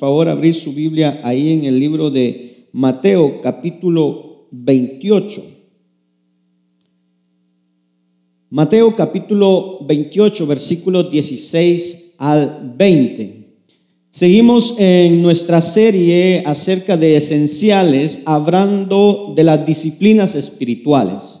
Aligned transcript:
favor 0.00 0.30
abrir 0.30 0.54
su 0.54 0.72
Biblia 0.72 1.20
ahí 1.22 1.52
en 1.52 1.66
el 1.66 1.78
libro 1.78 2.10
de 2.10 2.68
Mateo 2.72 3.42
capítulo 3.42 4.46
28. 4.50 5.44
Mateo 8.48 8.96
capítulo 8.96 9.80
28 9.86 10.46
versículos 10.46 11.10
16 11.10 12.14
al 12.16 12.72
20. 12.78 13.44
Seguimos 14.10 14.74
en 14.78 15.20
nuestra 15.20 15.60
serie 15.60 16.44
acerca 16.46 16.96
de 16.96 17.16
esenciales, 17.16 18.20
hablando 18.24 19.34
de 19.36 19.44
las 19.44 19.66
disciplinas 19.66 20.34
espirituales. 20.34 21.40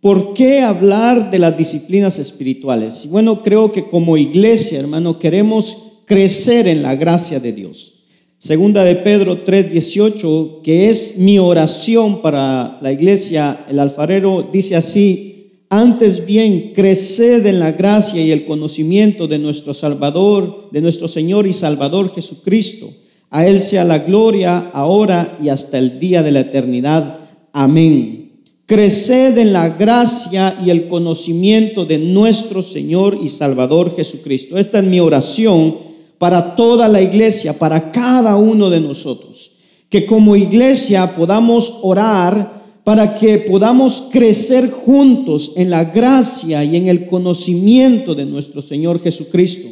¿Por 0.00 0.32
qué 0.32 0.62
hablar 0.62 1.30
de 1.30 1.38
las 1.38 1.58
disciplinas 1.58 2.18
espirituales? 2.18 3.06
Bueno, 3.10 3.42
creo 3.42 3.70
que 3.72 3.90
como 3.90 4.16
iglesia, 4.16 4.80
hermano, 4.80 5.18
queremos 5.18 5.89
crecer 6.10 6.66
en 6.66 6.82
la 6.82 6.96
gracia 6.96 7.38
de 7.38 7.52
Dios. 7.52 7.92
Segunda 8.36 8.82
de 8.82 8.96
Pedro 8.96 9.44
3:18, 9.44 10.60
que 10.60 10.90
es 10.90 11.18
mi 11.18 11.38
oración 11.38 12.20
para 12.20 12.80
la 12.82 12.90
iglesia, 12.90 13.64
el 13.68 13.78
alfarero 13.78 14.50
dice 14.52 14.74
así, 14.74 15.52
antes 15.68 16.26
bien, 16.26 16.72
creced 16.74 17.46
en 17.46 17.60
la 17.60 17.70
gracia 17.70 18.20
y 18.20 18.32
el 18.32 18.44
conocimiento 18.44 19.28
de 19.28 19.38
nuestro 19.38 19.72
Salvador, 19.72 20.68
de 20.72 20.80
nuestro 20.80 21.06
Señor 21.06 21.46
y 21.46 21.52
Salvador 21.52 22.12
Jesucristo. 22.12 22.90
A 23.30 23.46
Él 23.46 23.60
sea 23.60 23.84
la 23.84 24.00
gloria 24.00 24.68
ahora 24.72 25.38
y 25.40 25.48
hasta 25.48 25.78
el 25.78 26.00
día 26.00 26.24
de 26.24 26.32
la 26.32 26.40
eternidad. 26.40 27.20
Amén. 27.52 28.32
Creced 28.66 29.38
en 29.38 29.52
la 29.52 29.68
gracia 29.68 30.58
y 30.60 30.70
el 30.70 30.88
conocimiento 30.88 31.84
de 31.84 31.98
nuestro 31.98 32.64
Señor 32.64 33.16
y 33.22 33.28
Salvador 33.28 33.94
Jesucristo. 33.94 34.58
Esta 34.58 34.80
es 34.80 34.84
mi 34.84 34.98
oración 34.98 35.89
para 36.20 36.54
toda 36.54 36.86
la 36.86 37.00
iglesia, 37.00 37.58
para 37.58 37.90
cada 37.90 38.36
uno 38.36 38.68
de 38.68 38.78
nosotros. 38.78 39.52
Que 39.88 40.04
como 40.04 40.36
iglesia 40.36 41.14
podamos 41.14 41.78
orar 41.80 42.60
para 42.84 43.14
que 43.14 43.38
podamos 43.38 44.04
crecer 44.12 44.70
juntos 44.70 45.52
en 45.56 45.70
la 45.70 45.84
gracia 45.84 46.62
y 46.62 46.76
en 46.76 46.88
el 46.88 47.06
conocimiento 47.06 48.14
de 48.14 48.26
nuestro 48.26 48.60
Señor 48.60 49.00
Jesucristo. 49.00 49.68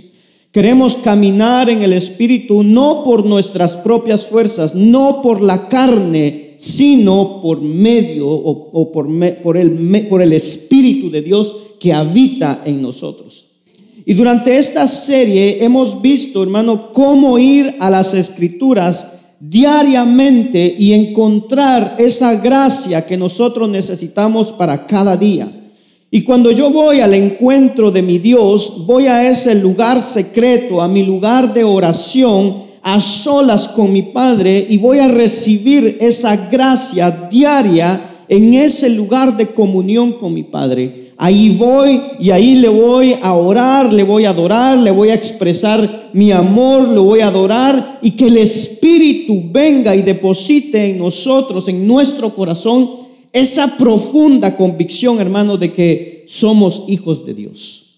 Queremos 0.50 0.96
caminar 0.96 1.68
en 1.68 1.82
el 1.82 1.92
Espíritu 1.92 2.62
no 2.62 3.05
por 3.05 3.27
nuestras 3.27 3.77
propias 3.77 4.27
fuerzas, 4.27 4.74
no 4.74 5.20
por 5.20 5.42
la 5.42 5.68
carne, 5.68 6.55
sino 6.56 7.42
por 7.42 7.60
medio 7.60 8.27
o, 8.27 8.90
por, 8.90 9.06
por, 9.42 9.58
el, 9.58 10.06
por 10.08 10.22
el 10.22 10.33
Espíritu 10.33 11.10
de 11.10 11.20
Dios 11.20 11.55
que 11.78 11.92
habita 11.92 12.62
en 12.64 12.80
nosotros. 12.80 13.47
Y 14.09 14.14
durante 14.14 14.56
esta 14.56 14.89
serie 14.89 15.62
hemos 15.62 16.01
visto, 16.01 16.42
hermano, 16.42 16.95
cómo 16.95 17.39
ir 17.39 17.77
a 17.78 17.91
las 17.91 18.14
escrituras 18.14 19.06
diariamente 19.39 20.75
y 20.78 20.95
encontrar 20.95 21.95
esa 21.98 22.34
gracia 22.36 23.05
que 23.05 23.19
nosotros 23.19 23.69
necesitamos 23.69 24.51
para 24.51 24.86
cada 24.86 25.14
día. 25.14 25.53
Y 26.11 26.23
cuando 26.23 26.51
yo 26.51 26.70
voy 26.70 27.01
al 27.01 27.12
encuentro 27.12 27.91
de 27.91 28.01
mi 28.01 28.19
Dios, 28.19 28.86
voy 28.86 29.09
a 29.09 29.29
ese 29.29 29.55
lugar 29.55 30.01
secreto, 30.01 30.81
a 30.81 30.89
mi 30.89 31.03
lugar 31.03 31.53
de 31.53 31.64
oración, 31.64 32.62
a 32.81 33.03
solas 33.03 33.69
con 33.69 33.92
mi 33.92 34.05
Padre, 34.05 34.67
y 34.70 34.79
voy 34.79 35.01
a 35.01 35.09
recibir 35.09 35.98
esa 36.01 36.48
gracia 36.51 37.29
diaria 37.31 38.25
en 38.27 38.55
ese 38.55 38.89
lugar 38.89 39.36
de 39.36 39.48
comunión 39.48 40.12
con 40.12 40.33
mi 40.33 40.45
Padre. 40.45 41.08
Ahí 41.20 41.50
voy 41.50 42.00
y 42.20 42.30
ahí 42.30 42.55
le 42.55 42.69
voy 42.69 43.16
a 43.20 43.34
orar, 43.34 43.92
le 43.92 44.05
voy 44.05 44.24
a 44.24 44.30
adorar, 44.30 44.78
le 44.78 44.92
voy 44.92 45.08
a 45.08 45.14
expresar 45.14 46.11
mi 46.12 46.30
amor, 46.30 46.86
lo 46.86 47.02
voy 47.02 47.20
a 47.20 47.27
adorar 47.27 47.98
y 48.00 48.12
que 48.12 48.28
el 48.28 48.36
Espíritu 48.36 49.42
venga 49.50 49.96
y 49.96 50.02
deposite 50.02 50.91
en 50.91 50.98
nosotros, 50.98 51.66
en 51.66 51.89
nuestro 51.89 52.33
corazón, 52.33 52.91
esa 53.33 53.77
profunda 53.77 54.56
convicción, 54.56 55.20
hermano, 55.20 55.56
de 55.56 55.72
que 55.72 56.24
somos 56.29 56.84
hijos 56.86 57.27
de 57.27 57.35
Dios. 57.35 57.96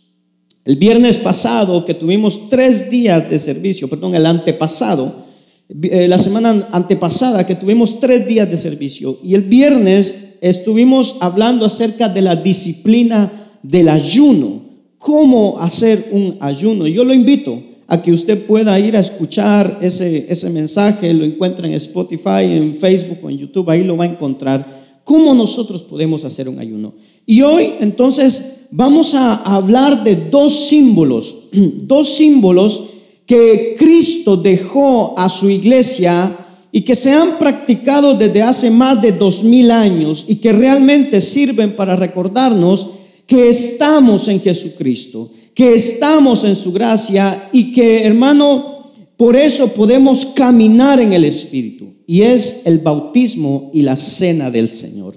El 0.65 0.77
viernes 0.77 1.19
pasado, 1.19 1.85
que 1.85 1.93
tuvimos 1.93 2.49
tres 2.49 2.91
días 2.91 3.29
de 3.29 3.39
servicio, 3.39 3.87
perdón, 3.87 4.15
el 4.15 4.25
antepasado, 4.25 5.27
eh, 5.69 6.09
la 6.09 6.17
semana 6.17 6.69
antepasada, 6.73 7.47
que 7.47 7.55
tuvimos 7.55 8.01
tres 8.01 8.27
días 8.27 8.51
de 8.51 8.57
servicio, 8.57 9.19
y 9.23 9.35
el 9.35 9.43
viernes 9.43 10.30
estuvimos 10.41 11.17
hablando 11.21 11.67
acerca 11.67 12.09
de 12.09 12.23
la 12.23 12.37
disciplina 12.37 13.31
del 13.63 13.89
ayuno, 13.89 14.63
cómo 14.99 15.59
hacer 15.61 16.09
un 16.13 16.37
ayuno. 16.41 16.87
Yo 16.87 17.05
lo 17.05 17.13
invito 17.13 17.63
a 17.87 18.01
que 18.01 18.13
usted 18.13 18.47
pueda 18.47 18.79
ir 18.79 18.97
a 18.97 19.01
escuchar 19.01 19.79
ese, 19.83 20.27
ese 20.29 20.49
mensaje, 20.51 21.13
lo 21.13 21.25
encuentra 21.25 21.67
en 21.67 21.75
Spotify, 21.75 22.45
en 22.45 22.75
Facebook 22.75 23.19
o 23.23 23.31
en 23.31 23.39
YouTube, 23.39 23.69
ahí 23.69 23.83
lo 23.83 23.97
va 23.97 24.05
a 24.05 24.09
encontrar, 24.09 25.01
cómo 25.05 25.35
nosotros 25.35 25.83
podemos 25.83 26.25
hacer 26.25 26.49
un 26.49 26.61
ayuno. 26.61 26.95
Y 27.27 27.43
hoy 27.43 27.75
entonces 27.81 28.69
vamos 28.71 29.15
a 29.15 29.35
hablar 29.35 30.05
de 30.05 30.17
dos 30.17 30.69
símbolos, 30.69 31.37
dos 31.53 32.09
símbolos 32.11 32.85
que 33.27 33.75
Cristo 33.79 34.37
dejó 34.37 35.19
a 35.19 35.29
su 35.29 35.51
iglesia 35.51 36.37
y 36.73 36.83
que 36.83 36.95
se 36.95 37.13
han 37.13 37.39
practicado 37.39 38.15
desde 38.15 38.43
hace 38.43 38.71
más 38.71 39.01
de 39.03 39.13
dos 39.13 39.43
mil 39.43 39.71
años 39.71 40.25
y 40.29 40.37
que 40.37 40.53
realmente 40.53 41.21
sirven 41.21 41.75
para 41.75 41.97
recordarnos 41.97 42.89
que 43.27 43.49
estamos 43.49 44.29
en 44.29 44.41
Jesucristo, 44.41 45.31
que 45.55 45.75
estamos 45.75 46.45
en 46.45 46.57
su 46.57 46.73
gracia 46.73 47.49
y 47.53 47.73
que, 47.73 48.05
hermano, 48.05 48.91
por 49.17 49.37
eso 49.37 49.69
podemos 49.69 50.27
caminar 50.27 51.01
en 51.01 51.13
el 51.13 51.25
Espíritu. 51.25 51.95
Y 52.07 52.23
es 52.23 52.63
el 52.65 52.79
bautismo 52.79 53.71
y 53.73 53.83
la 53.83 53.95
cena 53.95 54.51
del 54.51 54.69
Señor, 54.69 55.15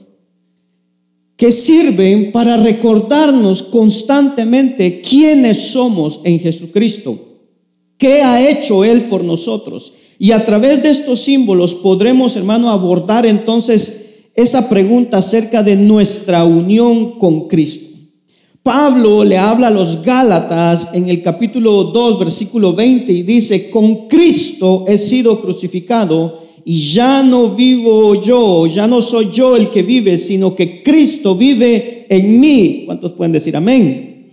que 1.35 1.51
sirven 1.51 2.31
para 2.31 2.57
recordarnos 2.57 3.63
constantemente 3.63 5.01
quiénes 5.01 5.57
somos 5.57 6.21
en 6.23 6.39
Jesucristo, 6.39 7.32
qué 8.03 8.21
ha 8.21 8.49
hecho 8.49 8.83
Él 8.83 9.07
por 9.07 9.23
nosotros 9.23 9.93
y 10.19 10.33
a 10.33 10.43
través 10.43 10.83
de 10.83 10.89
estos 10.89 11.21
símbolos 11.21 11.73
podremos, 11.73 12.35
hermano, 12.35 12.69
abordar 12.69 13.25
entonces 13.25 14.25
esa 14.35 14.67
pregunta 14.67 15.19
acerca 15.19 15.63
de 15.63 15.77
nuestra 15.77 16.43
unión 16.43 17.17
con 17.17 17.47
Cristo. 17.47 17.95
Pablo 18.61 19.23
le 19.23 19.37
habla 19.37 19.67
a 19.67 19.71
los 19.71 20.03
Gálatas 20.03 20.89
en 20.91 21.07
el 21.07 21.21
capítulo 21.21 21.85
2, 21.85 22.19
versículo 22.19 22.73
20 22.73 23.09
y 23.09 23.23
dice, 23.23 23.69
con 23.69 24.09
Cristo 24.09 24.83
he 24.85 24.97
sido 24.97 25.39
crucificado 25.39 26.39
y 26.65 26.81
ya 26.81 27.23
no 27.23 27.47
vivo 27.47 28.21
yo, 28.21 28.67
ya 28.67 28.85
no 28.85 29.01
soy 29.01 29.29
yo 29.31 29.55
el 29.55 29.69
que 29.69 29.81
vive, 29.81 30.17
sino 30.17 30.53
que 30.53 30.83
Cristo 30.83 31.35
vive 31.35 32.05
en 32.09 32.37
mí. 32.41 32.83
¿Cuántos 32.85 33.13
pueden 33.13 33.31
decir 33.31 33.55
amén? 33.55 34.27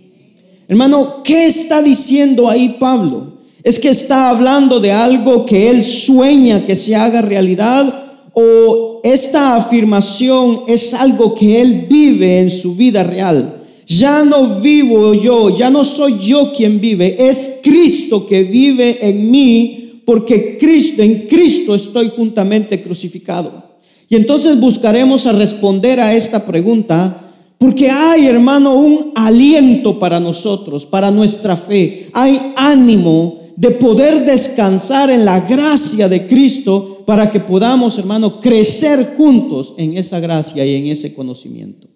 Hermano, 0.67 1.23
¿qué 1.23 1.45
está 1.45 1.81
diciendo 1.81 2.49
ahí 2.49 2.75
Pablo? 2.77 3.39
¿Es 3.63 3.77
que 3.77 3.89
está 3.89 4.29
hablando 4.29 4.79
de 4.79 4.91
algo 4.91 5.45
que 5.45 5.69
él 5.69 5.83
sueña 5.83 6.65
que 6.65 6.75
se 6.75 6.95
haga 6.95 7.21
realidad? 7.21 8.05
¿O 8.33 9.01
esta 9.03 9.55
afirmación 9.55 10.63
es 10.67 10.93
algo 10.93 11.35
que 11.35 11.61
él 11.61 11.85
vive 11.89 12.39
en 12.39 12.49
su 12.49 12.75
vida 12.75 13.03
real? 13.03 13.61
Ya 13.85 14.23
no 14.23 14.47
vivo 14.47 15.13
yo, 15.13 15.55
ya 15.55 15.69
no 15.69 15.83
soy 15.83 16.17
yo 16.19 16.53
quien 16.53 16.79
vive, 16.79 17.15
es 17.19 17.59
Cristo 17.61 18.25
que 18.25 18.43
vive 18.43 19.05
en 19.07 19.29
mí, 19.29 20.01
porque 20.05 20.57
Cristo, 20.57 21.01
en 21.01 21.27
Cristo 21.27 21.75
estoy 21.75 22.09
juntamente 22.15 22.81
crucificado. 22.81 23.71
Y 24.07 24.15
entonces 24.15 24.59
buscaremos 24.59 25.27
a 25.27 25.33
responder 25.33 25.99
a 25.99 26.13
esta 26.13 26.45
pregunta 26.45 27.31
porque 27.57 27.91
hay, 27.91 28.25
hermano, 28.25 28.73
un 28.73 29.11
aliento 29.13 29.99
para 29.99 30.19
nosotros, 30.19 30.85
para 30.85 31.11
nuestra 31.11 31.55
fe. 31.55 32.09
Hay 32.11 32.53
ánimo 32.55 33.40
de 33.55 33.71
poder 33.71 34.25
descansar 34.25 35.09
en 35.09 35.25
la 35.25 35.41
gracia 35.41 36.07
de 36.09 36.27
Cristo 36.27 37.03
para 37.05 37.29
que 37.31 37.39
podamos, 37.39 37.97
hermano, 37.97 38.39
crecer 38.39 39.15
juntos 39.17 39.73
en 39.77 39.97
esa 39.97 40.19
gracia 40.19 40.65
y 40.65 40.75
en 40.75 40.87
ese 40.87 41.13
conocimiento. 41.13 41.87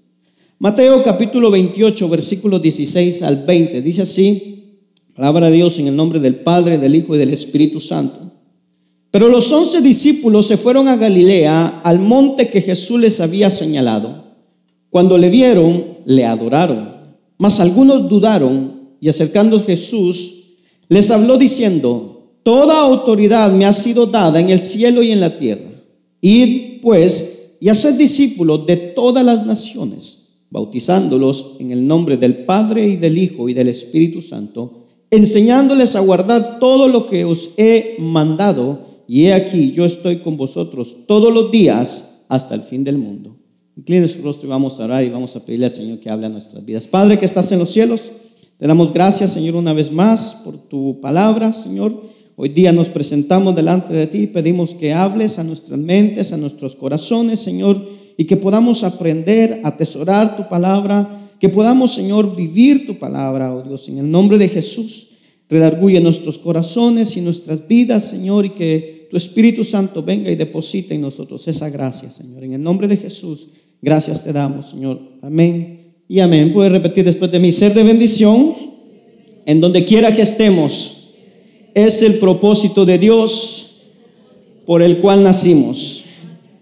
Mateo 0.60 1.04
capítulo 1.04 1.52
28, 1.52 2.08
versículos 2.10 2.62
16 2.62 3.22
al 3.22 3.46
20, 3.46 3.82
dice 3.82 4.04
así, 4.04 4.80
palabra 5.16 5.50
de 5.50 5.58
Dios 5.58 5.78
en 5.80 5.88
el 5.88 5.96
nombre 5.96 6.20
del 6.20 6.36
Padre, 6.36 6.78
del 6.78 6.96
Hijo 6.96 7.16
y 7.16 7.18
del 7.18 7.34
Espíritu 7.34 7.80
Santo. 7.80 8.32
Pero 9.12 9.30
los 9.30 9.52
once 9.52 9.82
discípulos 9.82 10.48
se 10.48 10.58
fueron 10.58 10.88
a 10.88 10.98
Galilea, 10.98 11.82
al 11.84 12.00
monte 12.00 12.50
que 12.50 12.62
Jesús 12.62 13.00
les 13.00 13.22
había 13.22 13.50
señalado. 13.50 14.26
Cuando 14.90 15.18
le 15.18 15.30
vieron, 15.30 15.86
le 16.06 16.26
adoraron, 16.26 16.96
mas 17.38 17.60
algunos 17.60 18.10
dudaron 18.10 18.76
y 19.00 19.10
acercándose 19.10 19.66
Jesús, 19.66 20.45
les 20.90 21.12
habló 21.12 21.38
diciendo, 21.38 22.16
Toda 22.46 22.80
autoridad 22.80 23.52
me 23.52 23.66
ha 23.66 23.74
sido 23.74 24.06
dada 24.06 24.40
en 24.40 24.52
el 24.52 24.62
cielo 24.62 25.02
y 25.02 25.12
en 25.12 25.20
la 25.20 25.36
tierra. 25.36 25.72
Id 26.22 26.80
pues 26.80 27.56
y 27.60 27.70
haced 27.70 27.98
discípulos 27.98 28.68
de 28.68 28.78
todas 28.78 29.26
las 29.26 29.44
naciones, 29.48 30.28
bautizándolos 30.52 31.56
en 31.58 31.72
el 31.72 31.88
nombre 31.88 32.18
del 32.18 32.46
Padre 32.46 32.88
y 32.88 32.98
del 32.98 33.18
Hijo 33.18 33.50
y 33.50 33.56
del 33.56 33.70
Espíritu 33.70 34.22
Santo, 34.22 34.86
enseñándoles 35.10 35.96
a 35.96 36.02
guardar 36.02 36.60
todo 36.60 36.88
lo 36.88 37.08
que 37.08 37.26
os 37.26 37.50
he 37.58 37.96
mandado. 37.98 39.02
Y 39.08 39.26
he 39.26 39.34
aquí, 39.34 39.72
yo 39.72 39.84
estoy 39.84 40.18
con 40.18 40.38
vosotros 40.38 40.98
todos 41.08 41.34
los 41.34 41.50
días 41.50 42.26
hasta 42.30 42.54
el 42.54 42.62
fin 42.62 42.84
del 42.84 43.00
mundo. 43.00 43.36
Incline 43.76 44.08
su 44.08 44.22
rostro 44.22 44.46
y 44.46 44.52
vamos 44.52 44.80
a 44.80 44.84
orar 44.84 45.04
y 45.04 45.10
vamos 45.10 45.36
a 45.36 45.44
pedirle 45.44 45.66
al 45.66 45.74
Señor 45.74 46.00
que 46.00 46.12
hable 46.12 46.28
a 46.28 46.30
nuestras 46.30 46.64
vidas. 46.64 46.86
Padre 46.86 47.18
que 47.18 47.26
estás 47.26 47.52
en 47.52 47.58
los 47.58 47.72
cielos, 47.72 48.02
te 48.58 48.68
damos 48.68 48.94
gracias, 48.94 49.34
Señor, 49.34 49.58
una 49.58 49.74
vez 49.74 49.92
más 49.92 50.36
por 50.44 50.58
tu 50.58 51.02
palabra, 51.02 51.52
Señor. 51.52 52.02
Hoy 52.38 52.50
día 52.50 52.72
nos 52.72 52.88
presentamos 52.88 53.54
delante 53.54 53.94
de 53.94 54.08
ti 54.08 54.20
y 54.20 54.28
pedimos 54.28 54.74
que 54.76 54.94
hables 54.94 55.40
a 55.40 55.44
nuestras 55.44 55.78
mentes, 55.78 56.32
a 56.32 56.38
nuestros 56.38 56.76
corazones, 56.76 57.42
Señor, 57.42 57.86
y 58.18 58.24
que 58.24 58.38
podamos 58.38 58.86
aprender 58.86 59.60
atesorar 59.64 60.38
tu 60.38 60.48
palabra, 60.48 61.32
que 61.38 61.50
podamos, 61.50 61.94
Señor, 61.94 62.34
vivir 62.34 62.86
tu 62.86 62.98
palabra, 62.98 63.54
oh 63.54 63.62
Dios, 63.62 63.90
en 63.90 63.98
el 63.98 64.10
nombre 64.10 64.38
de 64.38 64.48
Jesús. 64.48 65.10
Redarguye 65.50 66.00
nuestros 66.00 66.40
corazones 66.40 67.18
y 67.18 67.22
nuestras 67.22 67.68
vidas, 67.68 68.06
Señor, 68.06 68.46
y 68.46 68.52
que 68.52 69.08
tu 69.12 69.18
Espíritu 69.18 69.66
Santo 69.66 70.02
venga 70.02 70.32
y 70.32 70.36
deposite 70.36 70.96
en 70.96 71.02
nosotros 71.02 71.46
esa 71.48 71.70
gracia, 71.70 72.10
Señor. 72.10 72.46
En 72.46 72.54
el 72.54 72.64
nombre 72.64 72.88
de 72.88 72.96
Jesús, 72.96 73.50
gracias 73.82 74.24
te 74.24 74.32
damos, 74.32 74.70
Señor. 74.70 75.00
Amén 75.22 75.85
y 76.08 76.20
amén. 76.20 76.54
Puedes 76.54 76.72
repetir 76.72 77.06
después 77.06 77.32
de 77.32 77.40
mí, 77.40 77.52
ser 77.52 77.74
de 77.74 77.84
bendición 77.84 78.56
en 79.46 79.62
donde 79.62 79.86
quiera 79.86 80.16
que 80.16 80.22
estemos. 80.22 81.12
Es 81.74 82.02
el 82.02 82.16
propósito 82.16 82.86
de 82.86 82.98
Dios 82.98 83.82
por 84.66 84.82
el 84.82 84.98
cual 84.98 85.24
nacimos. 85.24 86.04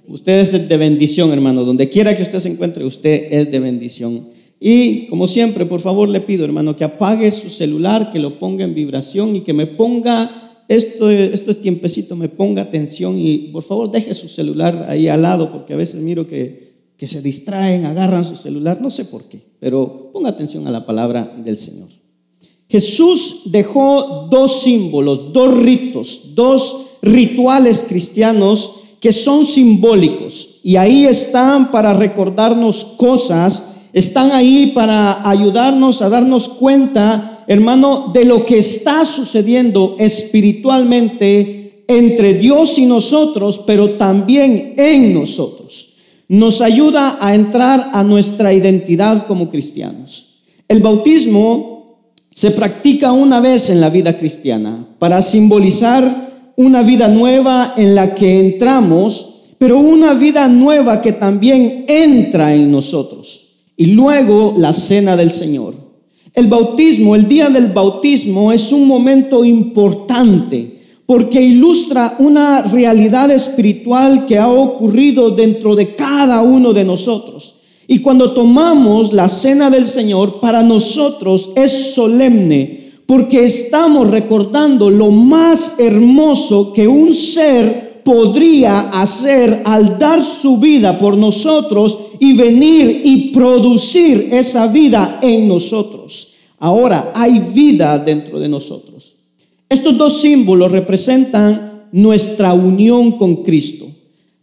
Usted 0.07 0.39
es 0.39 0.51
de 0.69 0.77
bendición, 0.77 1.31
hermano. 1.31 1.63
Donde 1.63 1.89
quiera 1.89 2.15
que 2.15 2.23
usted 2.23 2.39
se 2.39 2.49
encuentre, 2.49 2.85
usted 2.85 3.27
es 3.31 3.51
de 3.51 3.59
bendición. 3.59 4.27
Y 4.59 5.07
como 5.07 5.27
siempre, 5.27 5.65
por 5.65 5.81
favor 5.81 6.07
le 6.07 6.21
pido, 6.21 6.45
hermano, 6.45 6.75
que 6.75 6.83
apague 6.85 7.31
su 7.31 7.49
celular, 7.49 8.11
que 8.11 8.19
lo 8.19 8.39
ponga 8.39 8.63
en 8.63 8.73
vibración 8.73 9.35
y 9.35 9.41
que 9.41 9.51
me 9.51 9.67
ponga, 9.67 10.63
esto, 10.69 11.09
esto 11.09 11.51
es 11.51 11.59
tiempecito, 11.59 12.15
me 12.15 12.29
ponga 12.29 12.61
atención 12.61 13.19
y 13.19 13.49
por 13.51 13.63
favor 13.63 13.91
deje 13.91 14.13
su 14.13 14.29
celular 14.29 14.85
ahí 14.87 15.09
al 15.09 15.21
lado, 15.21 15.51
porque 15.51 15.73
a 15.73 15.77
veces 15.77 15.99
miro 16.01 16.27
que, 16.27 16.72
que 17.03 17.07
se 17.09 17.21
distraen, 17.21 17.85
agarran 17.85 18.23
su 18.23 18.37
celular, 18.37 18.79
no 18.79 18.89
sé 18.89 19.03
por 19.03 19.25
qué, 19.25 19.37
pero 19.59 20.09
ponga 20.13 20.29
atención 20.29 20.65
a 20.67 20.71
la 20.71 20.85
palabra 20.85 21.35
del 21.35 21.57
Señor. 21.57 21.89
Jesús 22.69 23.41
dejó 23.47 24.29
dos 24.31 24.61
símbolos, 24.61 25.33
dos 25.33 25.53
ritos, 25.53 26.33
dos 26.33 26.91
rituales 27.01 27.83
cristianos 27.85 28.75
que 29.01 29.11
son 29.11 29.45
simbólicos 29.45 30.61
y 30.63 30.77
ahí 30.77 31.05
están 31.05 31.71
para 31.71 31.91
recordarnos 31.91 32.85
cosas, 32.85 33.65
están 33.91 34.31
ahí 34.31 34.67
para 34.67 35.29
ayudarnos 35.29 36.01
a 36.01 36.07
darnos 36.07 36.47
cuenta, 36.47 37.43
hermano, 37.47 38.11
de 38.13 38.23
lo 38.23 38.45
que 38.45 38.59
está 38.59 39.03
sucediendo 39.03 39.97
espiritualmente 39.99 41.83
entre 41.89 42.35
Dios 42.35 42.77
y 42.77 42.85
nosotros, 42.85 43.61
pero 43.67 43.97
también 43.97 44.75
en 44.77 45.13
nosotros. 45.13 45.92
Nos 46.27 46.61
ayuda 46.61 47.17
a 47.19 47.35
entrar 47.35 47.91
a 47.93 48.03
nuestra 48.03 48.53
identidad 48.53 49.27
como 49.27 49.49
cristianos. 49.49 50.41
El 50.67 50.81
bautismo 50.81 51.99
se 52.31 52.51
practica 52.51 53.11
una 53.11 53.39
vez 53.39 53.69
en 53.69 53.79
la 53.79 53.89
vida 53.89 54.17
cristiana 54.17 54.87
para 54.97 55.21
simbolizar 55.21 56.53
una 56.55 56.81
vida 56.81 57.07
nueva 57.07 57.73
en 57.77 57.95
la 57.95 58.15
que 58.15 58.39
entramos, 58.39 59.41
pero 59.57 59.79
una 59.79 60.13
vida 60.13 60.47
nueva 60.47 61.01
que 61.01 61.13
también 61.13 61.85
entra 61.87 62.53
en 62.53 62.71
nosotros. 62.71 63.47
Y 63.75 63.87
luego 63.87 64.53
la 64.57 64.73
cena 64.73 65.15
del 65.15 65.31
Señor. 65.31 65.75
El 66.33 66.47
bautismo, 66.47 67.15
el 67.15 67.27
día 67.27 67.49
del 67.49 67.67
bautismo 67.67 68.51
es 68.51 68.71
un 68.71 68.87
momento 68.87 69.45
importante 69.45 70.82
porque 71.05 71.41
ilustra 71.41 72.15
una 72.19 72.61
realidad 72.61 73.29
espiritual 73.31 74.25
que 74.25 74.37
ha 74.37 74.47
ocurrido 74.47 75.31
dentro 75.31 75.75
de 75.75 75.95
cada 75.95 76.41
uno 76.41 76.73
de 76.73 76.83
nosotros. 76.83 77.55
Y 77.87 77.99
cuando 77.99 78.31
tomamos 78.31 79.11
la 79.11 79.27
cena 79.27 79.69
del 79.69 79.85
Señor, 79.85 80.39
para 80.39 80.63
nosotros 80.63 81.51
es 81.55 81.93
solemne, 81.93 82.91
porque 83.05 83.43
estamos 83.43 84.09
recordando 84.09 84.89
lo 84.89 85.11
más 85.11 85.75
hermoso 85.77 86.71
que 86.71 86.87
un 86.87 87.13
ser 87.13 88.01
podría 88.03 88.81
hacer 88.89 89.61
al 89.65 89.97
dar 89.97 90.23
su 90.23 90.57
vida 90.57 90.97
por 90.97 91.17
nosotros 91.17 91.97
y 92.19 92.33
venir 92.33 93.01
y 93.03 93.31
producir 93.31 94.29
esa 94.31 94.67
vida 94.67 95.19
en 95.21 95.47
nosotros. 95.47 96.33
Ahora 96.59 97.11
hay 97.13 97.39
vida 97.39 97.97
dentro 97.99 98.39
de 98.39 98.47
nosotros. 98.47 99.12
Estos 99.73 99.97
dos 99.97 100.21
símbolos 100.21 100.71
representan 100.71 101.87
nuestra 101.91 102.53
unión 102.53 103.13
con 103.13 103.37
Cristo. 103.37 103.87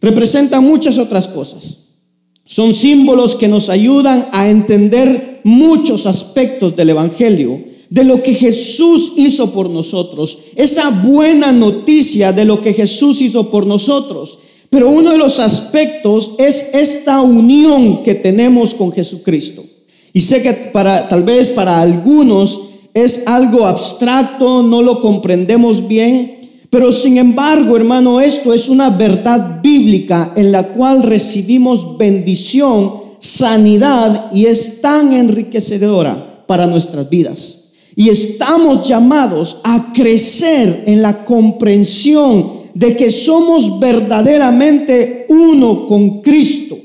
Representan 0.01 0.61
muchas 0.61 0.97
otras 0.97 1.29
cosas. 1.29 1.95
Son 2.43 2.73
símbolos 2.73 3.35
que 3.35 3.47
nos 3.47 3.69
ayudan 3.69 4.27
a 4.33 4.49
entender 4.49 5.39
muchos 5.45 6.05
aspectos 6.05 6.75
del 6.75 6.89
Evangelio 6.89 7.63
de 7.89 8.03
lo 8.03 8.21
que 8.21 8.33
Jesús 8.33 9.13
hizo 9.15 9.53
por 9.53 9.69
nosotros, 9.69 10.37
esa 10.57 10.89
buena 10.89 11.53
noticia 11.53 12.33
de 12.33 12.43
lo 12.43 12.61
que 12.61 12.73
Jesús 12.73 13.21
hizo 13.21 13.49
por 13.49 13.65
nosotros. 13.65 14.37
Pero 14.69 14.89
uno 14.89 15.11
de 15.11 15.17
los 15.17 15.39
aspectos 15.39 16.33
es 16.39 16.71
esta 16.73 17.21
unión 17.21 18.03
que 18.03 18.15
tenemos 18.15 18.75
con 18.75 18.91
Jesucristo. 18.91 19.63
Y 20.11 20.19
sé 20.19 20.41
que 20.41 20.51
para 20.51 21.07
tal 21.07 21.23
vez 21.23 21.47
para 21.49 21.81
algunos 21.81 22.70
es 22.93 23.27
algo 23.27 23.65
abstracto, 23.65 24.63
no 24.63 24.81
lo 24.81 24.99
comprendemos 25.01 25.87
bien, 25.87 26.41
pero 26.69 26.91
sin 26.91 27.17
embargo, 27.17 27.75
hermano, 27.75 28.21
esto 28.21 28.53
es 28.53 28.69
una 28.69 28.89
verdad 28.89 29.61
bíblica 29.61 30.33
en 30.35 30.51
la 30.51 30.69
cual 30.69 31.03
recibimos 31.03 31.97
bendición, 31.97 32.93
sanidad 33.19 34.31
y 34.31 34.45
es 34.45 34.81
tan 34.81 35.13
enriquecedora 35.13 36.45
para 36.47 36.67
nuestras 36.67 37.09
vidas. 37.09 37.73
Y 37.95 38.09
estamos 38.09 38.87
llamados 38.87 39.57
a 39.63 39.91
crecer 39.93 40.83
en 40.87 41.01
la 41.01 41.25
comprensión 41.25 42.61
de 42.73 42.95
que 42.95 43.11
somos 43.11 43.79
verdaderamente 43.79 45.25
uno 45.27 45.85
con 45.85 46.21
Cristo. 46.21 46.77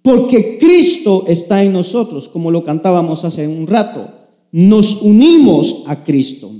Porque 0.00 0.58
Cristo 0.58 1.24
está 1.26 1.62
en 1.62 1.72
nosotros, 1.72 2.28
como 2.28 2.50
lo 2.50 2.62
cantábamos 2.62 3.24
hace 3.24 3.46
un 3.48 3.66
rato. 3.66 4.17
Nos 4.52 5.02
unimos 5.02 5.84
a 5.86 6.04
Cristo. 6.04 6.50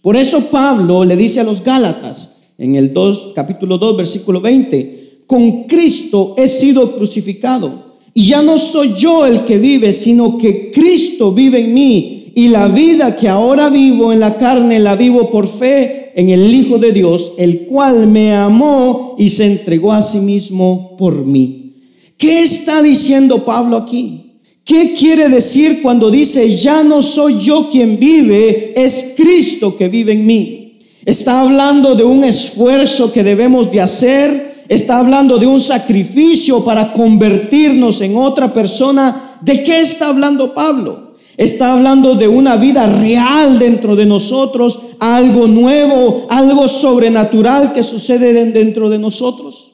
Por 0.00 0.16
eso 0.16 0.50
Pablo 0.50 1.04
le 1.04 1.16
dice 1.16 1.40
a 1.40 1.44
los 1.44 1.62
Gálatas 1.62 2.40
en 2.56 2.76
el 2.76 2.92
2, 2.92 3.32
capítulo 3.34 3.78
2, 3.78 3.96
versículo 3.96 4.40
20, 4.40 5.22
con 5.26 5.64
Cristo 5.64 6.34
he 6.36 6.48
sido 6.48 6.96
crucificado. 6.96 7.98
Y 8.14 8.22
ya 8.22 8.42
no 8.42 8.58
soy 8.58 8.94
yo 8.94 9.26
el 9.26 9.44
que 9.44 9.58
vive, 9.58 9.92
sino 9.92 10.38
que 10.38 10.70
Cristo 10.70 11.32
vive 11.32 11.60
en 11.60 11.74
mí 11.74 12.32
y 12.34 12.48
la 12.48 12.68
vida 12.68 13.16
que 13.16 13.28
ahora 13.28 13.68
vivo 13.68 14.12
en 14.12 14.20
la 14.20 14.36
carne 14.36 14.78
la 14.78 14.94
vivo 14.94 15.30
por 15.30 15.46
fe 15.46 16.12
en 16.14 16.30
el 16.30 16.52
Hijo 16.52 16.78
de 16.78 16.92
Dios, 16.92 17.32
el 17.36 17.66
cual 17.66 18.06
me 18.06 18.34
amó 18.34 19.14
y 19.18 19.28
se 19.28 19.44
entregó 19.44 19.92
a 19.92 20.02
sí 20.02 20.18
mismo 20.18 20.96
por 20.96 21.24
mí. 21.24 21.74
¿Qué 22.16 22.42
está 22.42 22.82
diciendo 22.82 23.44
Pablo 23.44 23.76
aquí? 23.76 24.27
¿Qué 24.68 24.92
quiere 24.92 25.30
decir 25.30 25.80
cuando 25.80 26.10
dice, 26.10 26.54
ya 26.54 26.84
no 26.84 27.00
soy 27.00 27.38
yo 27.38 27.70
quien 27.70 27.98
vive, 27.98 28.74
es 28.76 29.14
Cristo 29.16 29.74
que 29.74 29.88
vive 29.88 30.12
en 30.12 30.26
mí? 30.26 30.78
Está 31.06 31.40
hablando 31.40 31.94
de 31.94 32.04
un 32.04 32.22
esfuerzo 32.22 33.10
que 33.10 33.24
debemos 33.24 33.70
de 33.70 33.80
hacer, 33.80 34.64
está 34.68 34.98
hablando 34.98 35.38
de 35.38 35.46
un 35.46 35.58
sacrificio 35.58 36.62
para 36.62 36.92
convertirnos 36.92 38.02
en 38.02 38.18
otra 38.18 38.52
persona. 38.52 39.38
¿De 39.40 39.64
qué 39.64 39.80
está 39.80 40.10
hablando 40.10 40.52
Pablo? 40.52 41.14
Está 41.38 41.72
hablando 41.72 42.14
de 42.14 42.28
una 42.28 42.56
vida 42.56 42.84
real 42.84 43.58
dentro 43.58 43.96
de 43.96 44.04
nosotros, 44.04 44.80
algo 44.98 45.46
nuevo, 45.46 46.26
algo 46.28 46.68
sobrenatural 46.68 47.72
que 47.72 47.82
sucede 47.82 48.34
dentro 48.52 48.90
de 48.90 48.98
nosotros. 48.98 49.70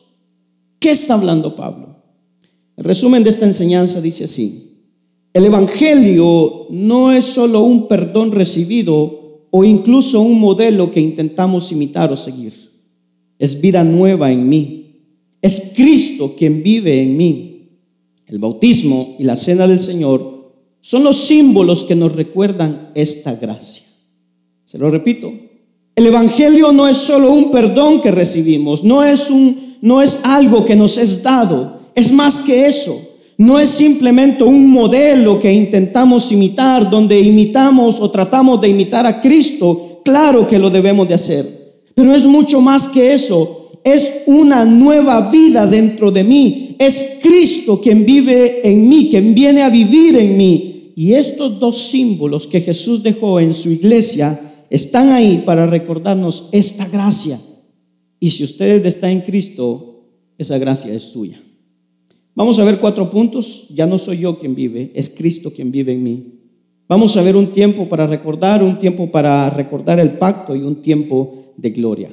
¿Qué 0.78 0.92
está 0.92 1.14
hablando 1.14 1.56
Pablo? 1.56 1.96
El 2.76 2.84
resumen 2.84 3.24
de 3.24 3.30
esta 3.30 3.44
enseñanza 3.44 4.00
dice 4.00 4.22
así. 4.22 4.70
El 5.34 5.46
Evangelio 5.46 6.68
no 6.70 7.10
es 7.10 7.24
solo 7.24 7.62
un 7.62 7.88
perdón 7.88 8.30
recibido 8.30 9.40
o 9.50 9.64
incluso 9.64 10.20
un 10.20 10.38
modelo 10.38 10.92
que 10.92 11.00
intentamos 11.00 11.72
imitar 11.72 12.12
o 12.12 12.16
seguir. 12.16 12.52
Es 13.36 13.60
vida 13.60 13.82
nueva 13.82 14.30
en 14.30 14.48
mí. 14.48 14.92
Es 15.42 15.72
Cristo 15.74 16.36
quien 16.38 16.62
vive 16.62 17.02
en 17.02 17.16
mí. 17.16 17.68
El 18.28 18.38
bautismo 18.38 19.16
y 19.18 19.24
la 19.24 19.34
cena 19.34 19.66
del 19.66 19.80
Señor 19.80 20.52
son 20.80 21.02
los 21.02 21.16
símbolos 21.16 21.82
que 21.82 21.96
nos 21.96 22.14
recuerdan 22.14 22.92
esta 22.94 23.34
gracia. 23.34 23.82
Se 24.64 24.78
lo 24.78 24.88
repito, 24.88 25.32
el 25.96 26.06
Evangelio 26.06 26.72
no 26.72 26.86
es 26.86 26.96
solo 26.96 27.32
un 27.32 27.50
perdón 27.50 28.00
que 28.00 28.12
recibimos, 28.12 28.84
no 28.84 29.02
es, 29.02 29.30
un, 29.30 29.78
no 29.80 30.00
es 30.00 30.20
algo 30.22 30.64
que 30.64 30.76
nos 30.76 30.96
es 30.96 31.24
dado, 31.24 31.80
es 31.96 32.12
más 32.12 32.38
que 32.38 32.66
eso. 32.66 33.13
No 33.36 33.58
es 33.58 33.70
simplemente 33.70 34.44
un 34.44 34.70
modelo 34.70 35.38
que 35.38 35.52
intentamos 35.52 36.30
imitar, 36.30 36.88
donde 36.88 37.20
imitamos 37.20 38.00
o 38.00 38.10
tratamos 38.10 38.60
de 38.60 38.68
imitar 38.68 39.06
a 39.06 39.20
Cristo. 39.20 40.00
Claro 40.04 40.46
que 40.46 40.58
lo 40.58 40.70
debemos 40.70 41.08
de 41.08 41.14
hacer, 41.14 41.82
pero 41.94 42.14
es 42.14 42.24
mucho 42.24 42.60
más 42.60 42.88
que 42.88 43.12
eso. 43.12 43.70
Es 43.82 44.22
una 44.26 44.64
nueva 44.64 45.30
vida 45.30 45.66
dentro 45.66 46.10
de 46.10 46.24
mí. 46.24 46.76
Es 46.78 47.18
Cristo 47.22 47.80
quien 47.80 48.06
vive 48.06 48.66
en 48.66 48.88
mí, 48.88 49.08
quien 49.10 49.34
viene 49.34 49.62
a 49.62 49.68
vivir 49.68 50.16
en 50.16 50.36
mí. 50.36 50.92
Y 50.96 51.12
estos 51.14 51.58
dos 51.58 51.88
símbolos 51.88 52.46
que 52.46 52.60
Jesús 52.60 53.02
dejó 53.02 53.40
en 53.40 53.52
su 53.52 53.70
iglesia 53.70 54.64
están 54.70 55.10
ahí 55.10 55.42
para 55.44 55.66
recordarnos 55.66 56.48
esta 56.52 56.86
gracia. 56.86 57.38
Y 58.20 58.30
si 58.30 58.44
usted 58.44 58.86
está 58.86 59.10
en 59.10 59.20
Cristo, 59.20 60.02
esa 60.38 60.56
gracia 60.56 60.92
es 60.94 61.02
suya. 61.02 61.40
Vamos 62.34 62.58
a 62.58 62.64
ver 62.64 62.80
cuatro 62.80 63.08
puntos. 63.10 63.66
Ya 63.70 63.86
no 63.86 63.98
soy 63.98 64.18
yo 64.18 64.38
quien 64.38 64.54
vive, 64.54 64.90
es 64.94 65.08
Cristo 65.10 65.52
quien 65.52 65.70
vive 65.70 65.92
en 65.92 66.02
mí. 66.02 66.22
Vamos 66.88 67.16
a 67.16 67.22
ver 67.22 67.36
un 67.36 67.48
tiempo 67.48 67.88
para 67.88 68.06
recordar, 68.06 68.62
un 68.62 68.78
tiempo 68.78 69.10
para 69.10 69.48
recordar 69.50 69.98
el 69.98 70.12
pacto 70.18 70.54
y 70.54 70.62
un 70.62 70.76
tiempo 70.76 71.52
de 71.56 71.70
gloria. 71.70 72.10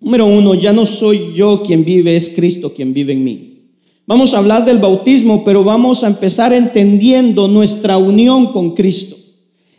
Número 0.00 0.26
uno, 0.26 0.54
ya 0.54 0.72
no 0.72 0.86
soy 0.86 1.34
yo 1.34 1.62
quien 1.62 1.84
vive, 1.84 2.16
es 2.16 2.30
Cristo 2.30 2.72
quien 2.72 2.94
vive 2.94 3.12
en 3.12 3.24
mí. 3.24 3.52
Vamos 4.06 4.34
a 4.34 4.38
hablar 4.38 4.64
del 4.64 4.78
bautismo, 4.78 5.42
pero 5.42 5.64
vamos 5.64 6.04
a 6.04 6.06
empezar 6.06 6.52
entendiendo 6.52 7.48
nuestra 7.48 7.98
unión 7.98 8.52
con 8.52 8.74
Cristo. 8.74 9.16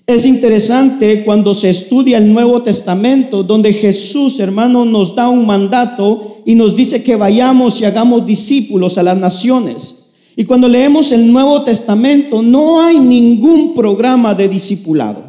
Es 0.06 0.26
interesante 0.26 1.24
cuando 1.24 1.54
se 1.54 1.70
estudia 1.70 2.18
el 2.18 2.32
Nuevo 2.32 2.62
Testamento, 2.62 3.44
donde 3.44 3.74
Jesús, 3.74 4.40
hermano, 4.40 4.86
nos 4.86 5.16
da 5.16 5.28
un 5.28 5.46
mandato 5.46 6.37
y 6.48 6.56
nos 6.56 6.78
dice 6.78 7.04
que 7.04 7.18
vayamos 7.18 7.82
y 7.82 7.84
hagamos 7.84 8.26
discípulos 8.26 8.98
a 8.98 9.04
las 9.04 9.18
naciones. 9.18 9.96
Y 10.34 10.46
cuando 10.46 10.70
leemos 10.70 11.12
el 11.12 11.30
Nuevo 11.30 11.62
Testamento, 11.64 12.42
no 12.42 12.80
hay 12.80 12.98
ningún 13.02 13.74
programa 13.74 14.34
de 14.34 14.48
discipulado. 14.48 15.26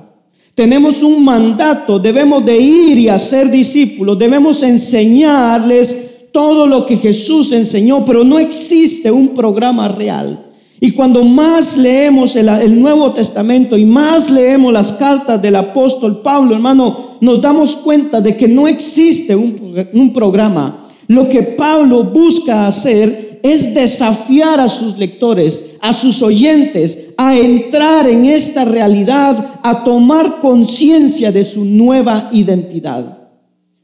Tenemos 0.54 1.02
un 1.02 1.24
mandato, 1.24 1.98
debemos 1.98 2.44
de 2.44 2.56
ir 2.58 2.98
y 2.98 3.08
hacer 3.08 3.50
discípulos, 3.50 4.16
debemos 4.16 4.62
enseñarles 4.62 6.28
todo 6.30 6.68
lo 6.68 6.86
que 6.86 6.96
Jesús 6.96 7.50
enseñó, 7.50 8.04
pero 8.04 8.22
no 8.22 8.38
existe 8.38 9.10
un 9.10 9.30
programa 9.30 9.88
real. 9.88 10.52
Y 10.78 10.92
cuando 10.92 11.24
más 11.24 11.76
leemos 11.76 12.36
el, 12.36 12.80
Nuevo 12.80 13.10
Testamento 13.10 13.76
y 13.76 13.84
más 13.84 14.30
leemos 14.30 14.72
las 14.72 14.92
cartas 14.92 15.42
del 15.42 15.56
apóstol 15.56 16.22
Pablo, 16.22 16.54
hermano, 16.54 17.16
nos 17.20 17.40
damos 17.40 17.74
cuenta 17.74 18.20
de 18.20 18.36
que 18.36 18.46
no 18.46 18.68
existe 18.68 19.34
un, 19.34 19.84
un 19.92 20.12
programa. 20.12 20.84
Lo 21.08 21.28
que 21.28 21.42
Pablo 21.42 22.04
busca 22.04 22.66
hacer 22.66 23.40
es 23.42 23.74
desafiar 23.74 24.60
a 24.60 24.68
sus 24.68 24.98
lectores, 24.98 25.76
a 25.80 25.94
sus 25.94 26.22
oyentes, 26.22 27.14
a 27.16 27.36
entrar 27.36 28.06
en 28.08 28.26
esta 28.26 28.64
realidad, 28.64 29.58
a 29.62 29.84
tomar 29.84 30.38
conciencia 30.40 31.32
de 31.32 31.44
su 31.44 31.64
nueva 31.64 32.28
identidad. 32.32 33.18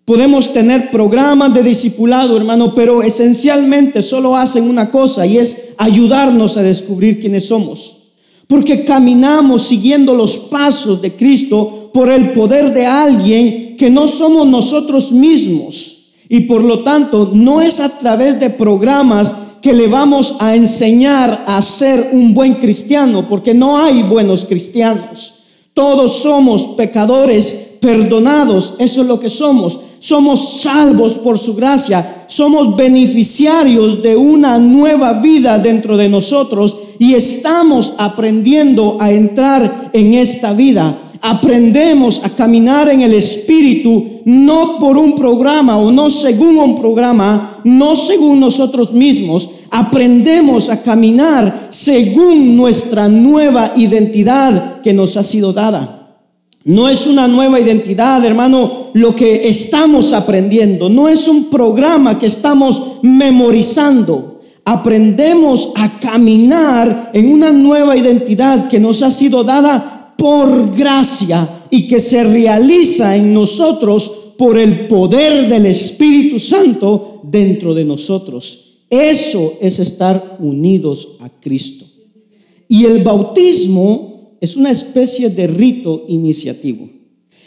Podemos 0.04 0.52
tener 0.52 0.90
programas 0.90 1.54
de 1.54 1.62
discipulado, 1.62 2.36
hermano, 2.36 2.74
pero 2.74 3.02
esencialmente 3.02 4.02
solo 4.02 4.36
hacen 4.36 4.68
una 4.68 4.90
cosa 4.90 5.24
y 5.24 5.38
es 5.38 5.72
ayudarnos 5.78 6.58
a 6.58 6.62
descubrir 6.62 7.20
quiénes 7.20 7.46
somos. 7.46 8.02
Porque 8.46 8.84
caminamos 8.84 9.62
siguiendo 9.62 10.12
los 10.12 10.36
pasos 10.36 11.00
de 11.00 11.16
Cristo 11.16 11.90
por 11.94 12.10
el 12.10 12.32
poder 12.32 12.74
de 12.74 12.84
alguien 12.84 13.78
que 13.78 13.88
no 13.88 14.06
somos 14.06 14.46
nosotros 14.46 15.10
mismos. 15.10 15.93
Y 16.34 16.40
por 16.40 16.64
lo 16.64 16.82
tanto, 16.82 17.30
no 17.32 17.60
es 17.60 17.78
a 17.78 17.96
través 17.96 18.40
de 18.40 18.50
programas 18.50 19.32
que 19.62 19.72
le 19.72 19.86
vamos 19.86 20.34
a 20.40 20.56
enseñar 20.56 21.44
a 21.46 21.62
ser 21.62 22.08
un 22.10 22.34
buen 22.34 22.54
cristiano, 22.54 23.28
porque 23.28 23.54
no 23.54 23.78
hay 23.78 24.02
buenos 24.02 24.44
cristianos. 24.44 25.34
Todos 25.74 26.16
somos 26.16 26.70
pecadores 26.76 27.76
perdonados, 27.80 28.74
eso 28.80 29.02
es 29.02 29.06
lo 29.06 29.20
que 29.20 29.28
somos 29.28 29.78
somos 30.04 30.60
salvos 30.60 31.16
por 31.16 31.38
su 31.38 31.54
gracia, 31.54 32.26
somos 32.26 32.76
beneficiarios 32.76 34.02
de 34.02 34.14
una 34.14 34.58
nueva 34.58 35.14
vida 35.14 35.58
dentro 35.58 35.96
de 35.96 36.10
nosotros 36.10 36.76
y 36.98 37.14
estamos 37.14 37.94
aprendiendo 37.96 38.98
a 39.00 39.10
entrar 39.10 39.88
en 39.94 40.12
esta 40.12 40.52
vida. 40.52 40.98
Aprendemos 41.20 42.22
a 42.24 42.30
caminar 42.30 42.88
en 42.88 43.00
el 43.00 43.14
Espíritu, 43.14 44.20
no 44.24 44.78
por 44.78 44.98
un 44.98 45.14
programa 45.14 45.76
o 45.78 45.90
no 45.90 46.10
según 46.10 46.58
un 46.58 46.76
programa, 46.76 47.60
no 47.64 47.96
según 47.96 48.40
nosotros 48.40 48.92
mismos. 48.92 49.48
Aprendemos 49.70 50.68
a 50.68 50.82
caminar 50.82 51.68
según 51.70 52.56
nuestra 52.56 53.08
nueva 53.08 53.72
identidad 53.76 54.80
que 54.82 54.92
nos 54.92 55.16
ha 55.16 55.24
sido 55.24 55.52
dada. 55.52 56.04
No 56.64 56.88
es 56.88 57.06
una 57.06 57.28
nueva 57.28 57.60
identidad, 57.60 58.24
hermano, 58.24 58.88
lo 58.94 59.14
que 59.14 59.48
estamos 59.48 60.14
aprendiendo. 60.14 60.88
No 60.88 61.10
es 61.10 61.28
un 61.28 61.50
programa 61.50 62.18
que 62.18 62.26
estamos 62.26 62.82
memorizando. 63.02 64.40
Aprendemos 64.64 65.72
a 65.76 65.98
caminar 65.98 67.10
en 67.12 67.30
una 67.30 67.50
nueva 67.50 67.98
identidad 67.98 68.68
que 68.68 68.80
nos 68.80 69.02
ha 69.02 69.10
sido 69.10 69.44
dada 69.44 69.93
por 70.16 70.76
gracia 70.76 71.66
y 71.70 71.86
que 71.86 72.00
se 72.00 72.24
realiza 72.24 73.16
en 73.16 73.32
nosotros 73.32 74.12
por 74.36 74.58
el 74.58 74.86
poder 74.88 75.48
del 75.48 75.66
Espíritu 75.66 76.38
Santo 76.38 77.20
dentro 77.24 77.74
de 77.74 77.84
nosotros. 77.84 78.84
Eso 78.90 79.54
es 79.60 79.78
estar 79.78 80.36
unidos 80.40 81.16
a 81.20 81.28
Cristo. 81.28 81.84
Y 82.68 82.84
el 82.84 83.02
bautismo 83.02 84.36
es 84.40 84.56
una 84.56 84.70
especie 84.70 85.30
de 85.30 85.46
rito 85.46 86.04
iniciativo 86.08 86.88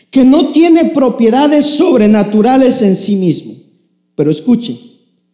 que 0.10 0.24
no 0.24 0.52
tiene 0.52 0.86
propiedades 0.86 1.66
sobrenaturales 1.66 2.82
en 2.82 2.96
sí 2.96 3.16
mismo. 3.16 3.56
Pero 4.16 4.32
escuche, 4.32 4.78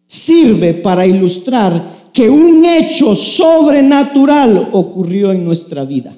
sirve 0.06 0.74
para 0.74 1.06
ilustrar 1.06 2.10
que 2.12 2.28
un 2.28 2.64
hecho 2.64 3.14
sobrenatural 3.14 4.70
ocurrió 4.72 5.32
en 5.32 5.44
nuestra 5.44 5.84
vida. 5.84 6.16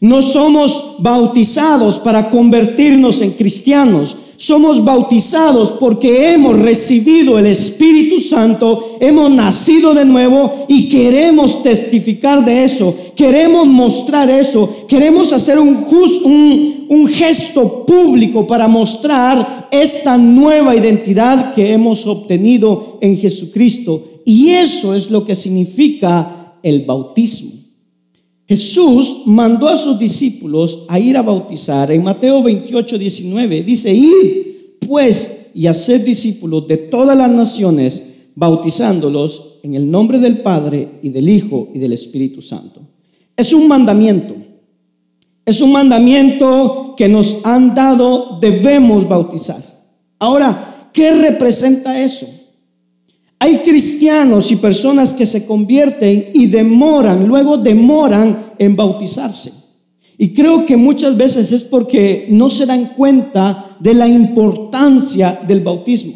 No 0.00 0.22
somos 0.22 0.96
bautizados 0.98 1.98
para 1.98 2.30
convertirnos 2.30 3.20
en 3.20 3.32
cristianos, 3.32 4.16
somos 4.38 4.84
bautizados 4.84 5.72
porque 5.72 6.32
hemos 6.32 6.60
recibido 6.60 7.40
el 7.40 7.46
Espíritu 7.46 8.20
Santo, 8.20 8.96
hemos 9.00 9.32
nacido 9.32 9.94
de 9.94 10.04
nuevo 10.04 10.64
y 10.68 10.88
queremos 10.88 11.60
testificar 11.64 12.44
de 12.44 12.62
eso, 12.62 12.94
queremos 13.16 13.66
mostrar 13.66 14.30
eso, 14.30 14.86
queremos 14.86 15.32
hacer 15.32 15.58
un, 15.58 15.84
un, 16.88 17.08
gesto 17.08 17.84
público 17.84 18.46
para 18.46 18.68
mostrar 18.68 19.66
esta 19.72 20.16
nueva 20.16 20.76
identidad 20.76 21.52
que 21.52 21.72
hemos 21.72 22.06
obtenido 22.06 22.98
en 23.00 23.18
Jesucristo. 23.18 24.04
Y 24.24 24.50
eso 24.50 24.94
es 24.94 25.10
lo 25.10 25.26
que 25.26 25.34
significa 25.34 26.54
el 26.62 26.84
bautismo. 26.84 27.57
Jesús 28.48 29.24
mandó 29.26 29.68
a 29.68 29.76
sus 29.76 29.98
discípulos 29.98 30.84
a 30.88 30.98
ir 30.98 31.18
a 31.18 31.22
bautizar. 31.22 31.92
En 31.92 32.02
Mateo 32.02 32.42
28, 32.42 32.96
19 32.96 33.62
dice, 33.62 33.92
ir 33.92 34.78
pues 34.86 35.50
y 35.52 35.66
hacer 35.66 36.02
discípulos 36.02 36.66
de 36.66 36.78
todas 36.78 37.16
las 37.16 37.30
naciones, 37.30 38.02
bautizándolos 38.34 39.58
en 39.62 39.74
el 39.74 39.90
nombre 39.90 40.18
del 40.18 40.40
Padre 40.40 40.88
y 41.02 41.10
del 41.10 41.28
Hijo 41.28 41.68
y 41.74 41.78
del 41.78 41.92
Espíritu 41.92 42.40
Santo. 42.40 42.80
Es 43.36 43.52
un 43.52 43.68
mandamiento. 43.68 44.34
Es 45.44 45.60
un 45.60 45.72
mandamiento 45.72 46.94
que 46.96 47.08
nos 47.08 47.44
han 47.44 47.74
dado, 47.74 48.38
debemos 48.40 49.06
bautizar. 49.06 49.62
Ahora, 50.18 50.90
¿qué 50.94 51.14
representa 51.14 52.00
eso? 52.00 52.26
Hay 53.40 53.58
cristianos 53.58 54.50
y 54.50 54.56
personas 54.56 55.12
que 55.12 55.24
se 55.24 55.46
convierten 55.46 56.30
y 56.34 56.46
demoran, 56.46 57.26
luego 57.26 57.56
demoran 57.56 58.52
en 58.58 58.74
bautizarse. 58.74 59.52
Y 60.16 60.34
creo 60.34 60.66
que 60.66 60.76
muchas 60.76 61.16
veces 61.16 61.52
es 61.52 61.62
porque 61.62 62.26
no 62.30 62.50
se 62.50 62.66
dan 62.66 62.86
cuenta 62.96 63.76
de 63.78 63.94
la 63.94 64.08
importancia 64.08 65.38
del 65.46 65.60
bautismo. 65.60 66.14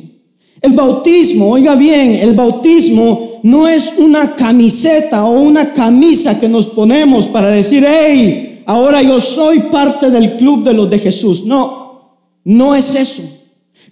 El 0.61 0.73
bautismo, 0.73 1.51
oiga 1.51 1.77
bien, 1.77 2.15
el 2.15 2.35
bautismo 2.35 3.41
no 3.45 3.69
es 3.69 3.95
una 3.99 4.35
camiseta 4.35 5.25
o 5.25 5.41
una 5.41 5.73
camisa 5.73 6.39
que 6.39 6.49
nos 6.49 6.67
ponemos 6.69 7.27
para 7.27 7.51
decir, 7.51 7.85
hey, 7.87 8.63
ahora 8.67 9.03
yo 9.03 9.21
soy 9.21 9.61
parte 9.71 10.11
del 10.11 10.37
club 10.37 10.65
de 10.65 10.73
los 10.73 10.91
de 10.91 10.99
Jesús. 10.99 11.45
No, 11.45 12.19
no 12.45 12.75
es 12.75 12.95
eso. 12.97 13.23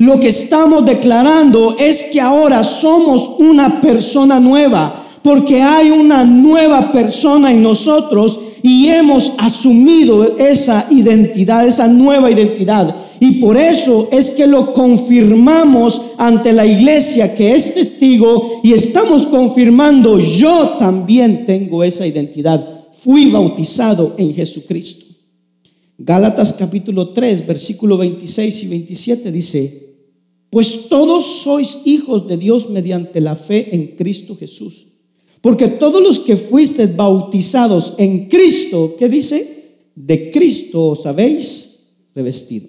Lo 0.01 0.19
que 0.19 0.29
estamos 0.29 0.87
declarando 0.87 1.77
es 1.79 2.05
que 2.05 2.23
ahora 2.23 2.65
somos 2.65 3.33
una 3.39 3.83
persona 3.83 4.41
nueva, 4.41 5.19
porque 5.23 5.61
hay 5.61 5.91
una 5.91 6.25
nueva 6.25 6.91
persona 6.91 7.53
en 7.53 7.63
nosotros 7.63 8.41
y 8.63 8.89
hemos 8.89 9.33
asumido 9.37 10.39
esa 10.39 10.87
identidad, 10.91 11.67
esa 11.67 11.87
nueva 11.87 12.31
identidad. 12.31 12.97
Y 13.21 13.33
por 13.33 13.59
eso 13.59 14.09
es 14.11 14.31
que 14.31 14.47
lo 14.47 14.73
confirmamos 14.73 16.01
ante 16.17 16.55
la 16.55 16.65
iglesia 16.65 17.35
que 17.35 17.55
es 17.55 17.75
testigo 17.75 18.63
y 18.63 18.73
estamos 18.73 19.27
confirmando, 19.27 20.19
yo 20.19 20.77
también 20.79 21.45
tengo 21.45 21.85
esa 21.85 22.07
identidad. 22.07 22.87
Fui 23.05 23.31
bautizado 23.31 24.15
en 24.17 24.33
Jesucristo. 24.33 25.05
Gálatas 25.99 26.55
capítulo 26.55 27.11
3, 27.11 27.47
versículo 27.47 27.99
26 27.99 28.63
y 28.63 28.69
27 28.69 29.31
dice, 29.31 29.90
pues 30.51 30.89
todos 30.89 31.25
sois 31.43 31.79
hijos 31.85 32.27
de 32.27 32.37
Dios 32.37 32.69
mediante 32.69 33.21
la 33.21 33.37
fe 33.37 33.75
en 33.75 33.95
Cristo 33.97 34.37
Jesús. 34.37 34.89
Porque 35.41 35.69
todos 35.69 36.03
los 36.03 36.19
que 36.19 36.37
fuisteis 36.37 36.95
bautizados 36.95 37.95
en 37.97 38.29
Cristo, 38.29 38.95
¿qué 38.99 39.09
dice? 39.09 39.79
De 39.95 40.31
Cristo 40.31 40.89
os 40.89 41.07
habéis 41.07 41.93
revestido. 42.15 42.69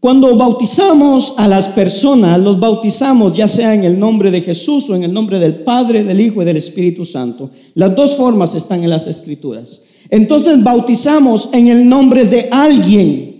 Cuando 0.00 0.34
bautizamos 0.34 1.34
a 1.36 1.46
las 1.46 1.68
personas, 1.68 2.40
los 2.40 2.58
bautizamos 2.58 3.34
ya 3.34 3.46
sea 3.46 3.74
en 3.74 3.84
el 3.84 3.98
nombre 3.98 4.30
de 4.30 4.40
Jesús 4.40 4.88
o 4.88 4.96
en 4.96 5.04
el 5.04 5.12
nombre 5.12 5.38
del 5.38 5.62
Padre, 5.62 6.04
del 6.04 6.20
Hijo 6.20 6.42
y 6.42 6.46
del 6.46 6.56
Espíritu 6.56 7.04
Santo. 7.04 7.50
Las 7.74 7.94
dos 7.94 8.16
formas 8.16 8.54
están 8.54 8.82
en 8.82 8.90
las 8.90 9.06
Escrituras. 9.06 9.82
Entonces 10.08 10.62
bautizamos 10.62 11.50
en 11.52 11.68
el 11.68 11.86
nombre 11.86 12.24
de 12.24 12.48
alguien. 12.50 13.39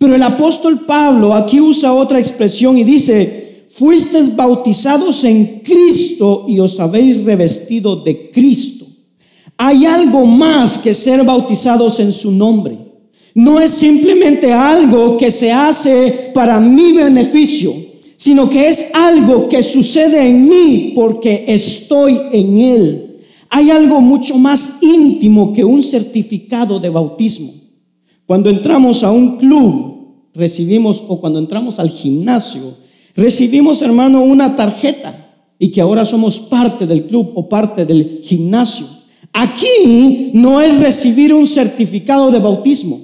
Pero 0.00 0.14
el 0.14 0.22
apóstol 0.22 0.86
Pablo 0.86 1.34
aquí 1.34 1.60
usa 1.60 1.92
otra 1.92 2.18
expresión 2.18 2.78
y 2.78 2.84
dice, 2.84 3.66
fuisteis 3.68 4.34
bautizados 4.34 5.24
en 5.24 5.60
Cristo 5.62 6.46
y 6.48 6.58
os 6.58 6.80
habéis 6.80 7.22
revestido 7.22 7.96
de 7.96 8.30
Cristo. 8.30 8.86
Hay 9.58 9.84
algo 9.84 10.24
más 10.24 10.78
que 10.78 10.94
ser 10.94 11.22
bautizados 11.22 12.00
en 12.00 12.12
su 12.12 12.32
nombre. 12.32 12.78
No 13.34 13.60
es 13.60 13.72
simplemente 13.72 14.50
algo 14.50 15.18
que 15.18 15.30
se 15.30 15.52
hace 15.52 16.30
para 16.32 16.58
mi 16.58 16.92
beneficio, 16.92 17.74
sino 18.16 18.48
que 18.48 18.68
es 18.68 18.94
algo 18.94 19.50
que 19.50 19.62
sucede 19.62 20.26
en 20.26 20.48
mí 20.48 20.92
porque 20.94 21.44
estoy 21.46 22.22
en 22.32 22.58
Él. 22.58 23.18
Hay 23.50 23.70
algo 23.70 24.00
mucho 24.00 24.38
más 24.38 24.78
íntimo 24.80 25.52
que 25.52 25.62
un 25.62 25.82
certificado 25.82 26.80
de 26.80 26.88
bautismo. 26.88 27.60
Cuando 28.30 28.48
entramos 28.48 29.02
a 29.02 29.10
un 29.10 29.38
club, 29.38 29.89
recibimos, 30.34 31.02
o 31.06 31.20
cuando 31.20 31.38
entramos 31.38 31.78
al 31.78 31.90
gimnasio, 31.90 32.74
recibimos, 33.14 33.82
hermano, 33.82 34.22
una 34.22 34.56
tarjeta 34.56 35.34
y 35.58 35.70
que 35.70 35.80
ahora 35.80 36.04
somos 36.04 36.40
parte 36.40 36.86
del 36.86 37.06
club 37.06 37.32
o 37.34 37.48
parte 37.48 37.84
del 37.84 38.20
gimnasio. 38.22 38.86
Aquí 39.32 40.30
no 40.32 40.60
es 40.60 40.78
recibir 40.80 41.32
un 41.34 41.46
certificado 41.46 42.30
de 42.30 42.38
bautismo. 42.38 43.00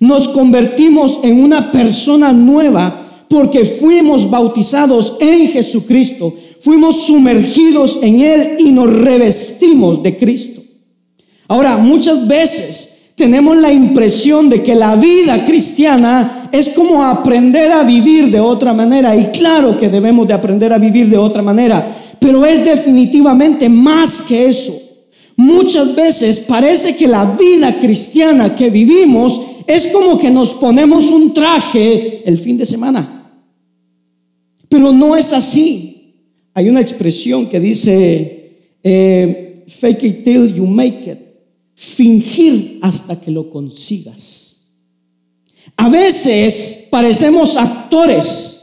Nos 0.00 0.28
convertimos 0.28 1.20
en 1.22 1.40
una 1.42 1.70
persona 1.70 2.32
nueva 2.32 3.04
porque 3.28 3.64
fuimos 3.64 4.30
bautizados 4.30 5.16
en 5.20 5.48
Jesucristo, 5.48 6.34
fuimos 6.60 7.02
sumergidos 7.02 7.98
en 8.02 8.20
Él 8.20 8.56
y 8.58 8.70
nos 8.70 8.90
revestimos 8.90 10.02
de 10.02 10.16
Cristo. 10.16 10.62
Ahora, 11.46 11.76
muchas 11.76 12.26
veces 12.26 12.97
tenemos 13.18 13.58
la 13.58 13.72
impresión 13.72 14.48
de 14.48 14.62
que 14.62 14.74
la 14.74 14.94
vida 14.94 15.44
cristiana 15.44 16.48
es 16.52 16.70
como 16.70 17.04
aprender 17.04 17.72
a 17.72 17.82
vivir 17.82 18.30
de 18.30 18.40
otra 18.40 18.72
manera. 18.72 19.14
Y 19.14 19.26
claro 19.26 19.76
que 19.76 19.88
debemos 19.88 20.26
de 20.26 20.34
aprender 20.34 20.72
a 20.72 20.78
vivir 20.78 21.10
de 21.10 21.18
otra 21.18 21.42
manera, 21.42 21.94
pero 22.18 22.46
es 22.46 22.64
definitivamente 22.64 23.68
más 23.68 24.22
que 24.22 24.48
eso. 24.48 24.74
Muchas 25.36 25.94
veces 25.94 26.40
parece 26.40 26.96
que 26.96 27.06
la 27.06 27.24
vida 27.24 27.78
cristiana 27.78 28.56
que 28.56 28.70
vivimos 28.70 29.40
es 29.66 29.88
como 29.88 30.16
que 30.16 30.30
nos 30.30 30.54
ponemos 30.54 31.10
un 31.10 31.34
traje 31.34 32.22
el 32.24 32.38
fin 32.38 32.56
de 32.56 32.64
semana. 32.64 33.30
Pero 34.68 34.92
no 34.92 35.16
es 35.16 35.32
así. 35.32 36.14
Hay 36.54 36.68
una 36.68 36.80
expresión 36.80 37.46
que 37.46 37.60
dice, 37.60 38.50
eh, 38.82 39.64
fake 39.66 40.04
it 40.04 40.24
till 40.24 40.54
you 40.54 40.66
make 40.66 41.10
it. 41.10 41.27
Fingir 41.80 42.80
hasta 42.82 43.20
que 43.20 43.30
lo 43.30 43.50
consigas. 43.50 44.56
A 45.76 45.88
veces 45.88 46.88
parecemos 46.90 47.56
actores 47.56 48.62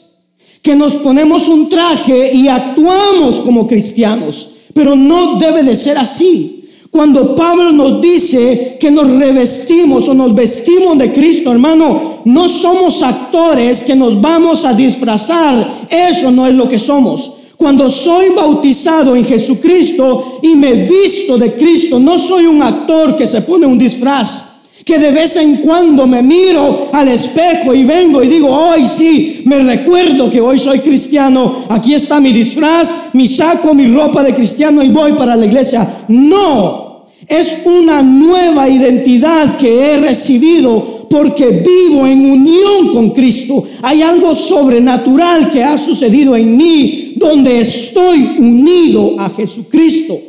que 0.62 0.76
nos 0.76 0.96
ponemos 0.96 1.48
un 1.48 1.70
traje 1.70 2.36
y 2.36 2.50
actuamos 2.50 3.40
como 3.40 3.68
cristianos, 3.68 4.50
pero 4.74 4.98
no 4.98 5.38
debe 5.38 5.64
de 5.64 5.78
ser 5.78 5.98
así. 5.98 6.68
Cuando 6.92 7.36
Pablo 7.36 7.72
nos 7.72 8.02
dice 8.02 8.78
que 8.82 8.92
nos 8.92 9.10
revestimos 9.10 10.10
o 10.10 10.14
nos 10.14 10.36
vestimos 10.36 10.98
de 10.98 11.14
Cristo, 11.14 11.54
hermano, 11.54 12.22
no 12.26 12.50
somos 12.50 13.02
actores 13.02 13.84
que 13.84 13.96
nos 13.96 14.20
vamos 14.20 14.66
a 14.66 14.74
disfrazar. 14.74 15.88
Eso 15.90 16.32
no 16.32 16.46
es 16.48 16.54
lo 16.54 16.68
que 16.68 16.80
somos. 16.80 17.32
Cuando 17.58 17.90
soy 17.90 18.30
bautizado 18.30 19.16
en 19.16 19.24
Jesucristo 19.26 20.40
y 20.42 20.56
me 20.56 20.74
visto 20.74 21.38
de 21.38 21.54
Cristo, 21.54 22.00
no 22.00 22.18
soy 22.18 22.46
un 22.46 22.62
actor 22.62 23.16
que 23.16 23.26
se 23.26 23.42
pone 23.42 23.66
un 23.66 23.78
disfraz 23.78 24.56
que 24.86 25.00
de 25.00 25.10
vez 25.10 25.36
en 25.38 25.58
cuando 25.58 26.06
me 26.06 26.22
miro 26.22 26.90
al 26.94 27.08
espejo 27.08 27.74
y 27.74 27.84
vengo 27.84 28.22
y 28.22 28.28
digo, 28.28 28.48
hoy 28.50 28.86
sí, 28.86 29.42
me 29.46 29.58
recuerdo 29.58 30.30
que 30.30 30.40
hoy 30.40 30.60
soy 30.60 30.80
cristiano, 30.80 31.66
aquí 31.70 31.96
está 31.96 32.20
mi 32.20 32.32
disfraz, 32.32 32.94
mi 33.14 33.28
saco, 33.28 33.74
mi 33.74 33.88
ropa 33.88 34.22
de 34.22 34.36
cristiano 34.36 34.84
y 34.84 34.90
voy 34.90 35.14
para 35.14 35.36
la 35.36 35.48
iglesia. 35.48 36.06
No, 36.08 37.06
es 37.28 37.58
una 37.66 38.04
nueva 38.04 38.70
identidad 38.70 39.58
que 39.58 39.94
he 39.94 40.00
recibido 40.00 41.08
porque 41.10 41.48
vivo 41.48 42.06
en 42.06 42.30
unión 42.30 42.94
con 42.94 43.10
Cristo. 43.10 43.64
Hay 43.82 44.04
algo 44.04 44.36
sobrenatural 44.36 45.50
que 45.50 45.64
ha 45.64 45.80
sucedido 45.80 46.36
en 46.36 46.56
mí 46.56 47.05
donde 47.26 47.60
estoy 47.60 48.36
unido 48.38 49.20
a 49.20 49.30
Jesucristo. 49.30 50.20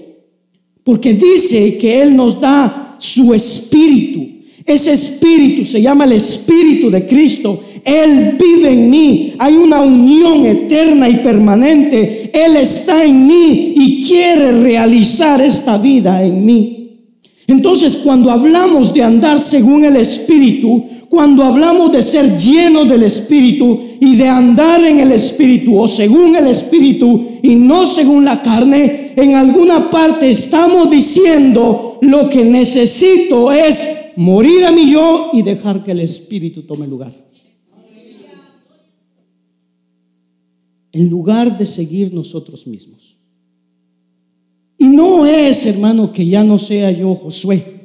Porque 0.83 1.13
dice 1.15 1.77
que 1.79 2.01
Él 2.01 2.17
nos 2.17 2.41
da 2.41 2.97
su 2.99 3.35
espíritu. 3.35 4.27
Ese 4.65 4.93
espíritu 4.93 5.65
se 5.65 5.83
llama 5.83 6.05
el 6.05 6.13
espíritu 6.13 6.91
de 6.91 7.07
Cristo. 7.07 7.61
Él 7.85 8.37
vive 8.39 8.73
en 8.73 8.91
mí. 8.91 9.35
Hay 9.39 9.55
una 9.55 9.81
unión 9.83 10.47
eterna 10.47 11.09
y 11.09 11.17
permanente. 11.19 12.31
Él 12.33 12.57
está 12.57 13.05
en 13.05 13.27
mí 13.27 13.75
y 13.77 14.05
quiere 14.05 14.53
realizar 14.61 15.41
esta 15.41 15.79
vida 15.79 16.23
en 16.25 16.45
mí. 16.45 16.77
Entonces, 17.47 17.97
cuando 17.99 18.31
hablamos 18.31 18.93
de 18.93 19.05
andar 19.05 19.41
según 19.41 19.85
el 19.85 19.97
Espíritu, 19.97 20.85
cuando 21.09 21.45
hablamos 21.45 21.93
de 21.93 22.03
ser 22.03 22.37
llenos 22.37 22.89
del 22.89 23.05
Espíritu 23.05 23.81
y 24.01 24.17
de 24.17 24.29
andar 24.29 24.85
en 24.85 25.01
el 25.01 25.13
Espíritu 25.13 25.79
o 25.79 25.89
según 25.89 26.35
el 26.37 26.47
Espíritu 26.49 27.39
y 27.43 27.55
no 27.55 27.87
según 27.87 28.25
la 28.25 28.43
carne, 28.43 29.13
en 29.17 29.35
alguna 29.35 29.91
parte 29.91 30.29
estamos 30.29 30.91
diciendo 30.91 31.99
lo 32.03 32.29
que 32.29 32.45
necesito 32.45 33.53
es 33.53 33.87
morir 34.17 34.65
a 34.65 34.73
mi 34.73 34.91
yo 34.91 35.31
y 35.33 35.43
dejar 35.43 35.85
que 35.85 35.93
el 35.93 36.01
Espíritu 36.01 36.63
tome 36.63 36.87
lugar. 36.87 37.13
En 40.93 41.09
lugar 41.09 41.57
de 41.57 41.67
seguir 41.67 42.13
nosotros 42.13 42.67
mismos. 42.67 43.17
Y 44.79 44.87
no 44.87 45.27
es, 45.27 45.67
hermano, 45.67 46.13
que 46.13 46.27
ya 46.27 46.43
no 46.43 46.59
sea 46.59 46.91
yo 46.91 47.15
Josué. 47.15 47.76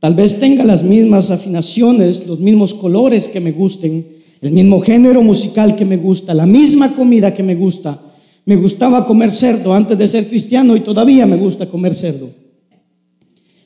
Tal 0.00 0.14
vez 0.14 0.38
tenga 0.38 0.64
las 0.64 0.82
mismas 0.82 1.30
afinaciones, 1.30 2.26
los 2.26 2.38
mismos 2.38 2.72
colores 2.72 3.28
que 3.28 3.40
me 3.40 3.50
gusten, 3.50 4.06
el 4.40 4.52
mismo 4.52 4.80
género 4.80 5.22
musical 5.22 5.74
que 5.74 5.84
me 5.84 5.96
gusta, 5.96 6.34
la 6.34 6.46
misma 6.46 6.94
comida 6.94 7.34
que 7.34 7.42
me 7.42 7.56
gusta. 7.56 8.00
Me 8.44 8.56
gustaba 8.56 9.04
comer 9.04 9.32
cerdo 9.32 9.74
antes 9.74 9.98
de 9.98 10.06
ser 10.06 10.28
cristiano 10.28 10.76
y 10.76 10.80
todavía 10.80 11.26
me 11.26 11.36
gusta 11.36 11.68
comer 11.68 11.94
cerdo. 11.94 12.30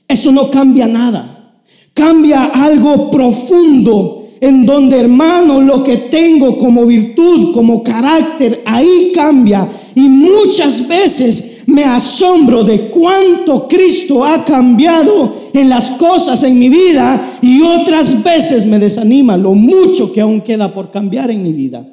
Eso 0.08 0.32
no 0.32 0.50
cambia 0.50 0.86
nada. 0.86 1.60
Cambia 1.92 2.46
algo 2.46 3.10
profundo 3.10 4.28
en 4.40 4.64
donde, 4.64 4.98
hermano, 4.98 5.60
lo 5.60 5.84
que 5.84 5.98
tengo 5.98 6.58
como 6.58 6.86
virtud, 6.86 7.52
como 7.54 7.82
carácter, 7.82 8.62
ahí 8.64 9.12
cambia. 9.14 9.68
Y 9.94 10.00
muchas 10.00 10.88
veces 10.88 11.62
me 11.66 11.84
asombro 11.84 12.64
de 12.64 12.88
cuánto 12.88 13.68
Cristo 13.68 14.24
ha 14.24 14.44
cambiado 14.44 15.41
en 15.52 15.68
las 15.68 15.90
cosas 15.92 16.42
en 16.42 16.58
mi 16.58 16.68
vida 16.68 17.38
y 17.42 17.62
otras 17.62 18.22
veces 18.22 18.66
me 18.66 18.78
desanima 18.78 19.36
lo 19.36 19.52
mucho 19.52 20.12
que 20.12 20.20
aún 20.20 20.40
queda 20.40 20.72
por 20.72 20.90
cambiar 20.90 21.30
en 21.30 21.42
mi 21.42 21.52
vida. 21.52 21.84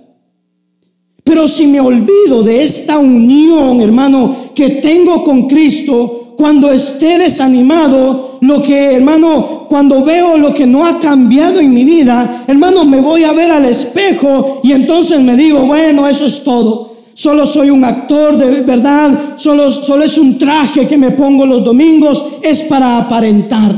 Pero 1.23 1.47
si 1.47 1.67
me 1.67 1.79
olvido 1.79 2.41
de 2.43 2.63
esta 2.63 2.97
unión, 2.97 3.81
hermano, 3.81 4.35
que 4.55 4.69
tengo 4.69 5.23
con 5.23 5.47
Cristo, 5.47 6.33
cuando 6.35 6.71
esté 6.71 7.19
desanimado, 7.19 8.37
lo 8.41 8.63
que, 8.63 8.95
hermano, 8.95 9.65
cuando 9.67 10.03
veo 10.03 10.37
lo 10.37 10.53
que 10.53 10.65
no 10.65 10.85
ha 10.85 10.97
cambiado 10.97 11.59
en 11.59 11.73
mi 11.73 11.83
vida, 11.83 12.45
hermano, 12.47 12.85
me 12.85 13.01
voy 13.01 13.23
a 13.23 13.33
ver 13.33 13.51
al 13.51 13.65
espejo 13.65 14.61
y 14.63 14.71
entonces 14.71 15.19
me 15.21 15.35
digo, 15.35 15.59
bueno, 15.59 16.07
eso 16.07 16.25
es 16.25 16.43
todo. 16.43 16.95
Solo 17.19 17.45
soy 17.45 17.69
un 17.69 17.83
actor 17.83 18.37
de 18.37 18.61
verdad, 18.61 19.33
solo, 19.35 19.67
es 19.67 20.17
un 20.17 20.37
traje 20.37 20.87
que 20.87 20.97
me 20.97 21.11
pongo 21.11 21.45
los 21.45 21.65
domingos, 21.65 22.23
es 22.41 22.61
para 22.61 22.97
aparentar. 22.97 23.75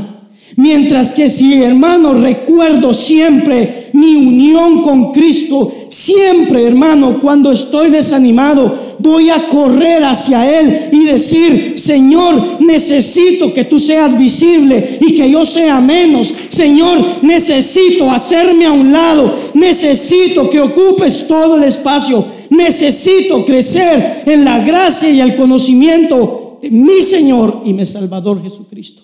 Mientras 0.54 1.10
que 1.10 1.28
si, 1.28 1.60
hermano, 1.60 2.14
recuerdo 2.14 2.94
siempre 2.94 3.90
mi 3.94 4.14
unión 4.14 4.82
con 4.82 5.10
Cristo, 5.10 5.72
siempre, 5.88 6.68
hermano, 6.68 7.18
cuando 7.20 7.50
estoy 7.50 7.90
desanimado, 7.90 8.94
voy 9.00 9.30
a 9.30 9.48
correr 9.48 10.04
hacia 10.04 10.60
Él 10.60 10.90
y 10.92 11.06
decir, 11.06 11.74
Señor, 11.76 12.60
necesito 12.60 13.52
que 13.52 13.64
tú 13.64 13.80
seas 13.80 14.16
visible 14.16 14.98
y 15.00 15.16
que 15.16 15.28
yo 15.28 15.44
sea 15.44 15.80
menos. 15.80 16.32
Señor, 16.48 17.04
necesito 17.22 18.08
hacerme 18.08 18.66
a 18.66 18.72
un 18.72 18.92
lado. 18.92 19.34
Necesito 19.54 20.48
que 20.48 20.60
ocupes 20.60 21.26
todo 21.26 21.56
el 21.56 21.64
espacio. 21.64 22.24
Necesito 22.52 23.46
crecer 23.46 24.24
en 24.26 24.44
la 24.44 24.62
gracia 24.62 25.10
y 25.10 25.20
el 25.20 25.34
conocimiento 25.36 26.58
de 26.60 26.70
mi 26.70 27.00
Señor 27.00 27.62
y 27.64 27.72
mi 27.72 27.86
Salvador 27.86 28.42
Jesucristo. 28.42 29.02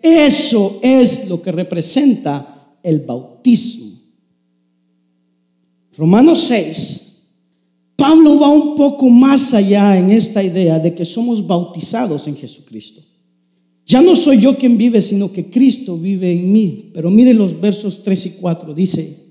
Eso 0.00 0.78
es 0.82 1.28
lo 1.28 1.42
que 1.42 1.50
representa 1.50 2.76
el 2.80 3.00
bautismo. 3.00 3.90
Romanos 5.96 6.38
6. 6.44 7.00
Pablo 7.96 8.38
va 8.38 8.50
un 8.50 8.76
poco 8.76 9.08
más 9.08 9.52
allá 9.52 9.98
en 9.98 10.10
esta 10.10 10.44
idea 10.44 10.78
de 10.78 10.94
que 10.94 11.04
somos 11.04 11.44
bautizados 11.44 12.28
en 12.28 12.36
Jesucristo. 12.36 13.00
Ya 13.84 14.00
no 14.00 14.14
soy 14.14 14.38
yo 14.38 14.56
quien 14.56 14.78
vive, 14.78 15.00
sino 15.00 15.32
que 15.32 15.50
Cristo 15.50 15.98
vive 15.98 16.30
en 16.30 16.52
mí. 16.52 16.90
Pero 16.94 17.10
mire 17.10 17.34
los 17.34 17.60
versos 17.60 18.00
3 18.04 18.26
y 18.26 18.30
4. 18.30 18.74
Dice, 18.74 19.21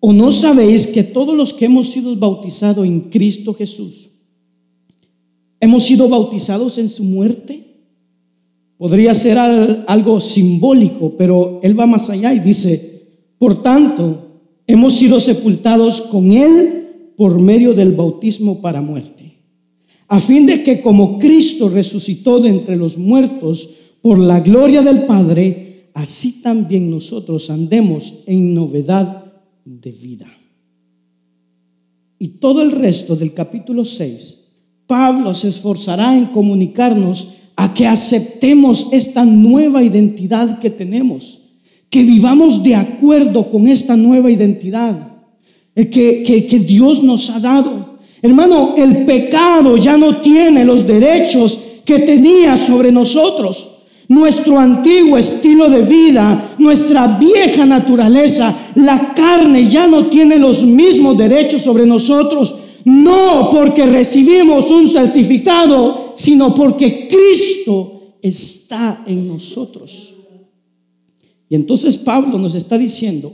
¿o 0.00 0.12
no 0.12 0.30
sabéis 0.32 0.86
que 0.86 1.02
todos 1.02 1.36
los 1.36 1.52
que 1.52 1.66
hemos 1.66 1.88
sido 1.88 2.14
bautizados 2.16 2.86
en 2.86 3.00
Cristo 3.00 3.54
Jesús, 3.54 4.10
hemos 5.60 5.82
sido 5.82 6.08
bautizados 6.08 6.78
en 6.78 6.88
su 6.88 7.04
muerte? 7.04 7.64
Podría 8.76 9.12
ser 9.14 9.38
algo 9.38 10.20
simbólico, 10.20 11.14
pero 11.18 11.58
él 11.62 11.78
va 11.78 11.86
más 11.86 12.08
allá 12.10 12.32
y 12.32 12.38
dice, 12.38 13.02
por 13.38 13.60
tanto, 13.60 14.28
hemos 14.66 14.94
sido 14.94 15.18
sepultados 15.18 16.00
con 16.00 16.30
él 16.30 17.12
por 17.16 17.40
medio 17.40 17.74
del 17.74 17.92
bautismo 17.92 18.60
para 18.60 18.80
muerte, 18.80 19.32
a 20.06 20.20
fin 20.20 20.46
de 20.46 20.62
que 20.62 20.80
como 20.80 21.18
Cristo 21.18 21.68
resucitó 21.68 22.38
de 22.38 22.50
entre 22.50 22.76
los 22.76 22.96
muertos 22.96 23.68
por 24.00 24.18
la 24.20 24.38
gloria 24.38 24.82
del 24.82 25.02
Padre, 25.02 25.88
así 25.94 26.40
también 26.40 26.88
nosotros 26.88 27.50
andemos 27.50 28.14
en 28.26 28.54
novedad 28.54 29.27
de 29.68 29.92
vida. 29.92 30.26
Y 32.18 32.28
todo 32.28 32.62
el 32.62 32.72
resto 32.72 33.14
del 33.14 33.34
capítulo 33.34 33.84
6, 33.84 34.38
Pablo 34.86 35.34
se 35.34 35.48
esforzará 35.48 36.16
en 36.16 36.26
comunicarnos 36.26 37.28
a 37.54 37.74
que 37.74 37.86
aceptemos 37.86 38.88
esta 38.92 39.24
nueva 39.24 39.82
identidad 39.82 40.58
que 40.58 40.70
tenemos, 40.70 41.40
que 41.90 42.02
vivamos 42.02 42.62
de 42.62 42.74
acuerdo 42.74 43.50
con 43.50 43.68
esta 43.68 43.96
nueva 43.96 44.30
identidad 44.30 45.12
que, 45.74 46.22
que, 46.22 46.46
que 46.46 46.58
Dios 46.58 47.02
nos 47.02 47.30
ha 47.30 47.38
dado. 47.38 47.98
Hermano, 48.22 48.74
el 48.76 49.04
pecado 49.04 49.76
ya 49.76 49.96
no 49.96 50.20
tiene 50.20 50.64
los 50.64 50.86
derechos 50.86 51.60
que 51.84 52.00
tenía 52.00 52.56
sobre 52.56 52.90
nosotros. 52.90 53.77
Nuestro 54.08 54.58
antiguo 54.58 55.18
estilo 55.18 55.68
de 55.68 55.82
vida, 55.82 56.54
nuestra 56.58 57.18
vieja 57.18 57.66
naturaleza, 57.66 58.56
la 58.74 59.12
carne 59.14 59.68
ya 59.68 59.86
no 59.86 60.06
tiene 60.06 60.38
los 60.38 60.64
mismos 60.64 61.18
derechos 61.18 61.62
sobre 61.62 61.84
nosotros. 61.86 62.54
No 62.86 63.50
porque 63.50 63.84
recibimos 63.84 64.70
un 64.70 64.88
certificado 64.88 66.14
sino 66.16 66.54
porque 66.54 67.06
Cristo 67.06 68.16
está 68.22 69.04
en 69.06 69.28
nosotros. 69.28 70.14
Y 71.48 71.54
entonces 71.54 71.96
Pablo 71.96 72.38
nos 72.38 72.54
está 72.54 72.76
diciendo 72.76 73.32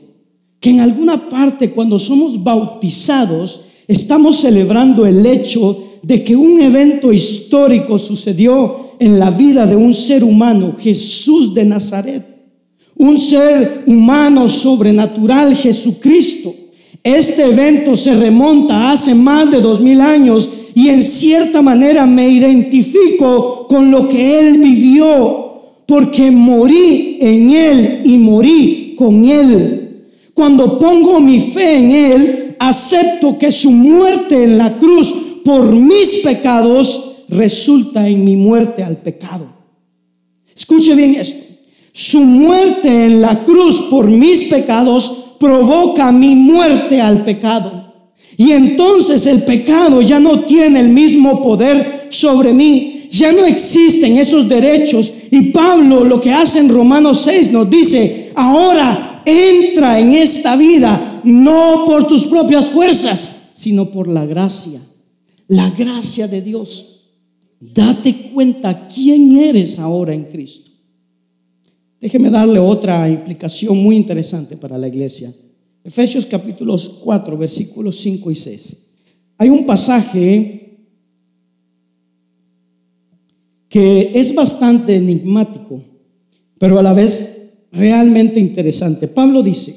que 0.60 0.70
en 0.70 0.80
alguna 0.80 1.28
parte 1.28 1.70
cuando 1.70 1.98
somos 1.98 2.42
bautizados, 2.42 3.62
estamos 3.86 4.40
celebrando 4.40 5.06
el 5.06 5.24
hecho 5.26 5.84
de 6.02 6.22
que 6.22 6.36
un 6.36 6.60
evento 6.60 7.12
histórico 7.12 7.98
sucedió 7.98 8.92
en 8.98 9.18
la 9.18 9.30
vida 9.30 9.66
de 9.66 9.76
un 9.76 9.92
ser 9.92 10.22
humano, 10.22 10.76
Jesús 10.78 11.54
de 11.54 11.64
Nazaret, 11.64 12.24
un 12.96 13.18
ser 13.18 13.84
humano 13.86 14.48
sobrenatural, 14.48 15.56
Jesucristo. 15.56 16.54
Este 17.02 17.44
evento 17.44 17.96
se 17.96 18.14
remonta 18.14 18.92
hace 18.92 19.14
más 19.14 19.50
de 19.50 19.60
dos 19.60 19.80
mil 19.80 20.00
años 20.00 20.48
y 20.74 20.88
en 20.88 21.02
cierta 21.02 21.62
manera 21.62 22.06
me 22.06 22.28
identifico 22.28 23.66
con 23.68 23.90
lo 23.90 24.08
que 24.08 24.38
Él 24.38 24.58
vivió, 24.58 25.62
porque 25.86 26.30
morí 26.30 27.18
en 27.20 27.50
Él 27.50 28.00
y 28.04 28.16
morí 28.18 28.94
con 28.96 29.24
Él. 29.24 30.06
Cuando 30.32 30.78
pongo 30.78 31.20
mi 31.20 31.40
fe 31.40 31.76
en 31.76 31.92
Él, 31.92 32.43
acepto 32.58 33.38
que 33.38 33.50
su 33.50 33.70
muerte 33.70 34.44
en 34.44 34.58
la 34.58 34.76
cruz 34.76 35.14
por 35.44 35.70
mis 35.72 36.16
pecados 36.16 37.24
resulta 37.28 38.08
en 38.08 38.24
mi 38.24 38.36
muerte 38.36 38.82
al 38.82 38.96
pecado. 38.98 39.48
Escuche 40.56 40.94
bien 40.94 41.16
esto. 41.16 41.42
Su 41.92 42.20
muerte 42.20 42.88
en 43.04 43.20
la 43.20 43.44
cruz 43.44 43.82
por 43.90 44.10
mis 44.10 44.44
pecados 44.44 45.36
provoca 45.38 46.10
mi 46.10 46.34
muerte 46.34 47.00
al 47.00 47.22
pecado. 47.22 47.92
Y 48.36 48.52
entonces 48.52 49.26
el 49.26 49.44
pecado 49.44 50.02
ya 50.02 50.18
no 50.18 50.40
tiene 50.40 50.80
el 50.80 50.88
mismo 50.88 51.42
poder 51.42 52.08
sobre 52.10 52.52
mí. 52.52 53.06
Ya 53.10 53.30
no 53.30 53.44
existen 53.44 54.16
esos 54.16 54.48
derechos. 54.48 55.12
Y 55.30 55.52
Pablo 55.52 56.04
lo 56.04 56.20
que 56.20 56.32
hace 56.32 56.58
en 56.58 56.68
Romanos 56.68 57.22
6 57.24 57.52
nos 57.52 57.70
dice, 57.70 58.32
ahora 58.34 59.22
entra 59.24 59.98
en 60.00 60.14
esta 60.14 60.56
vida 60.56 61.13
no 61.24 61.84
por 61.86 62.06
tus 62.06 62.24
propias 62.26 62.70
fuerzas, 62.70 63.52
sino 63.54 63.90
por 63.90 64.08
la 64.08 64.26
gracia. 64.26 64.80
La 65.48 65.70
gracia 65.70 66.28
de 66.28 66.42
Dios. 66.42 67.02
Date 67.60 68.30
cuenta 68.32 68.86
quién 68.88 69.38
eres 69.38 69.78
ahora 69.78 70.12
en 70.12 70.24
Cristo. 70.24 70.70
Déjeme 72.00 72.28
darle 72.28 72.58
otra 72.58 73.08
implicación 73.08 73.78
muy 73.78 73.96
interesante 73.96 74.56
para 74.56 74.76
la 74.76 74.88
iglesia. 74.88 75.32
Efesios 75.82 76.26
capítulos 76.26 76.98
4, 77.02 77.36
versículos 77.36 77.96
5 77.96 78.30
y 78.30 78.34
6. 78.34 78.76
Hay 79.38 79.48
un 79.48 79.64
pasaje 79.64 80.78
que 83.68 84.10
es 84.14 84.34
bastante 84.34 84.96
enigmático, 84.96 85.82
pero 86.58 86.78
a 86.78 86.82
la 86.82 86.92
vez 86.92 87.50
realmente 87.72 88.38
interesante. 88.38 89.08
Pablo 89.08 89.42
dice, 89.42 89.74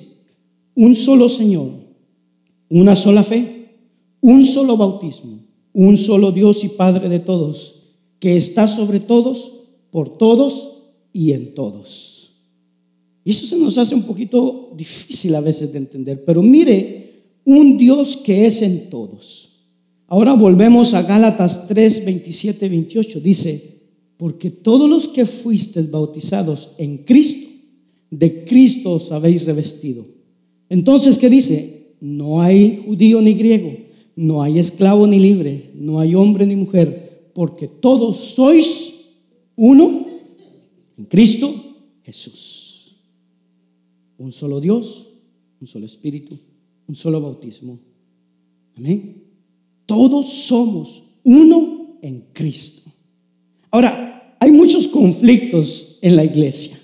un 0.77 0.93
solo 0.93 1.27
Señor, 1.27 1.71
una 2.69 2.95
sola 2.95 3.23
fe, 3.23 3.69
un 4.21 4.43
solo 4.43 4.77
bautismo, 4.77 5.39
un 5.73 5.97
solo 5.97 6.31
Dios 6.31 6.63
y 6.63 6.69
Padre 6.69 7.09
de 7.09 7.19
todos, 7.19 7.81
que 8.19 8.37
está 8.37 8.67
sobre 8.67 8.99
todos, 8.99 9.53
por 9.89 10.19
todos 10.19 10.69
y 11.11 11.31
en 11.31 11.55
todos. 11.55 12.31
Y 13.25 13.31
eso 13.31 13.47
se 13.47 13.57
nos 13.57 13.79
hace 13.79 13.95
un 13.95 14.03
poquito 14.03 14.71
difícil 14.77 15.33
a 15.33 15.41
veces 15.41 15.73
de 15.73 15.79
entender. 15.79 16.23
Pero 16.23 16.43
mire, 16.43 17.23
un 17.43 17.75
Dios 17.75 18.15
que 18.15 18.45
es 18.45 18.61
en 18.61 18.91
todos. 18.91 19.49
Ahora 20.05 20.33
volvemos 20.33 20.93
a 20.93 21.01
Gálatas 21.01 21.67
3, 21.67 22.05
27, 22.05 22.69
28. 22.69 23.19
Dice, 23.19 23.79
porque 24.15 24.51
todos 24.51 24.87
los 24.87 25.07
que 25.07 25.25
fuisteis 25.25 25.89
bautizados 25.89 26.69
en 26.77 26.99
Cristo, 26.99 27.49
de 28.11 28.45
Cristo 28.45 28.91
os 28.91 29.11
habéis 29.11 29.43
revestido. 29.43 30.16
Entonces, 30.69 31.17
¿qué 31.17 31.29
dice? 31.29 31.95
No 32.01 32.41
hay 32.41 32.83
judío 32.85 33.21
ni 33.21 33.33
griego, 33.33 33.71
no 34.15 34.41
hay 34.41 34.59
esclavo 34.59 35.07
ni 35.07 35.19
libre, 35.19 35.71
no 35.75 35.99
hay 35.99 36.15
hombre 36.15 36.45
ni 36.45 36.55
mujer, 36.55 37.31
porque 37.33 37.67
todos 37.67 38.17
sois 38.17 38.93
uno 39.55 40.05
en 40.97 41.05
Cristo 41.05 41.53
Jesús 42.03 42.67
un 44.17 44.31
solo 44.31 44.59
Dios, 44.59 45.07
un 45.61 45.67
solo 45.67 45.85
Espíritu, 45.85 46.37
un 46.87 46.95
solo 46.95 47.21
bautismo. 47.21 47.79
Amén. 48.75 49.23
Todos 49.85 50.27
somos 50.27 51.03
uno 51.23 51.97
en 52.01 52.23
Cristo. 52.33 52.91
Ahora, 53.71 54.35
hay 54.39 54.51
muchos 54.51 54.87
conflictos 54.87 55.97
en 56.01 56.15
la 56.15 56.23
iglesia. 56.23 56.79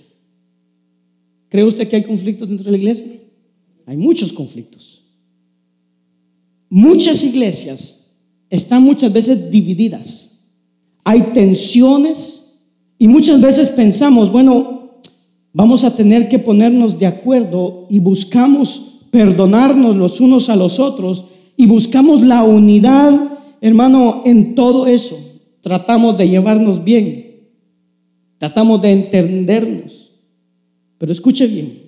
¿Cree 1.49 1.65
usted 1.65 1.87
que 1.87 1.97
hay 1.97 2.03
conflictos 2.03 2.47
dentro 2.47 2.65
de 2.65 2.71
la 2.71 2.77
iglesia? 2.77 3.05
Hay 3.85 3.97
muchos 3.97 4.31
conflictos. 4.31 5.03
Muchas 6.69 7.23
iglesias 7.23 8.13
están 8.49 8.83
muchas 8.83 9.11
veces 9.11 9.51
divididas. 9.51 10.39
Hay 11.03 11.21
tensiones 11.33 12.53
y 12.97 13.07
muchas 13.07 13.41
veces 13.41 13.69
pensamos, 13.69 14.31
bueno, 14.31 14.99
vamos 15.51 15.83
a 15.83 15.95
tener 15.95 16.29
que 16.29 16.39
ponernos 16.39 16.97
de 16.97 17.05
acuerdo 17.05 17.87
y 17.89 17.99
buscamos 17.99 18.93
perdonarnos 19.11 19.95
los 19.95 20.19
unos 20.21 20.49
a 20.49 20.55
los 20.55 20.79
otros 20.79 21.25
y 21.55 21.65
buscamos 21.67 22.23
la 22.23 22.43
unidad, 22.43 23.37
hermano, 23.61 24.23
en 24.25 24.55
todo 24.55 24.87
eso. 24.87 25.17
Tratamos 25.61 26.17
de 26.17 26.29
llevarnos 26.29 26.83
bien, 26.83 27.49
tratamos 28.37 28.81
de 28.81 28.91
entendernos, 28.91 30.11
Pero 30.97 31.11
escuche 31.11 31.45
bien, 31.47 31.82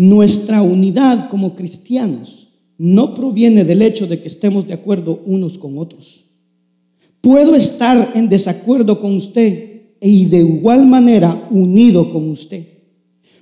nuestra 0.00 0.62
unidad 0.62 1.28
como 1.28 1.56
cristianos 1.56 2.46
no 2.78 3.14
proviene 3.14 3.64
del 3.64 3.82
hecho 3.82 4.06
de 4.06 4.22
que 4.22 4.28
estemos 4.28 4.64
de 4.64 4.74
acuerdo 4.74 5.20
unos 5.26 5.58
con 5.58 5.76
otros. 5.76 6.24
Puedo 7.20 7.56
estar 7.56 8.12
en 8.14 8.28
desacuerdo 8.28 9.00
con 9.00 9.16
usted 9.16 9.82
y 10.00 10.26
de 10.26 10.38
igual 10.38 10.86
manera 10.86 11.48
unido 11.50 12.12
con 12.12 12.30
usted. 12.30 12.64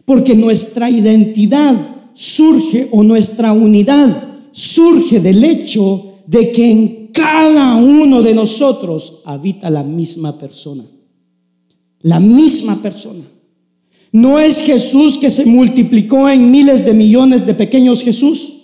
Porque 0.07 0.35
nuestra 0.35 0.89
identidad 0.89 2.09
surge 2.15 2.89
o 2.91 3.03
nuestra 3.03 3.53
unidad 3.53 4.23
surge 4.51 5.21
del 5.21 5.45
hecho 5.45 6.21
de 6.27 6.53
que 6.53 6.71
en 6.71 7.09
cada 7.13 7.77
uno 7.77 8.23
de 8.23 8.33
nosotros 8.33 9.19
habita 9.27 9.69
la 9.69 9.83
misma 9.83 10.39
persona. 10.39 10.87
La 12.01 12.19
misma 12.19 12.77
persona. 12.77 13.36
No 14.17 14.39
es 14.39 14.63
Jesús 14.63 15.19
que 15.19 15.29
se 15.29 15.45
multiplicó 15.45 16.27
en 16.27 16.51
miles 16.51 16.87
de 16.87 16.95
millones 16.95 17.45
de 17.45 17.53
pequeños 17.53 18.03
Jesús, 18.03 18.63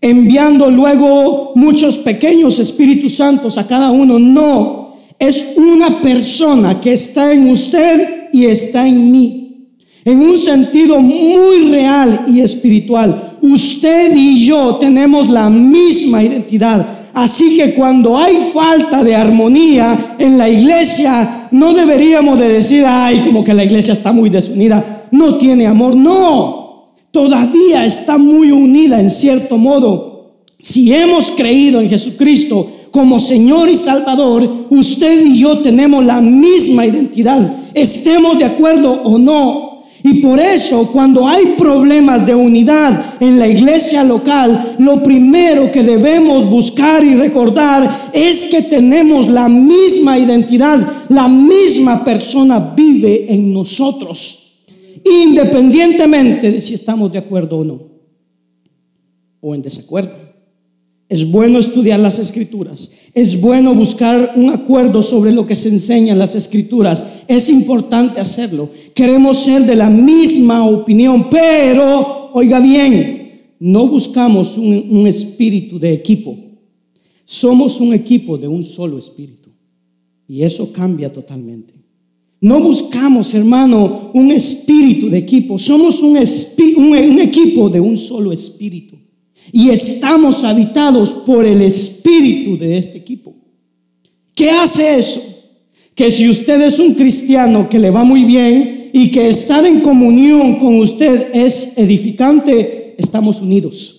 enviando 0.00 0.70
luego 0.70 1.50
muchos 1.56 1.98
pequeños 1.98 2.60
Espíritus 2.60 3.16
Santos 3.16 3.58
a 3.58 3.66
cada 3.66 3.90
uno. 3.90 4.20
No, 4.20 4.94
es 5.18 5.54
una 5.56 6.00
persona 6.00 6.80
que 6.80 6.92
está 6.92 7.32
en 7.32 7.50
usted 7.50 8.28
y 8.32 8.44
está 8.44 8.86
en 8.86 9.10
mí. 9.10 9.66
En 10.04 10.20
un 10.20 10.38
sentido 10.38 11.00
muy 11.00 11.72
real 11.72 12.26
y 12.28 12.38
espiritual. 12.38 13.36
Usted 13.42 14.14
y 14.14 14.46
yo 14.46 14.76
tenemos 14.76 15.28
la 15.28 15.50
misma 15.50 16.22
identidad. 16.22 16.97
Así 17.20 17.56
que 17.56 17.74
cuando 17.74 18.16
hay 18.16 18.36
falta 18.54 19.02
de 19.02 19.16
armonía 19.16 20.14
en 20.20 20.38
la 20.38 20.48
iglesia, 20.48 21.48
no 21.50 21.74
deberíamos 21.74 22.38
de 22.38 22.48
decir, 22.48 22.84
ay, 22.86 23.22
como 23.26 23.42
que 23.42 23.52
la 23.52 23.64
iglesia 23.64 23.92
está 23.92 24.12
muy 24.12 24.30
desunida, 24.30 25.08
no 25.10 25.34
tiene 25.34 25.66
amor. 25.66 25.96
No, 25.96 26.92
todavía 27.10 27.84
está 27.84 28.18
muy 28.18 28.52
unida 28.52 29.00
en 29.00 29.10
cierto 29.10 29.58
modo. 29.58 30.36
Si 30.60 30.94
hemos 30.94 31.32
creído 31.32 31.80
en 31.80 31.88
Jesucristo 31.88 32.70
como 32.92 33.18
Señor 33.18 33.68
y 33.68 33.74
Salvador, 33.74 34.66
usted 34.70 35.26
y 35.26 35.40
yo 35.40 35.58
tenemos 35.58 36.04
la 36.04 36.20
misma 36.20 36.86
identidad, 36.86 37.52
estemos 37.74 38.38
de 38.38 38.44
acuerdo 38.44 38.92
o 38.92 39.18
no. 39.18 39.67
Y 40.02 40.20
por 40.20 40.38
eso 40.38 40.90
cuando 40.92 41.26
hay 41.26 41.54
problemas 41.58 42.24
de 42.24 42.34
unidad 42.34 43.16
en 43.20 43.38
la 43.38 43.48
iglesia 43.48 44.04
local, 44.04 44.76
lo 44.78 45.02
primero 45.02 45.72
que 45.72 45.82
debemos 45.82 46.48
buscar 46.48 47.02
y 47.02 47.14
recordar 47.14 48.10
es 48.12 48.44
que 48.44 48.62
tenemos 48.62 49.28
la 49.28 49.48
misma 49.48 50.18
identidad, 50.18 51.06
la 51.08 51.28
misma 51.28 52.04
persona 52.04 52.58
vive 52.76 53.32
en 53.32 53.52
nosotros, 53.52 54.62
independientemente 55.04 56.52
de 56.52 56.60
si 56.60 56.74
estamos 56.74 57.10
de 57.10 57.18
acuerdo 57.18 57.58
o 57.58 57.64
no, 57.64 57.80
o 59.40 59.54
en 59.54 59.62
desacuerdo. 59.62 60.27
Es 61.08 61.30
bueno 61.30 61.58
estudiar 61.58 62.00
las 62.00 62.18
escrituras. 62.18 62.90
Es 63.14 63.40
bueno 63.40 63.74
buscar 63.74 64.34
un 64.36 64.50
acuerdo 64.50 65.00
sobre 65.00 65.32
lo 65.32 65.46
que 65.46 65.56
se 65.56 65.70
enseña 65.70 66.12
en 66.12 66.18
las 66.18 66.34
escrituras. 66.34 67.06
Es 67.26 67.48
importante 67.48 68.20
hacerlo. 68.20 68.68
Queremos 68.94 69.38
ser 69.38 69.64
de 69.64 69.74
la 69.74 69.88
misma 69.88 70.66
opinión, 70.66 71.28
pero, 71.30 72.30
oiga 72.34 72.60
bien, 72.60 73.54
no 73.58 73.88
buscamos 73.88 74.58
un, 74.58 75.06
espíritu 75.06 75.78
de 75.78 75.94
equipo. 75.94 76.36
Somos 77.24 77.80
un 77.80 77.94
equipo 77.94 78.36
de 78.36 78.48
un 78.48 78.62
solo 78.62 78.98
espíritu. 78.98 79.48
Y 80.28 80.42
eso 80.42 80.70
cambia 80.72 81.10
totalmente. 81.10 81.72
No 82.38 82.60
buscamos, 82.60 83.32
hermano, 83.32 84.10
un 84.12 84.30
espíritu 84.30 85.08
de 85.08 85.18
equipo. 85.18 85.58
Somos 85.58 86.02
un, 86.02 86.18
un 86.76 87.18
equipo 87.18 87.70
de 87.70 87.80
un 87.80 87.96
solo 87.96 88.30
espíritu. 88.30 88.96
Y 89.52 89.70
estamos 89.70 90.44
habitados 90.44 91.14
por 91.14 91.46
el 91.46 91.62
espíritu 91.62 92.58
de 92.58 92.78
este 92.78 92.98
equipo. 92.98 93.34
¿Qué 94.34 94.50
hace 94.50 94.98
eso? 94.98 95.22
Que 95.94 96.10
si 96.10 96.28
usted 96.28 96.60
es 96.60 96.78
un 96.78 96.94
cristiano 96.94 97.68
que 97.68 97.78
le 97.78 97.90
va 97.90 98.04
muy 98.04 98.24
bien 98.24 98.90
y 98.92 99.10
que 99.10 99.28
estar 99.28 99.66
en 99.66 99.80
comunión 99.80 100.56
con 100.56 100.78
usted 100.78 101.28
es 101.32 101.76
edificante, 101.76 102.94
estamos 102.98 103.40
unidos. 103.42 103.98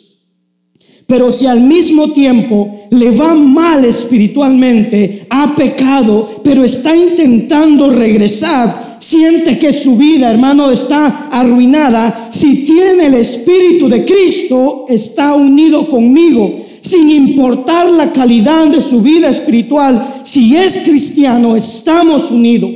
Pero 1.10 1.32
si 1.32 1.48
al 1.48 1.62
mismo 1.62 2.12
tiempo 2.12 2.82
le 2.92 3.10
va 3.10 3.34
mal 3.34 3.84
espiritualmente, 3.84 5.26
ha 5.30 5.56
pecado, 5.56 6.42
pero 6.44 6.64
está 6.64 6.96
intentando 6.96 7.90
regresar, 7.90 8.89
siente 9.10 9.58
que 9.58 9.74
su 9.74 9.96
vida, 9.96 10.30
hermano, 10.30 10.70
está 10.70 11.30
arruinada, 11.32 12.28
si 12.32 12.64
tiene 12.64 13.08
el 13.08 13.16
Espíritu 13.16 13.90
de 13.90 14.06
Cristo, 14.06 14.86
está 14.88 15.34
unido 15.34 15.90
conmigo. 15.90 16.60
Sin 16.82 17.10
importar 17.10 17.90
la 17.90 18.12
calidad 18.12 18.68
de 18.68 18.82
su 18.82 19.02
vida 19.02 19.30
espiritual, 19.30 20.22
si 20.24 20.56
es 20.56 20.78
cristiano, 20.80 21.56
estamos 21.56 22.30
unidos. 22.30 22.72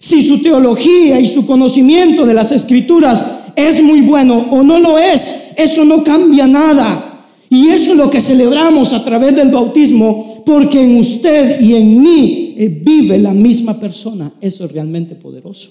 Si 0.00 0.24
su 0.24 0.42
teología 0.42 1.20
y 1.20 1.26
su 1.26 1.46
conocimiento 1.46 2.26
de 2.26 2.34
las 2.34 2.50
escrituras 2.50 3.24
es 3.54 3.80
muy 3.82 4.00
bueno 4.00 4.46
o 4.50 4.62
no 4.64 4.80
lo 4.80 4.98
es, 4.98 5.52
eso 5.56 5.84
no 5.84 6.02
cambia 6.02 6.48
nada. 6.48 7.26
Y 7.48 7.68
eso 7.68 7.92
es 7.92 7.96
lo 7.96 8.10
que 8.10 8.20
celebramos 8.20 8.92
a 8.92 9.04
través 9.04 9.36
del 9.36 9.50
bautismo, 9.50 10.33
porque 10.44 10.82
en 10.82 10.96
usted 10.96 11.60
y 11.60 11.74
en 11.74 12.00
mí 12.00 12.54
eh, 12.56 12.68
vive 12.68 13.18
la 13.18 13.34
misma 13.34 13.78
persona. 13.78 14.32
Eso 14.40 14.64
es 14.64 14.72
realmente 14.72 15.14
poderoso. 15.14 15.70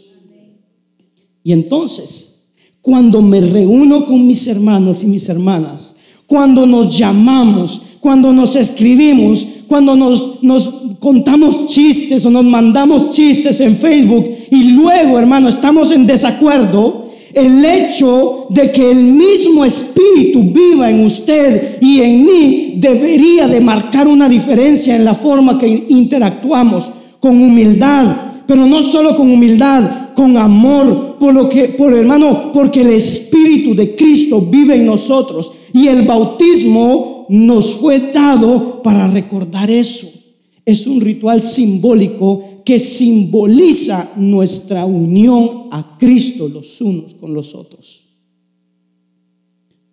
Y 1.44 1.52
entonces, 1.52 2.54
cuando 2.82 3.22
me 3.22 3.42
reúno 3.42 4.06
con 4.06 4.26
mis 4.26 4.48
hermanos 4.48 5.04
y 5.04 5.08
mis 5.08 5.28
hermanas, 5.30 5.96
cuando 6.26 6.66
nos 6.66 6.98
llamamos, 6.98 7.82
cuando 8.00 8.32
nos 8.34 8.56
escribimos, 8.56 9.46
cuando 9.68 9.96
nos, 9.96 10.44
nos, 10.44 10.70
contamos 11.00 11.68
chistes 11.68 12.26
o 12.26 12.30
nos 12.30 12.46
mandamos 12.46 13.12
chistes 13.12 13.60
en 13.60 13.76
Facebook 13.76 14.30
y 14.52 14.72
luego, 14.72 15.20
hermano, 15.20 15.50
estamos 15.50 15.92
en 15.92 16.08
desacuerdo, 16.08 17.03
el 17.34 17.66
hecho 17.66 18.46
de 18.50 18.72
que 18.72 18.92
el 18.92 18.98
mismo 18.98 19.66
Espíritu 19.66 20.44
viva 20.44 20.90
en 20.90 21.04
usted 21.04 21.80
y 21.82 22.02
en 22.02 22.26
mí 22.26 22.74
debería 22.78 23.48
de 23.48 23.60
marcar 23.60 24.08
una 24.08 24.30
diferencia 24.30 24.96
en 24.96 25.06
la 25.06 25.14
forma 25.14 25.58
que 25.58 25.86
interactuamos 25.90 26.92
con 27.20 27.42
humildad, 27.42 28.16
pero 28.46 28.66
no 28.66 28.84
solo 28.84 29.16
con 29.16 29.32
humildad, 29.32 30.14
con 30.14 30.38
amor, 30.38 31.18
por 31.20 31.34
lo 31.34 31.50
que, 31.50 31.70
por 31.70 31.94
hermano, 31.94 32.52
porque 32.54 32.82
el 32.82 32.92
Espíritu 32.92 33.74
de 33.74 33.96
Cristo 33.96 34.42
vive 34.42 34.76
en 34.76 34.86
nosotros 34.86 35.52
y 35.74 35.88
el 35.88 36.04
bautismo 36.04 37.26
nos 37.30 37.76
fue 37.76 38.12
dado 38.14 38.82
para 38.84 39.08
recordar 39.08 39.72
eso. 39.72 40.23
Es 40.66 40.88
un 40.88 41.02
ritual 41.02 41.42
simbólico 41.42 42.62
que 42.64 42.80
simboliza 42.80 44.14
nuestra 44.16 44.86
unión 44.86 45.68
a 45.72 45.98
Cristo 46.00 46.48
los 46.48 46.80
unos 46.80 47.14
con 47.16 47.34
los 47.34 47.54
otros. 47.54 48.04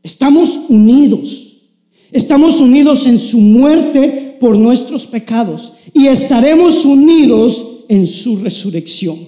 Estamos 0.02 0.58
unidos. 0.68 1.48
Estamos 2.12 2.60
unidos 2.60 3.06
en 3.06 3.18
su 3.18 3.40
muerte 3.40 4.36
por 4.40 4.56
nuestros 4.56 5.06
pecados 5.06 5.72
y 5.92 6.06
estaremos 6.06 6.84
unidos 6.84 7.84
en 7.88 8.06
su 8.06 8.36
resurrección. 8.36 9.18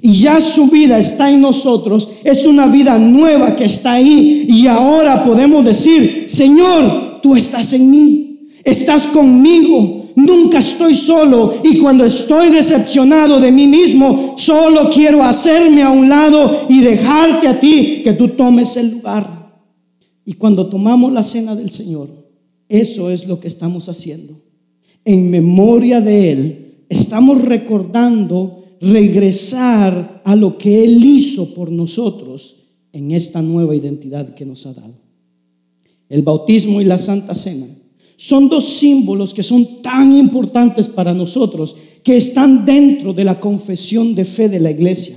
Y 0.00 0.12
ya 0.12 0.40
su 0.40 0.66
vida 0.66 0.98
está 0.98 1.30
en 1.30 1.40
nosotros, 1.40 2.08
es 2.22 2.44
una 2.46 2.66
vida 2.66 2.98
nueva 2.98 3.56
que 3.56 3.64
está 3.64 3.92
ahí 3.92 4.46
y 4.48 4.66
ahora 4.66 5.24
podemos 5.24 5.64
decir, 5.64 6.24
Señor, 6.28 7.20
tú 7.22 7.34
estás 7.34 7.72
en 7.72 7.90
mí, 7.90 8.48
estás 8.62 9.06
conmigo, 9.06 10.05
Nunca 10.16 10.60
estoy 10.60 10.94
solo 10.94 11.56
y 11.62 11.78
cuando 11.78 12.06
estoy 12.06 12.48
decepcionado 12.48 13.38
de 13.38 13.52
mí 13.52 13.66
mismo, 13.66 14.34
solo 14.38 14.88
quiero 14.88 15.22
hacerme 15.22 15.82
a 15.82 15.90
un 15.90 16.08
lado 16.08 16.66
y 16.70 16.80
dejarte 16.80 17.46
a 17.46 17.60
ti 17.60 18.00
que 18.02 18.14
tú 18.14 18.28
tomes 18.28 18.78
el 18.78 18.92
lugar. 18.92 19.52
Y 20.24 20.32
cuando 20.32 20.68
tomamos 20.68 21.12
la 21.12 21.22
cena 21.22 21.54
del 21.54 21.70
Señor, 21.70 22.08
eso 22.66 23.10
es 23.10 23.28
lo 23.28 23.38
que 23.38 23.48
estamos 23.48 23.90
haciendo. 23.90 24.40
En 25.04 25.28
memoria 25.28 26.00
de 26.00 26.32
Él, 26.32 26.74
estamos 26.88 27.42
recordando 27.42 28.64
regresar 28.80 30.22
a 30.24 30.34
lo 30.34 30.56
que 30.56 30.82
Él 30.82 31.04
hizo 31.04 31.52
por 31.52 31.70
nosotros 31.70 32.56
en 32.90 33.10
esta 33.10 33.42
nueva 33.42 33.76
identidad 33.76 34.34
que 34.34 34.46
nos 34.46 34.64
ha 34.64 34.72
dado. 34.72 34.94
El 36.08 36.22
bautismo 36.22 36.80
y 36.80 36.84
la 36.84 36.96
Santa 36.96 37.34
Cena 37.34 37.66
son 38.16 38.48
dos 38.48 38.64
símbolos 38.64 39.34
que 39.34 39.42
son 39.42 39.82
tan 39.82 40.12
importantes 40.12 40.88
para 40.88 41.12
nosotros, 41.12 41.76
que 42.02 42.16
están 42.16 42.64
dentro 42.64 43.12
de 43.12 43.24
la 43.24 43.38
confesión 43.38 44.14
de 44.14 44.24
fe 44.24 44.48
de 44.48 44.60
la 44.60 44.70
iglesia. 44.70 45.16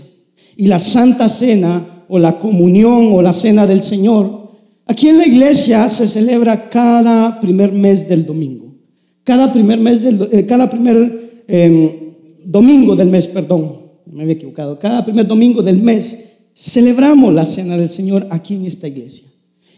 Y 0.57 0.67
la 0.67 0.79
Santa 0.79 1.29
Cena 1.29 2.05
o 2.09 2.19
la 2.19 2.37
comunión 2.37 3.13
o 3.13 3.21
la 3.21 3.31
Cena 3.31 3.65
del 3.65 3.83
Señor, 3.83 4.49
aquí 4.85 5.07
en 5.07 5.17
la 5.17 5.27
iglesia 5.27 5.87
se 5.87 6.07
celebra 6.07 6.69
cada 6.69 7.39
primer 7.39 7.71
mes 7.71 8.09
del 8.09 8.25
domingo. 8.25 8.75
Cada 9.23 9.51
primer 9.51 9.79
mes 9.79 10.01
del, 10.01 10.27
eh, 10.31 10.45
cada 10.45 10.69
primer 10.69 11.43
em, 11.47 11.91
domingo 12.43 12.95
del 12.95 13.09
mes, 13.09 13.27
perdón, 13.27 13.77
me 14.11 14.23
había 14.23 14.33
equivocado. 14.33 14.77
Cada 14.77 15.05
primer 15.05 15.27
domingo 15.27 15.61
del 15.61 15.81
mes 15.81 16.17
celebramos 16.53 17.33
la 17.33 17.45
cena 17.45 17.77
del 17.77 17.89
Señor 17.89 18.27
aquí 18.29 18.55
en 18.55 18.65
esta 18.65 18.87
iglesia. 18.87 19.25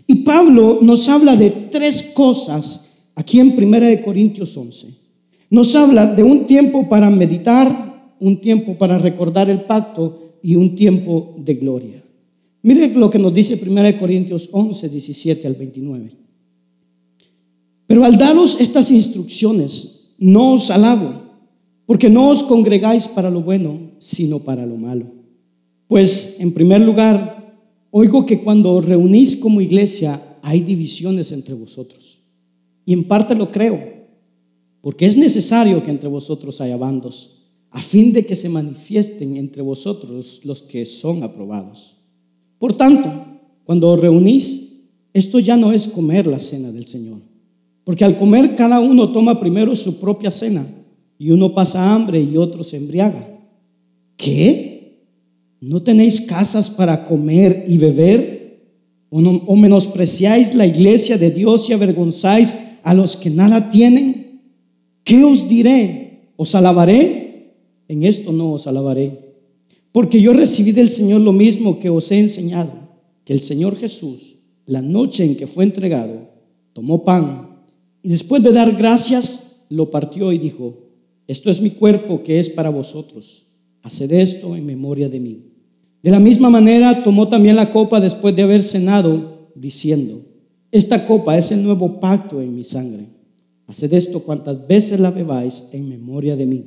Y 0.07 0.15
Pablo 0.23 0.79
nos 0.81 1.07
habla 1.09 1.35
de 1.35 1.51
tres 1.69 2.01
cosas 2.13 2.90
aquí 3.15 3.39
en 3.39 3.53
1 3.57 4.03
Corintios 4.03 4.55
11. 4.55 4.87
Nos 5.49 5.75
habla 5.75 6.07
de 6.07 6.23
un 6.23 6.45
tiempo 6.45 6.87
para 6.87 7.09
meditar, 7.09 8.15
un 8.19 8.39
tiempo 8.39 8.77
para 8.77 8.97
recordar 8.97 9.49
el 9.49 9.61
pacto 9.61 10.37
y 10.41 10.55
un 10.55 10.75
tiempo 10.75 11.35
de 11.37 11.55
gloria. 11.55 12.03
Mire 12.63 12.89
lo 12.89 13.09
que 13.09 13.19
nos 13.19 13.33
dice 13.33 13.59
1 13.61 13.97
Corintios 13.99 14.49
11, 14.51 14.89
17 14.89 15.47
al 15.47 15.55
29. 15.55 16.11
Pero 17.87 18.05
al 18.05 18.17
daros 18.17 18.57
estas 18.59 18.91
instrucciones, 18.91 20.13
no 20.17 20.53
os 20.53 20.69
alabo, 20.69 21.11
porque 21.85 22.09
no 22.09 22.29
os 22.29 22.43
congregáis 22.43 23.07
para 23.07 23.29
lo 23.29 23.41
bueno, 23.41 23.91
sino 23.99 24.39
para 24.39 24.65
lo 24.65 24.77
malo. 24.77 25.05
Pues, 25.87 26.39
en 26.39 26.53
primer 26.53 26.79
lugar, 26.79 27.53
oigo 27.91 28.25
que 28.25 28.39
cuando 28.39 28.71
os 28.71 28.85
reunís 28.85 29.35
como 29.35 29.59
iglesia 29.59 30.37
hay 30.41 30.61
divisiones 30.61 31.33
entre 31.33 31.53
vosotros. 31.53 32.20
Y 32.85 32.93
en 32.93 33.03
parte 33.03 33.35
lo 33.35 33.51
creo, 33.51 33.79
porque 34.81 35.05
es 35.05 35.15
necesario 35.15 35.83
que 35.83 35.91
entre 35.91 36.09
vosotros 36.09 36.59
haya 36.61 36.77
bandos, 36.77 37.41
a 37.69 37.81
fin 37.81 38.11
de 38.11 38.25
que 38.25 38.35
se 38.35 38.49
manifiesten 38.49 39.37
entre 39.37 39.61
vosotros 39.61 40.41
los 40.43 40.61
que 40.61 40.85
son 40.85 41.23
aprobados. 41.23 41.95
Por 42.59 42.75
tanto, 42.75 43.09
cuando 43.63 43.91
os 43.91 43.99
reunís, 43.99 44.81
esto 45.13 45.39
ya 45.39 45.57
no 45.57 45.71
es 45.71 45.87
comer 45.87 46.27
la 46.27 46.39
cena 46.39 46.71
del 46.71 46.85
Señor, 46.85 47.19
porque 47.83 48.03
al 48.03 48.17
comer 48.17 48.55
cada 48.55 48.79
uno 48.79 49.11
toma 49.11 49.39
primero 49.39 49.75
su 49.75 49.99
propia 49.99 50.31
cena, 50.31 50.67
y 51.17 51.29
uno 51.29 51.53
pasa 51.53 51.93
hambre 51.93 52.19
y 52.19 52.35
otro 52.35 52.63
se 52.63 52.77
embriaga. 52.77 53.27
¿Qué? 54.17 54.97
¿No 55.61 55.79
tenéis 55.79 56.21
casas 56.21 56.69
para 56.69 57.05
comer 57.05 57.65
y 57.67 57.77
beber? 57.77 58.59
¿O, 59.11 59.19
¿O 59.19 59.55
menospreciáis 59.55 60.55
la 60.55 60.65
iglesia 60.65 61.19
de 61.19 61.29
Dios 61.29 61.69
y 61.69 61.73
avergonzáis 61.73 62.55
a 62.83 62.93
los 62.93 63.17
que 63.17 63.29
nada 63.29 63.69
tienen? 63.69 64.41
¿Qué 65.03 65.23
os 65.23 65.47
diré? 65.47 66.31
¿Os 66.35 66.55
alabaré? 66.55 67.53
En 67.87 68.03
esto 68.03 68.31
no 68.31 68.53
os 68.53 68.67
alabaré 68.67 69.31
porque 69.91 70.21
yo 70.21 70.33
recibí 70.33 70.71
del 70.71 70.89
Señor 70.89 71.21
lo 71.21 71.33
mismo 71.33 71.79
que 71.79 71.89
os 71.89 72.11
he 72.11 72.19
enseñado, 72.19 72.71
que 73.25 73.33
el 73.33 73.41
Señor 73.41 73.77
Jesús, 73.77 74.37
la 74.65 74.81
noche 74.81 75.25
en 75.25 75.35
que 75.35 75.47
fue 75.47 75.63
entregado, 75.63 76.29
tomó 76.73 77.03
pan 77.03 77.49
y 78.01 78.09
después 78.09 78.41
de 78.41 78.51
dar 78.51 78.73
gracias, 78.75 79.63
lo 79.69 79.89
partió 79.89 80.31
y 80.31 80.37
dijo, 80.37 80.77
esto 81.27 81.49
es 81.49 81.61
mi 81.61 81.71
cuerpo 81.71 82.23
que 82.23 82.39
es 82.39 82.49
para 82.49 82.69
vosotros, 82.69 83.43
haced 83.83 84.11
esto 84.11 84.55
en 84.55 84.65
memoria 84.65 85.09
de 85.09 85.19
mí. 85.19 85.39
De 86.01 86.09
la 86.09 86.19
misma 86.19 86.49
manera 86.49 87.03
tomó 87.03 87.27
también 87.27 87.55
la 87.55 87.71
copa 87.71 87.99
después 87.99 88.35
de 88.35 88.43
haber 88.43 88.63
cenado, 88.63 89.49
diciendo, 89.55 90.21
esta 90.71 91.05
copa 91.05 91.37
es 91.37 91.51
el 91.51 91.63
nuevo 91.63 91.99
pacto 91.99 92.41
en 92.41 92.55
mi 92.55 92.63
sangre. 92.63 93.05
Haced 93.67 93.93
esto 93.93 94.23
cuantas 94.23 94.67
veces 94.67 94.99
la 94.99 95.11
bebáis 95.11 95.63
en 95.71 95.87
memoria 95.87 96.35
de 96.35 96.45
mí. 96.45 96.65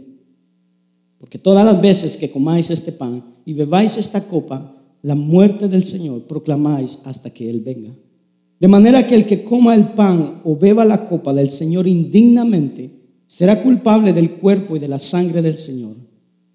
Porque 1.18 1.38
todas 1.38 1.64
las 1.64 1.80
veces 1.80 2.16
que 2.16 2.30
comáis 2.30 2.70
este 2.70 2.92
pan 2.92 3.24
y 3.46 3.54
bebáis 3.54 3.96
esta 3.96 4.22
copa, 4.22 4.74
la 5.02 5.14
muerte 5.14 5.68
del 5.68 5.84
Señor 5.84 6.22
proclamáis 6.22 6.98
hasta 7.04 7.30
que 7.30 7.48
Él 7.48 7.60
venga. 7.60 7.90
De 8.60 8.68
manera 8.68 9.06
que 9.06 9.14
el 9.14 9.26
que 9.26 9.44
coma 9.44 9.74
el 9.74 9.88
pan 9.88 10.40
o 10.44 10.56
beba 10.56 10.84
la 10.84 11.06
copa 11.06 11.32
del 11.32 11.50
Señor 11.50 11.86
indignamente 11.86 12.90
será 13.26 13.62
culpable 13.62 14.12
del 14.12 14.32
cuerpo 14.32 14.76
y 14.76 14.78
de 14.78 14.88
la 14.88 14.98
sangre 14.98 15.42
del 15.42 15.56
Señor. 15.56 15.96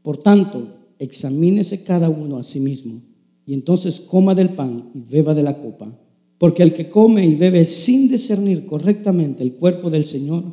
Por 0.01 0.17
tanto, 0.17 0.67
examínese 0.97 1.83
cada 1.83 2.09
uno 2.09 2.37
a 2.37 2.43
sí 2.43 2.59
mismo 2.59 3.01
y 3.45 3.53
entonces 3.53 3.99
coma 3.99 4.35
del 4.35 4.49
pan 4.49 4.89
y 4.93 4.99
beba 4.99 5.33
de 5.33 5.43
la 5.43 5.57
copa. 5.57 5.91
Porque 6.39 6.63
el 6.63 6.73
que 6.73 6.89
come 6.89 7.23
y 7.27 7.35
bebe 7.35 7.65
sin 7.65 8.09
discernir 8.09 8.65
correctamente 8.65 9.43
el 9.43 9.53
cuerpo 9.53 9.91
del 9.91 10.05
Señor, 10.05 10.45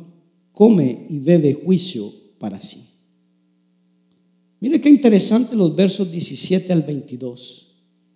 come 0.51 1.07
y 1.09 1.17
bebe 1.17 1.55
juicio 1.55 2.13
para 2.37 2.59
sí. 2.59 2.83
Mire 4.59 4.79
qué 4.79 4.89
interesante 4.89 5.55
los 5.55 5.75
versos 5.75 6.11
17 6.11 6.71
al 6.73 6.83
22. 6.83 7.67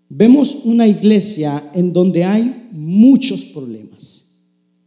Vemos 0.09 0.57
una 0.65 0.87
iglesia 0.87 1.71
en 1.73 1.93
donde 1.93 2.25
hay 2.25 2.67
muchos 2.71 3.45
problemas. 3.45 4.25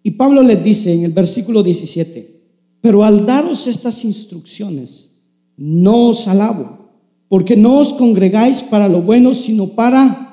Y 0.03 0.13
Pablo 0.13 0.43
les 0.43 0.63
dice 0.63 0.93
en 0.93 1.05
el 1.05 1.13
versículo 1.13 1.63
17, 1.63 2.41
pero 2.83 3.05
al 3.05 3.25
daros 3.25 3.67
estas 3.67 4.05
instrucciones, 4.05 5.09
no 5.57 6.09
os 6.09 6.29
alabo, 6.29 6.91
porque 7.29 7.57
no 7.57 7.79
os 7.79 7.95
congregáis 7.95 8.63
para 8.63 8.89
lo 8.89 9.01
bueno, 9.01 9.33
sino 9.33 9.69
para. 9.69 10.24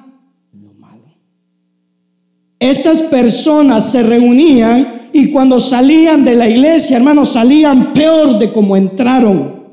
Estas 2.61 3.01
personas 3.01 3.91
se 3.91 4.03
reunían 4.03 5.09
y 5.11 5.31
cuando 5.31 5.59
salían 5.59 6.23
de 6.23 6.35
la 6.35 6.47
iglesia, 6.47 6.97
hermanos, 6.97 7.29
salían 7.29 7.91
peor 7.91 8.37
de 8.37 8.53
como 8.53 8.77
entraron. 8.77 9.63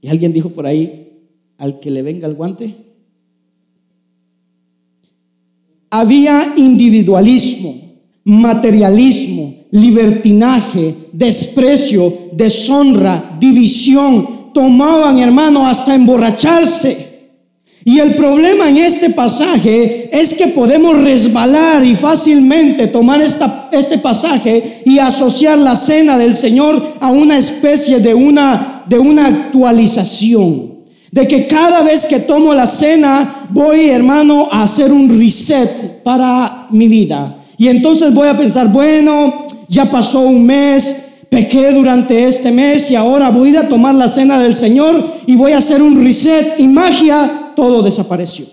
Y 0.00 0.08
alguien 0.08 0.32
dijo 0.32 0.48
por 0.48 0.66
ahí, 0.66 1.20
al 1.58 1.80
que 1.80 1.90
le 1.90 2.00
venga 2.00 2.26
el 2.26 2.34
guante. 2.34 2.74
Había 5.90 6.54
individualismo, 6.56 7.74
materialismo, 8.24 9.66
libertinaje, 9.70 11.08
desprecio, 11.12 12.30
deshonra, 12.32 13.36
división. 13.38 14.50
Tomaban, 14.54 15.18
hermano, 15.18 15.66
hasta 15.66 15.94
emborracharse. 15.94 17.03
Y 17.86 17.98
el 17.98 18.14
problema 18.14 18.70
en 18.70 18.78
este 18.78 19.10
pasaje 19.10 20.08
es 20.10 20.32
que 20.32 20.48
podemos 20.48 20.96
resbalar 20.96 21.84
y 21.84 21.94
fácilmente 21.94 22.86
tomar 22.86 23.20
esta, 23.20 23.68
este 23.72 23.98
pasaje 23.98 24.80
y 24.86 24.98
asociar 24.98 25.58
la 25.58 25.76
cena 25.76 26.16
del 26.16 26.34
Señor 26.34 26.94
a 26.98 27.10
una 27.10 27.36
especie 27.36 27.98
de 27.98 28.14
una, 28.14 28.84
de 28.86 28.98
una 28.98 29.26
actualización. 29.26 30.72
De 31.10 31.28
que 31.28 31.46
cada 31.46 31.82
vez 31.82 32.06
que 32.06 32.20
tomo 32.20 32.54
la 32.54 32.66
cena 32.66 33.46
voy, 33.50 33.90
hermano, 33.90 34.48
a 34.50 34.62
hacer 34.62 34.90
un 34.90 35.18
reset 35.18 36.02
para 36.02 36.66
mi 36.70 36.88
vida. 36.88 37.36
Y 37.58 37.68
entonces 37.68 38.14
voy 38.14 38.28
a 38.28 38.36
pensar, 38.36 38.68
bueno, 38.68 39.46
ya 39.68 39.84
pasó 39.84 40.20
un 40.20 40.44
mes, 40.44 41.12
pequé 41.28 41.70
durante 41.70 42.26
este 42.26 42.50
mes 42.50 42.90
y 42.90 42.96
ahora 42.96 43.28
voy 43.28 43.54
a 43.56 43.68
tomar 43.68 43.94
la 43.94 44.08
cena 44.08 44.38
del 44.38 44.54
Señor 44.54 45.18
y 45.26 45.36
voy 45.36 45.52
a 45.52 45.58
hacer 45.58 45.82
un 45.82 46.02
reset 46.02 46.54
y 46.58 46.66
magia 46.66 47.43
todo 47.54 47.82
desapareció. 47.82 48.46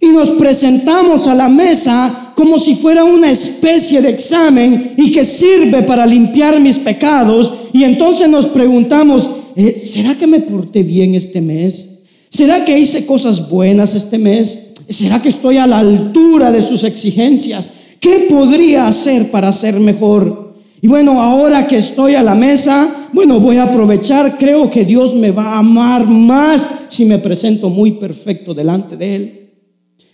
Y 0.00 0.08
nos 0.08 0.30
presentamos 0.30 1.26
a 1.26 1.34
la 1.34 1.48
mesa 1.48 2.32
como 2.36 2.58
si 2.58 2.74
fuera 2.74 3.04
una 3.04 3.30
especie 3.30 4.02
de 4.02 4.10
examen 4.10 4.94
y 4.96 5.10
que 5.10 5.24
sirve 5.24 5.82
para 5.82 6.04
limpiar 6.04 6.60
mis 6.60 6.78
pecados. 6.78 7.52
Y 7.72 7.84
entonces 7.84 8.28
nos 8.28 8.46
preguntamos, 8.46 9.30
eh, 9.56 9.74
¿será 9.74 10.16
que 10.16 10.26
me 10.26 10.40
porté 10.40 10.82
bien 10.82 11.14
este 11.14 11.40
mes? 11.40 11.86
¿Será 12.28 12.64
que 12.64 12.78
hice 12.78 13.06
cosas 13.06 13.48
buenas 13.48 13.94
este 13.94 14.18
mes? 14.18 14.74
¿Será 14.88 15.22
que 15.22 15.30
estoy 15.30 15.58
a 15.58 15.66
la 15.66 15.78
altura 15.78 16.52
de 16.52 16.60
sus 16.60 16.84
exigencias? 16.84 17.72
¿Qué 17.98 18.26
podría 18.28 18.86
hacer 18.86 19.30
para 19.30 19.52
ser 19.52 19.80
mejor? 19.80 20.45
Y 20.80 20.88
bueno, 20.88 21.20
ahora 21.20 21.66
que 21.66 21.78
estoy 21.78 22.14
a 22.14 22.22
la 22.22 22.34
mesa, 22.34 23.08
bueno, 23.12 23.40
voy 23.40 23.56
a 23.56 23.64
aprovechar, 23.64 24.36
creo 24.38 24.68
que 24.68 24.84
Dios 24.84 25.14
me 25.14 25.30
va 25.30 25.54
a 25.54 25.58
amar 25.58 26.06
más 26.06 26.68
si 26.88 27.04
me 27.04 27.18
presento 27.18 27.70
muy 27.70 27.92
perfecto 27.92 28.52
delante 28.52 28.96
de 28.96 29.16
Él. 29.16 29.50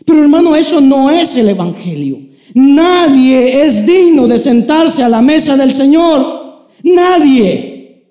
Pero 0.04 0.22
hermano, 0.22 0.54
eso 0.54 0.80
no 0.80 1.10
es 1.10 1.36
el 1.36 1.48
Evangelio. 1.48 2.18
Nadie 2.54 3.62
es 3.62 3.86
digno 3.86 4.28
de 4.28 4.38
sentarse 4.38 5.02
a 5.02 5.08
la 5.08 5.22
mesa 5.22 5.56
del 5.56 5.72
Señor. 5.72 6.68
Nadie. 6.82 8.04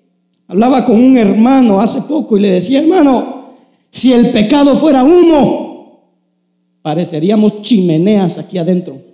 Hablaba 0.48 0.84
con 0.84 1.00
un 1.00 1.16
hermano 1.16 1.80
hace 1.80 2.02
poco 2.02 2.36
y 2.36 2.40
le 2.40 2.50
decía, 2.50 2.80
hermano, 2.80 3.42
si 3.90 4.12
el 4.12 4.30
pecado 4.30 4.74
fuera 4.74 5.04
humo, 5.04 6.02
pareceríamos 6.82 7.62
chimeneas 7.62 8.38
aquí 8.38 8.58
adentro. 8.58 9.11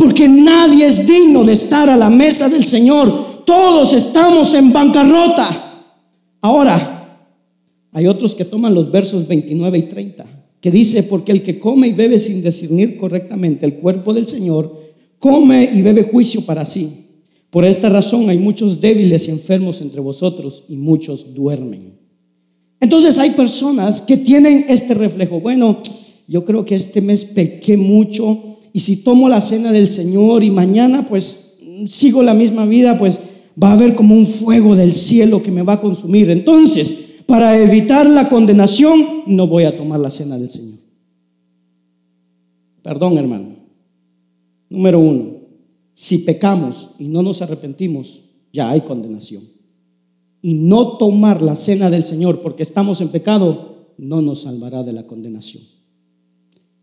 Porque 0.00 0.30
nadie 0.30 0.86
es 0.86 1.06
digno 1.06 1.44
de 1.44 1.52
estar 1.52 1.90
a 1.90 1.96
la 1.96 2.08
mesa 2.08 2.48
del 2.48 2.64
Señor. 2.64 3.44
Todos 3.44 3.92
estamos 3.92 4.54
en 4.54 4.72
bancarrota. 4.72 5.84
Ahora, 6.40 7.28
hay 7.92 8.06
otros 8.06 8.34
que 8.34 8.46
toman 8.46 8.74
los 8.74 8.90
versos 8.90 9.28
29 9.28 9.76
y 9.76 9.82
30, 9.82 10.24
que 10.58 10.70
dice, 10.70 11.02
porque 11.02 11.32
el 11.32 11.42
que 11.42 11.58
come 11.58 11.88
y 11.88 11.92
bebe 11.92 12.18
sin 12.18 12.42
discernir 12.42 12.96
correctamente 12.96 13.66
el 13.66 13.74
cuerpo 13.74 14.14
del 14.14 14.26
Señor, 14.26 14.74
come 15.18 15.68
y 15.70 15.82
bebe 15.82 16.04
juicio 16.04 16.46
para 16.46 16.64
sí. 16.64 17.04
Por 17.50 17.66
esta 17.66 17.90
razón 17.90 18.30
hay 18.30 18.38
muchos 18.38 18.80
débiles 18.80 19.28
y 19.28 19.32
enfermos 19.32 19.82
entre 19.82 20.00
vosotros 20.00 20.64
y 20.66 20.76
muchos 20.76 21.34
duermen. 21.34 21.92
Entonces 22.80 23.18
hay 23.18 23.32
personas 23.32 24.00
que 24.00 24.16
tienen 24.16 24.64
este 24.66 24.94
reflejo. 24.94 25.40
Bueno, 25.40 25.82
yo 26.26 26.42
creo 26.46 26.64
que 26.64 26.76
este 26.76 27.02
mes 27.02 27.26
pequé 27.26 27.76
mucho, 27.76 28.49
y 28.72 28.80
si 28.80 29.02
tomo 29.02 29.28
la 29.28 29.40
cena 29.40 29.72
del 29.72 29.88
Señor 29.88 30.44
y 30.44 30.50
mañana 30.50 31.06
pues 31.06 31.58
sigo 31.88 32.22
la 32.22 32.34
misma 32.34 32.66
vida, 32.66 32.98
pues 32.98 33.20
va 33.62 33.70
a 33.70 33.72
haber 33.72 33.94
como 33.94 34.14
un 34.14 34.26
fuego 34.26 34.76
del 34.76 34.92
cielo 34.92 35.42
que 35.42 35.50
me 35.50 35.62
va 35.62 35.74
a 35.74 35.80
consumir. 35.80 36.30
Entonces, 36.30 36.96
para 37.26 37.56
evitar 37.58 38.08
la 38.08 38.28
condenación, 38.28 39.22
no 39.26 39.46
voy 39.46 39.64
a 39.64 39.76
tomar 39.76 40.00
la 40.00 40.10
cena 40.10 40.38
del 40.38 40.50
Señor. 40.50 40.78
Perdón, 42.82 43.18
hermano. 43.18 43.56
Número 44.68 45.00
uno, 45.00 45.40
si 45.94 46.18
pecamos 46.18 46.90
y 46.98 47.08
no 47.08 47.22
nos 47.22 47.42
arrepentimos, 47.42 48.20
ya 48.52 48.70
hay 48.70 48.82
condenación. 48.82 49.44
Y 50.42 50.54
no 50.54 50.96
tomar 50.96 51.42
la 51.42 51.56
cena 51.56 51.90
del 51.90 52.04
Señor 52.04 52.40
porque 52.40 52.62
estamos 52.62 53.00
en 53.00 53.08
pecado, 53.08 53.88
no 53.98 54.22
nos 54.22 54.42
salvará 54.42 54.82
de 54.82 54.92
la 54.92 55.06
condenación. 55.06 55.62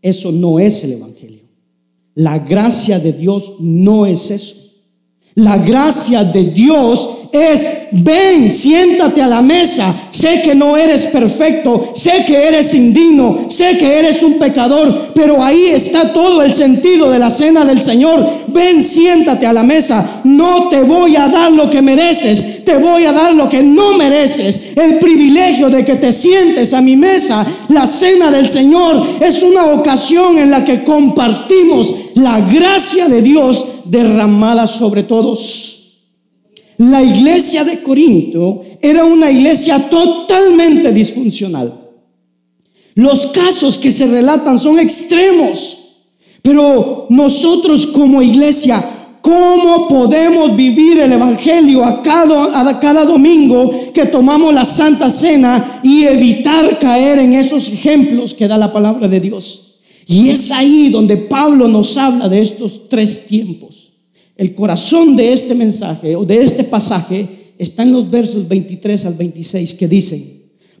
Eso 0.00 0.30
no 0.30 0.60
es 0.60 0.84
el 0.84 0.92
Evangelio. 0.92 1.37
La 2.18 2.40
gracia 2.40 2.98
de 2.98 3.12
Dios 3.12 3.54
no 3.60 4.04
es 4.04 4.32
eso. 4.32 4.56
La 5.36 5.56
gracia 5.56 6.24
de 6.24 6.46
Dios 6.50 7.08
es, 7.32 7.70
ven, 7.92 8.50
siéntate 8.50 9.22
a 9.22 9.26
la 9.26 9.42
mesa. 9.42 9.94
Sé 10.10 10.42
que 10.42 10.54
no 10.54 10.76
eres 10.76 11.06
perfecto, 11.06 11.90
sé 11.94 12.24
que 12.26 12.48
eres 12.48 12.74
indigno, 12.74 13.46
sé 13.48 13.78
que 13.78 13.98
eres 13.98 14.22
un 14.22 14.38
pecador, 14.38 15.12
pero 15.14 15.42
ahí 15.42 15.66
está 15.66 16.12
todo 16.12 16.42
el 16.42 16.52
sentido 16.52 17.10
de 17.10 17.18
la 17.18 17.30
cena 17.30 17.64
del 17.64 17.82
Señor. 17.82 18.26
Ven, 18.48 18.82
siéntate 18.82 19.46
a 19.46 19.52
la 19.52 19.62
mesa. 19.62 20.20
No 20.24 20.68
te 20.68 20.82
voy 20.82 21.16
a 21.16 21.28
dar 21.28 21.52
lo 21.52 21.70
que 21.70 21.82
mereces, 21.82 22.64
te 22.64 22.76
voy 22.76 23.04
a 23.04 23.12
dar 23.12 23.34
lo 23.34 23.48
que 23.48 23.62
no 23.62 23.96
mereces. 23.96 24.76
El 24.76 24.98
privilegio 24.98 25.70
de 25.70 25.84
que 25.84 25.96
te 25.96 26.12
sientes 26.12 26.74
a 26.74 26.80
mi 26.80 26.96
mesa, 26.96 27.46
la 27.68 27.86
cena 27.86 28.30
del 28.30 28.48
Señor, 28.48 29.06
es 29.20 29.42
una 29.42 29.66
ocasión 29.66 30.38
en 30.38 30.50
la 30.50 30.64
que 30.64 30.82
compartimos 30.82 31.94
la 32.14 32.40
gracia 32.40 33.08
de 33.08 33.22
Dios 33.22 33.64
derramada 33.84 34.66
sobre 34.66 35.04
todos. 35.04 35.77
La 36.78 37.02
iglesia 37.02 37.64
de 37.64 37.82
Corinto 37.82 38.62
era 38.80 39.04
una 39.04 39.30
iglesia 39.30 39.90
totalmente 39.90 40.92
disfuncional. 40.92 41.74
Los 42.94 43.26
casos 43.26 43.78
que 43.78 43.90
se 43.90 44.06
relatan 44.06 44.60
son 44.60 44.78
extremos, 44.78 45.78
pero 46.40 47.06
nosotros 47.10 47.86
como 47.86 48.22
iglesia, 48.22 48.84
¿cómo 49.20 49.88
podemos 49.88 50.54
vivir 50.54 51.00
el 51.00 51.12
Evangelio 51.12 51.84
a 51.84 52.00
cada, 52.00 53.04
domingo 53.04 53.92
que 53.92 54.06
tomamos 54.06 54.54
la 54.54 54.64
Santa 54.64 55.10
Cena 55.10 55.80
y 55.82 56.04
evitar 56.04 56.78
caer 56.78 57.18
en 57.18 57.34
esos 57.34 57.68
ejemplos 57.68 58.34
que 58.34 58.46
da 58.46 58.56
la 58.56 58.72
palabra 58.72 59.08
de 59.08 59.18
Dios? 59.18 59.80
Y 60.06 60.28
es 60.30 60.52
ahí 60.52 60.90
donde 60.90 61.16
Pablo 61.16 61.66
nos 61.66 61.96
habla 61.96 62.28
de 62.28 62.40
estos 62.40 62.88
tres 62.88 63.26
tiempos. 63.26 63.87
El 64.38 64.54
corazón 64.54 65.16
de 65.16 65.32
este 65.32 65.52
mensaje 65.52 66.14
o 66.14 66.24
de 66.24 66.40
este 66.40 66.62
pasaje 66.62 67.52
está 67.58 67.82
en 67.82 67.92
los 67.92 68.08
versos 68.08 68.46
23 68.46 69.04
al 69.06 69.14
26 69.14 69.74
que 69.74 69.88
dicen, 69.88 70.24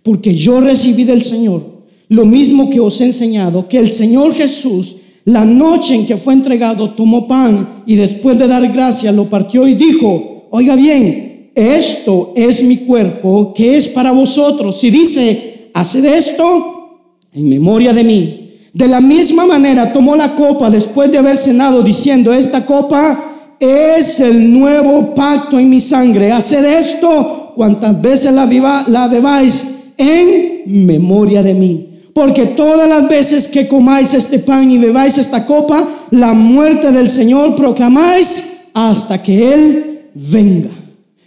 porque 0.04 0.32
yo 0.32 0.60
recibí 0.60 1.02
del 1.02 1.24
Señor 1.24 1.64
lo 2.08 2.24
mismo 2.24 2.70
que 2.70 2.78
os 2.78 3.00
he 3.00 3.06
enseñado, 3.06 3.66
que 3.66 3.78
el 3.78 3.90
Señor 3.90 4.32
Jesús, 4.34 4.96
la 5.24 5.44
noche 5.44 5.96
en 5.96 6.06
que 6.06 6.16
fue 6.16 6.34
entregado, 6.34 6.90
tomó 6.90 7.26
pan 7.26 7.82
y 7.84 7.96
después 7.96 8.38
de 8.38 8.46
dar 8.46 8.66
gracias 8.72 9.12
lo 9.12 9.28
partió 9.28 9.66
y 9.66 9.74
dijo, 9.74 10.46
oiga 10.50 10.76
bien, 10.76 11.50
esto 11.56 12.32
es 12.36 12.62
mi 12.62 12.76
cuerpo 12.76 13.52
que 13.52 13.76
es 13.76 13.88
para 13.88 14.12
vosotros. 14.12 14.78
Si 14.78 14.88
dice, 14.88 15.70
haced 15.74 16.04
esto 16.04 17.00
en 17.34 17.48
memoria 17.48 17.92
de 17.92 18.04
mí. 18.04 18.50
De 18.72 18.86
la 18.86 19.00
misma 19.00 19.44
manera 19.44 19.92
tomó 19.92 20.14
la 20.14 20.36
copa 20.36 20.70
después 20.70 21.10
de 21.10 21.18
haber 21.18 21.36
cenado 21.36 21.82
diciendo, 21.82 22.32
esta 22.32 22.64
copa 22.64 23.27
es 23.60 24.20
el 24.20 24.52
nuevo 24.52 25.14
pacto 25.14 25.58
en 25.58 25.68
mi 25.68 25.80
sangre. 25.80 26.32
Haced 26.32 26.64
esto 26.64 27.52
cuantas 27.54 28.00
veces 28.00 28.32
la, 28.32 28.46
viva, 28.46 28.84
la 28.86 29.08
bebáis 29.08 29.66
en 29.96 30.62
memoria 30.86 31.42
de 31.42 31.54
mí. 31.54 31.84
Porque 32.14 32.46
todas 32.46 32.88
las 32.88 33.08
veces 33.08 33.46
que 33.46 33.68
comáis 33.68 34.14
este 34.14 34.38
pan 34.38 34.70
y 34.70 34.78
bebáis 34.78 35.18
esta 35.18 35.46
copa, 35.46 35.86
la 36.10 36.32
muerte 36.32 36.90
del 36.90 37.10
Señor 37.10 37.54
proclamáis 37.54 38.44
hasta 38.74 39.22
que 39.22 39.52
Él 39.52 40.00
venga. 40.14 40.70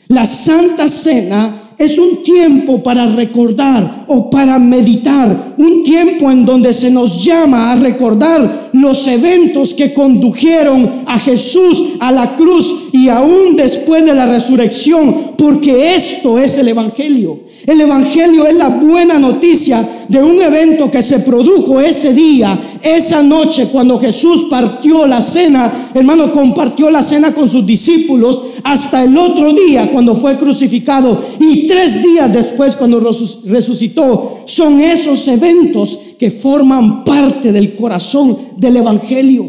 La 0.07 0.25
Santa 0.25 0.89
Cena 0.89 1.60
es 1.81 1.97
un 1.97 2.21
tiempo 2.23 2.83
para 2.83 3.05
recordar 3.07 4.05
o 4.07 4.29
para 4.29 4.59
meditar, 4.59 5.53
un 5.57 5.83
tiempo 5.83 6.29
en 6.29 6.45
donde 6.45 6.73
se 6.73 6.91
nos 6.91 7.23
llama 7.23 7.71
a 7.71 7.75
recordar 7.75 8.69
los 8.73 9.07
eventos 9.07 9.73
que 9.73 9.93
condujeron 9.93 11.03
a 11.05 11.17
Jesús 11.19 11.83
a 11.99 12.11
la 12.11 12.35
cruz 12.35 12.75
y 12.91 13.09
aún 13.09 13.55
después 13.55 14.05
de 14.05 14.13
la 14.13 14.25
resurrección, 14.25 15.31
porque 15.37 15.95
esto 15.95 16.37
es 16.39 16.57
el 16.57 16.67
Evangelio. 16.67 17.39
El 17.65 17.81
Evangelio 17.81 18.47
es 18.47 18.55
la 18.55 18.69
buena 18.69 19.19
noticia 19.19 20.00
de 20.11 20.21
un 20.21 20.41
evento 20.41 20.91
que 20.91 21.01
se 21.01 21.19
produjo 21.19 21.79
ese 21.79 22.13
día, 22.13 22.77
esa 22.83 23.23
noche, 23.23 23.69
cuando 23.71 23.97
Jesús 23.97 24.47
partió 24.49 25.07
la 25.07 25.21
cena, 25.21 25.89
hermano, 25.93 26.33
compartió 26.33 26.89
la 26.89 27.01
cena 27.01 27.33
con 27.33 27.47
sus 27.47 27.65
discípulos 27.65 28.43
hasta 28.61 29.05
el 29.05 29.17
otro 29.17 29.53
día 29.53 29.89
cuando 29.89 30.13
fue 30.13 30.37
crucificado 30.37 31.23
y 31.39 31.65
tres 31.65 32.03
días 32.03 32.31
después 32.31 32.75
cuando 32.75 32.99
resucitó. 33.45 34.41
Son 34.45 34.81
esos 34.81 35.25
eventos 35.29 35.97
que 36.19 36.29
forman 36.29 37.05
parte 37.05 37.53
del 37.53 37.77
corazón 37.77 38.37
del 38.57 38.77
Evangelio. 38.77 39.47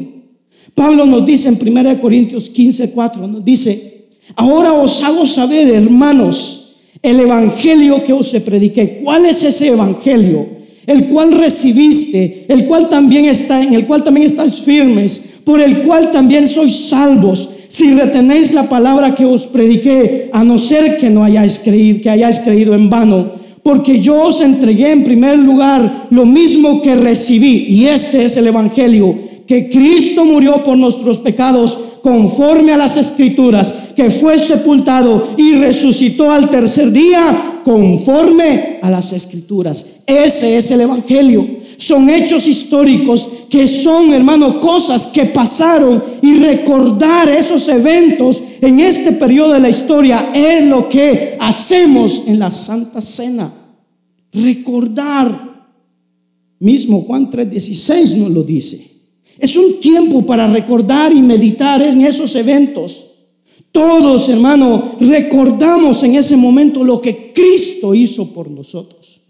Pablo 0.77 1.05
nos 1.05 1.27
dice 1.27 1.49
en 1.49 1.59
1 1.61 2.01
Corintios 2.01 2.49
15, 2.49 2.93
4, 2.93 3.27
nos 3.27 3.45
dice, 3.45 4.07
ahora 4.37 4.73
os 4.75 5.03
hago 5.03 5.27
saber, 5.27 5.69
hermanos, 5.69 6.62
el 7.03 7.21
evangelio 7.21 8.05
que 8.05 8.13
os 8.13 8.33
prediqué. 8.45 9.01
¿Cuál 9.03 9.27
es 9.27 9.43
ese 9.45 9.69
evangelio? 9.69 10.47
El 10.87 11.07
cual 11.07 11.33
recibiste, 11.33 12.47
el 12.49 12.67
cual 12.67 12.89
también 12.89 13.25
está, 13.27 13.63
en 13.63 13.75
el 13.75 13.87
cual 13.87 14.05
también 14.05 14.27
estáis 14.27 14.63
firmes, 14.63 15.21
por 15.45 15.61
el 15.61 15.83
cual 15.83 16.11
también 16.11 16.47
sois 16.47 16.89
salvos, 16.89 17.49
si 17.69 17.95
retenéis 17.95 18.53
la 18.53 18.69
palabra 18.69 19.15
que 19.15 19.25
os 19.25 19.47
prediqué, 19.47 20.29
a 20.33 20.45
no 20.45 20.59
ser 20.59 20.99
que 20.99 21.11
no 21.11 21.25
hayáis 21.25 21.59
creído, 21.59 22.01
que 22.03 22.11
hayáis 22.11 22.39
creído 22.41 22.75
en 22.75 22.91
vano. 22.91 23.33
Porque 23.63 23.99
yo 23.99 24.25
os 24.25 24.41
entregué 24.41 24.91
en 24.91 25.05
primer 25.05 25.39
lugar 25.39 26.09
lo 26.11 26.27
mismo 26.27 26.83
que 26.83 26.95
recibí, 26.95 27.65
y 27.69 27.87
este 27.87 28.25
es 28.25 28.37
el 28.37 28.49
evangelio, 28.49 29.17
que 29.47 29.71
Cristo 29.71 30.25
murió 30.25 30.63
por 30.63 30.77
nuestros 30.77 31.19
pecados 31.19 31.79
conforme 32.03 32.73
a 32.73 32.77
las 32.77 32.97
escrituras, 32.97 33.75
que 33.95 34.11
fue 34.11 34.39
sepultado 34.39 35.35
y 35.37 35.55
resucitó 35.55 36.31
al 36.31 36.49
tercer 36.51 36.93
día 36.93 37.61
conforme 37.65 38.79
a 38.83 38.91
las 38.91 39.13
escrituras. 39.13 39.87
Ese 40.07 40.57
es 40.57 40.71
el 40.71 40.83
Evangelio. 40.83 41.63
Son 41.77 42.09
hechos 42.09 42.47
históricos 42.47 43.29
que 43.51 43.67
son, 43.67 44.13
hermano, 44.15 44.61
cosas 44.61 45.07
que 45.09 45.27
pasaron 45.27 46.03
y 46.23 46.35
recordar 46.35 47.29
esos 47.29 47.69
eventos 47.69 48.43
en 48.61 48.81
este 48.81 49.13
periodo 49.13 49.55
de 49.55 49.61
la 49.61 49.69
historia 49.69 50.31
es 50.33 50.65
lo 50.65 50.89
que 50.89 51.37
hacemos 51.41 52.23
en 52.27 52.39
la 52.39 52.51
Santa 52.51 53.03
Cena. 53.03 53.53
Recordar. 54.33 55.51
Mismo 56.61 57.03
Juan 57.03 57.29
3:16 57.29 58.17
nos 58.17 58.31
lo 58.31 58.45
dice. 58.45 58.93
Es 59.39 59.57
un 59.57 59.81
tiempo 59.81 60.25
para 60.25 60.47
recordar 60.47 61.13
y 61.13 61.21
meditar 61.21 61.83
en 61.83 62.03
esos 62.03 62.37
eventos. 62.37 63.09
Todos, 63.73 64.29
hermano, 64.29 64.97
recordamos 65.01 66.03
en 66.03 66.17
ese 66.17 66.37
momento 66.37 66.85
lo 66.85 67.01
que 67.01 67.33
Cristo 67.33 67.95
hizo 67.95 68.33
por 68.33 68.51
nosotros. 68.51 69.23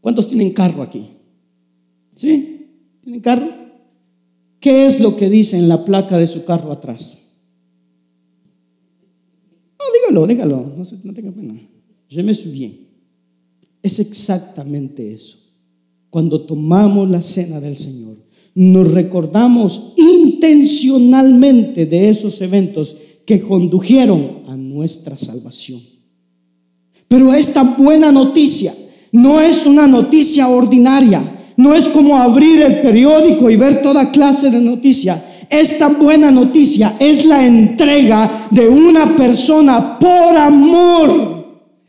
¿Cuántos 0.00 0.28
tienen 0.28 0.52
carro 0.52 0.82
aquí? 0.82 1.08
¿Sí? 2.16 2.66
¿Tienen 3.02 3.20
carro? 3.20 3.62
¿Qué 4.60 4.86
es 4.86 5.00
lo 5.00 5.16
que 5.16 5.28
dice 5.28 5.58
en 5.58 5.68
la 5.68 5.84
placa 5.84 6.16
de 6.18 6.28
su 6.28 6.44
carro 6.44 6.70
atrás? 6.70 7.18
No, 9.76 9.84
dígalo, 9.92 10.26
dígalo, 10.28 10.72
no, 10.76 10.84
no 11.02 11.12
tenga 11.14 11.32
pena. 11.32 11.54
Je 12.08 12.22
me 12.22 12.32
souviens. 12.32 12.76
Es 13.82 13.98
exactamente 13.98 15.12
eso. 15.12 15.38
Cuando 16.10 16.42
tomamos 16.42 17.10
la 17.10 17.22
cena 17.22 17.60
del 17.60 17.74
Señor, 17.74 18.16
nos 18.54 18.92
recordamos 18.92 19.94
intencionalmente 19.96 21.86
de 21.86 22.10
esos 22.10 22.40
eventos 22.40 22.96
que 23.26 23.40
condujeron 23.40 24.42
a 24.48 24.56
nuestra 24.56 25.16
salvación. 25.16 25.80
Pero 27.08 27.32
esta 27.32 27.62
buena 27.62 28.10
noticia 28.12 28.74
no 29.12 29.40
es 29.40 29.66
una 29.66 29.86
noticia 29.86 30.48
ordinaria, 30.48 31.40
no 31.56 31.74
es 31.74 31.88
como 31.88 32.16
abrir 32.16 32.62
el 32.62 32.80
periódico 32.80 33.50
y 33.50 33.56
ver 33.56 33.82
toda 33.82 34.10
clase 34.10 34.50
de 34.50 34.60
noticias. 34.60 35.22
Esta 35.50 35.88
buena 35.88 36.30
noticia 36.30 36.96
es 36.98 37.26
la 37.26 37.46
entrega 37.46 38.48
de 38.50 38.68
una 38.68 39.14
persona 39.14 39.98
por 39.98 40.36
amor 40.36 41.42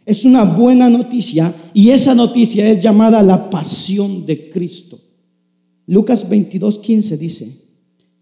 es 0.05 0.26
una 0.26 0.43
buena 0.43 0.89
noticia 0.89 1.53
y 1.74 1.89
esa 1.89 2.14
noticia 2.14 2.70
es 2.70 2.84
llamada 2.84 3.24
la 3.24 3.49
pasión 3.49 4.26
de 4.26 4.49
Cristo. 4.49 4.99
Lucas 5.88 6.29
22, 6.29 6.79
15 6.79 7.17
dice, 7.17 7.51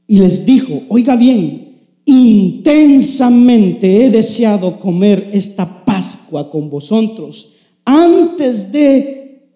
y 0.07 0.17
les 0.17 0.45
dijo, 0.45 0.83
oiga 0.89 1.15
bien, 1.15 1.79
intensamente 2.05 4.05
he 4.05 4.09
deseado 4.09 4.79
comer 4.79 5.29
esta 5.33 5.85
Pascua 5.85 6.49
con 6.49 6.69
vosotros 6.69 7.53
antes 7.85 8.71
de 8.71 9.49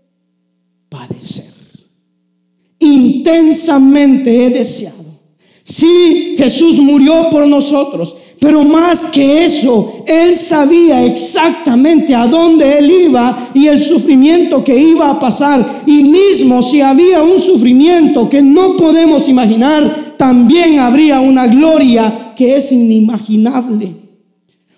padecer. 0.90 1.46
Intensamente 2.80 4.46
he 4.46 4.50
deseado. 4.50 5.04
Sí, 5.64 6.36
Jesús 6.38 6.80
murió 6.80 7.30
por 7.32 7.48
nosotros, 7.48 8.16
pero 8.46 8.64
más 8.64 9.06
que 9.06 9.44
eso, 9.44 10.04
Él 10.06 10.36
sabía 10.36 11.04
exactamente 11.04 12.14
a 12.14 12.28
dónde 12.28 12.78
Él 12.78 12.92
iba 13.08 13.50
y 13.56 13.66
el 13.66 13.80
sufrimiento 13.80 14.64
que 14.64 14.80
iba 14.80 15.10
a 15.10 15.20
pasar. 15.20 15.82
Y 15.88 16.04
mismo 16.04 16.62
si 16.62 16.80
había 16.80 17.24
un 17.24 17.40
sufrimiento 17.40 18.30
que 18.30 18.44
no 18.44 18.78
podemos 18.78 19.28
imaginar, 19.28 20.14
también 20.16 20.78
habría 20.78 21.22
una 21.22 21.48
gloria 21.48 22.34
que 22.36 22.56
es 22.56 22.72
inimaginable. 22.72 23.96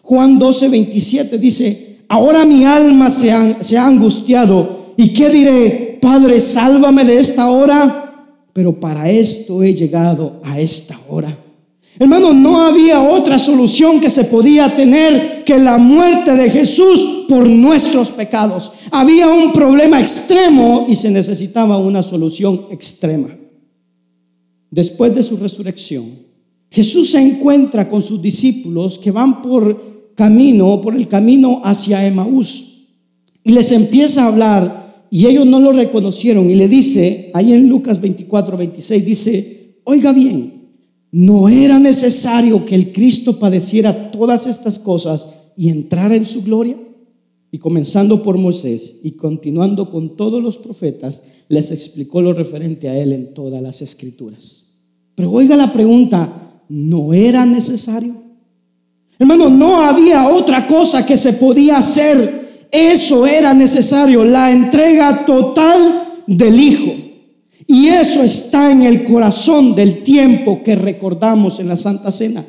Juan 0.01 0.39
12, 0.39 0.70
27 0.70 1.38
dice, 1.38 1.97
ahora 2.07 2.45
mi 2.45 2.63
alma 2.63 3.09
se 3.09 3.34
ha, 3.34 3.61
se 3.61 3.78
ha 3.78 3.86
angustiado. 3.86 4.93
¿Y 4.95 5.09
qué 5.09 5.28
diré? 5.28 5.99
Padre, 6.01 6.39
sálvame 6.39 7.03
de 7.03 7.20
esta 7.20 7.49
hora. 7.49 8.32
Pero 8.53 8.80
para 8.80 9.09
esto 9.09 9.61
he 9.61 9.74
llegado 9.74 10.39
a 10.41 10.57
esta 10.57 10.97
hora. 11.09 11.38
Hermano, 12.00 12.34
no 12.34 12.62
había 12.62 13.02
otra 13.02 13.39
solución 13.39 14.00
que 14.00 14.10
se 14.10 14.26
podía 14.26 14.76
tener 14.76 15.43
que 15.43 15.58
la 15.58 15.80
muerte 15.80 16.36
de 16.36 16.50
Jesús 16.50 17.26
por 17.28 17.48
nuestros 17.48 18.12
pecados. 18.12 18.72
Había 18.91 19.28
un 19.28 19.52
problema 19.52 20.00
extremo 20.00 20.86
y 20.88 20.95
se 20.95 21.10
necesitaba 21.10 21.78
una 21.78 22.04
solución 22.04 22.68
extrema. 22.70 23.36
Después 24.70 25.16
de 25.16 25.24
su 25.24 25.38
resurrección, 25.38 26.06
Jesús 26.70 27.12
se 27.12 27.20
encuentra 27.20 27.89
con 27.89 28.04
sus 28.04 28.22
discípulos 28.22 29.00
que 29.00 29.12
van 29.12 29.41
por 29.41 30.14
camino, 30.14 30.80
por 30.82 30.95
el 30.95 31.08
camino 31.08 31.62
hacia 31.64 32.06
Emaús. 32.06 32.86
Y 33.43 33.52
les 33.52 33.72
empieza 33.72 34.24
a 34.24 34.28
hablar 34.28 35.06
y 35.10 35.26
ellos 35.26 35.45
no 35.45 35.60
lo 35.60 35.72
reconocieron. 35.72 36.50
Y 36.52 36.56
le 36.56 36.68
dice, 36.68 37.32
ahí 37.34 37.54
en 37.54 37.70
Lucas 37.70 38.00
24, 38.00 38.58
26, 38.58 39.06
dice, 39.06 39.80
oiga 39.84 40.12
bien, 40.12 40.57
no 41.12 41.47
era 41.49 41.80
necesario 41.80 42.66
que 42.66 42.76
el 42.76 42.91
Cristo 42.91 43.39
padeciera 43.39 44.12
todas 44.12 44.45
estas 44.45 44.78
cosas 44.78 45.28
y 45.55 45.70
entrara 45.70 46.16
en 46.16 46.26
su 46.26 46.43
gloria. 46.43 46.78
Y 47.51 47.60
comenzando 47.60 48.22
por 48.22 48.38
Moisés 48.38 48.95
y 49.03 49.12
continuando 49.12 49.89
con 49.89 50.18
todos 50.18 50.43
los 50.43 50.58
profetas, 50.58 51.22
les 51.47 51.72
explicó 51.72 52.22
lo 52.22 52.34
referente 52.34 52.89
a 52.89 52.97
él 52.97 53.14
en 53.14 53.34
todas 53.34 53.62
las 53.62 53.82
escrituras. 53.82 54.66
Pero 55.16 55.32
oiga 55.32 55.55
la 55.55 55.72
pregunta, 55.72 56.62
¿no 56.68 57.14
era 57.14 57.45
necesario? 57.45 58.16
Hermano, 59.18 59.49
no 59.49 59.82
había 59.82 60.30
otra 60.30 60.68
cosa 60.68 61.05
que 61.05 61.18
se 61.18 61.34
podía 61.34 61.78
hacer. 61.78 62.68
Eso 62.72 63.26
era 63.26 63.53
necesario, 63.53 64.26
la 64.26 64.51
entrega 64.51 65.26
total 65.26 66.24
del 66.28 66.60
Hijo. 66.60 67.07
Y 67.68 67.89
eso 67.89 68.24
está 68.24 68.72
en 68.72 68.84
el 68.84 69.03
corazón 69.03 69.76
del 69.76 70.01
tiempo 70.01 70.63
que 70.63 70.76
recordamos 70.76 71.59
en 71.59 71.68
la 71.68 71.76
Santa 71.76 72.11
Cena. 72.13 72.43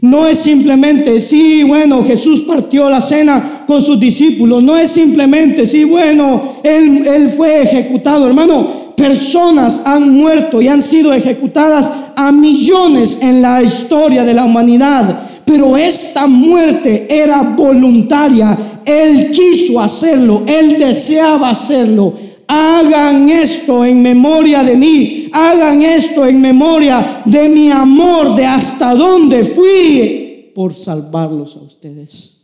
No 0.00 0.26
es 0.26 0.38
simplemente, 0.38 1.20
sí, 1.20 1.62
bueno, 1.62 2.02
Jesús 2.02 2.40
partió 2.40 2.88
la 2.88 3.00
cena 3.00 3.64
con 3.66 3.82
sus 3.82 4.00
discípulos. 4.00 4.62
No 4.62 4.76
es 4.76 4.90
simplemente, 4.90 5.66
sí, 5.66 5.84
bueno, 5.84 6.54
él, 6.62 7.06
él 7.06 7.28
fue 7.28 7.62
ejecutado. 7.62 8.26
Hermano, 8.26 8.94
personas 8.96 9.82
han 9.84 10.08
muerto 10.08 10.62
y 10.62 10.68
han 10.68 10.82
sido 10.82 11.12
ejecutadas 11.12 11.92
a 12.16 12.32
millones 12.32 13.18
en 13.20 13.42
la 13.42 13.62
historia 13.62 14.24
de 14.24 14.34
la 14.34 14.44
humanidad 14.44 15.28
pero 15.44 15.76
esta 15.76 16.26
muerte 16.26 17.06
era 17.10 17.42
voluntaria. 17.42 18.56
Él 18.84 19.30
quiso 19.30 19.80
hacerlo, 19.80 20.44
él 20.46 20.78
deseaba 20.78 21.50
hacerlo. 21.50 22.14
Hagan 22.54 23.30
esto 23.30 23.82
en 23.82 24.02
memoria 24.02 24.62
de 24.62 24.76
mí, 24.76 25.30
hagan 25.32 25.80
esto 25.80 26.26
en 26.26 26.38
memoria 26.38 27.22
de 27.24 27.48
mi 27.48 27.70
amor, 27.70 28.36
de 28.36 28.44
hasta 28.44 28.94
dónde 28.94 29.42
fui 29.42 30.50
por 30.54 30.74
salvarlos 30.74 31.56
a 31.56 31.60
ustedes. 31.60 32.42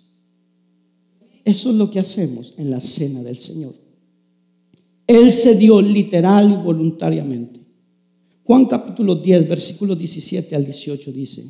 Eso 1.45 1.69
es 1.69 1.77
lo 1.77 1.91
que 1.91 1.99
hacemos 2.01 2.55
en 2.57 2.71
la 2.71 2.81
cena 2.81 3.23
del 3.23 3.37
Señor. 3.37 3.75
Él 5.07 5.31
se 5.31 5.55
dio 5.57 5.83
literal 5.83 6.53
y 6.53 6.57
voluntariamente. 6.57 7.61
Juan 8.45 8.65
capítulo 8.65 9.15
10, 9.15 9.47
versículo 9.47 9.95
17 9.95 10.57
al 10.57 10.65
18 10.65 11.13
dice, 11.13 11.45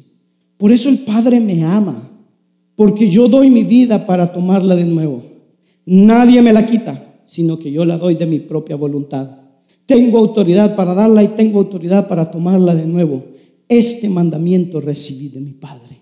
por 0.57 0.73
eso 0.73 0.89
el 0.89 0.99
Padre 0.99 1.39
me 1.39 1.63
ama, 1.63 2.11
porque 2.75 3.09
yo 3.09 3.29
doy 3.29 3.51
mi 3.51 3.63
vida 3.63 4.05
para 4.05 4.33
tomarla 4.33 4.75
de 4.75 4.85
nuevo. 4.85 5.23
Nadie 5.87 6.43
me 6.43 6.53
la 6.53 6.67
quita, 6.67 7.08
sino 7.29 7.59
que 7.59 7.70
yo 7.70 7.85
la 7.85 7.99
doy 7.99 8.14
de 8.14 8.24
mi 8.24 8.39
propia 8.39 8.74
voluntad. 8.74 9.29
Tengo 9.85 10.16
autoridad 10.16 10.74
para 10.74 10.95
darla 10.95 11.22
y 11.22 11.29
tengo 11.29 11.59
autoridad 11.59 12.09
para 12.09 12.31
tomarla 12.31 12.74
de 12.74 12.87
nuevo. 12.87 13.22
Este 13.68 14.09
mandamiento 14.09 14.81
recibí 14.81 15.29
de 15.29 15.41
mi 15.41 15.53
Padre. 15.53 15.99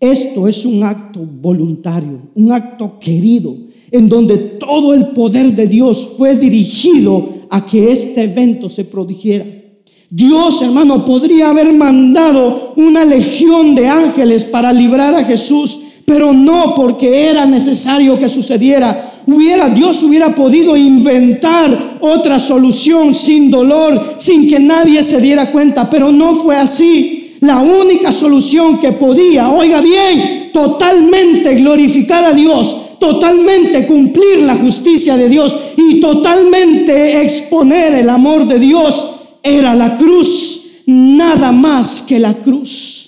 Esto 0.00 0.48
es 0.48 0.64
un 0.64 0.82
acto 0.82 1.20
voluntario, 1.20 2.30
un 2.34 2.52
acto 2.52 2.98
querido, 2.98 3.54
en 3.90 4.08
donde 4.08 4.38
todo 4.38 4.94
el 4.94 5.08
poder 5.08 5.54
de 5.54 5.66
Dios 5.66 6.14
fue 6.16 6.34
dirigido 6.36 7.40
a 7.50 7.66
que 7.66 7.92
este 7.92 8.22
evento 8.22 8.70
se 8.70 8.86
produjera. 8.86 9.44
Dios, 10.08 10.62
hermano, 10.62 11.04
podría 11.04 11.50
haber 11.50 11.70
mandado 11.74 12.72
una 12.76 13.04
legión 13.04 13.74
de 13.74 13.88
ángeles 13.88 14.44
para 14.44 14.72
librar 14.72 15.14
a 15.14 15.24
Jesús, 15.24 15.80
pero 16.06 16.32
no 16.32 16.74
porque 16.74 17.26
era 17.28 17.44
necesario 17.44 18.18
que 18.18 18.30
sucediera. 18.30 19.09
Hubiera, 19.26 19.68
Dios 19.68 20.02
hubiera 20.02 20.34
podido 20.34 20.76
inventar 20.76 21.98
otra 22.00 22.38
solución 22.38 23.14
sin 23.14 23.50
dolor, 23.50 24.16
sin 24.18 24.48
que 24.48 24.58
nadie 24.58 25.02
se 25.02 25.20
diera 25.20 25.50
cuenta, 25.50 25.88
pero 25.88 26.10
no 26.10 26.34
fue 26.34 26.56
así. 26.56 27.36
La 27.40 27.58
única 27.60 28.12
solución 28.12 28.78
que 28.78 28.92
podía, 28.92 29.50
oiga 29.50 29.80
bien, 29.80 30.50
totalmente 30.52 31.54
glorificar 31.54 32.24
a 32.24 32.32
Dios, 32.32 32.98
totalmente 32.98 33.86
cumplir 33.86 34.42
la 34.42 34.56
justicia 34.56 35.16
de 35.16 35.28
Dios 35.28 35.56
y 35.76 36.00
totalmente 36.00 37.22
exponer 37.22 37.94
el 37.94 38.10
amor 38.10 38.46
de 38.46 38.58
Dios 38.58 39.06
era 39.42 39.74
la 39.74 39.96
cruz, 39.96 40.82
nada 40.86 41.50
más 41.50 42.02
que 42.02 42.18
la 42.18 42.34
cruz. 42.34 43.00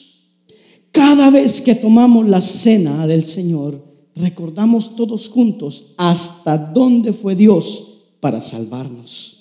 Cada 0.90 1.30
vez 1.30 1.60
que 1.60 1.74
tomamos 1.74 2.26
la 2.28 2.40
cena 2.40 3.06
del 3.06 3.24
Señor, 3.26 3.91
recordamos 4.14 4.96
todos 4.96 5.28
juntos 5.28 5.86
hasta 5.96 6.56
dónde 6.58 7.12
fue 7.12 7.34
Dios 7.34 7.88
para 8.20 8.40
salvarnos. 8.40 9.38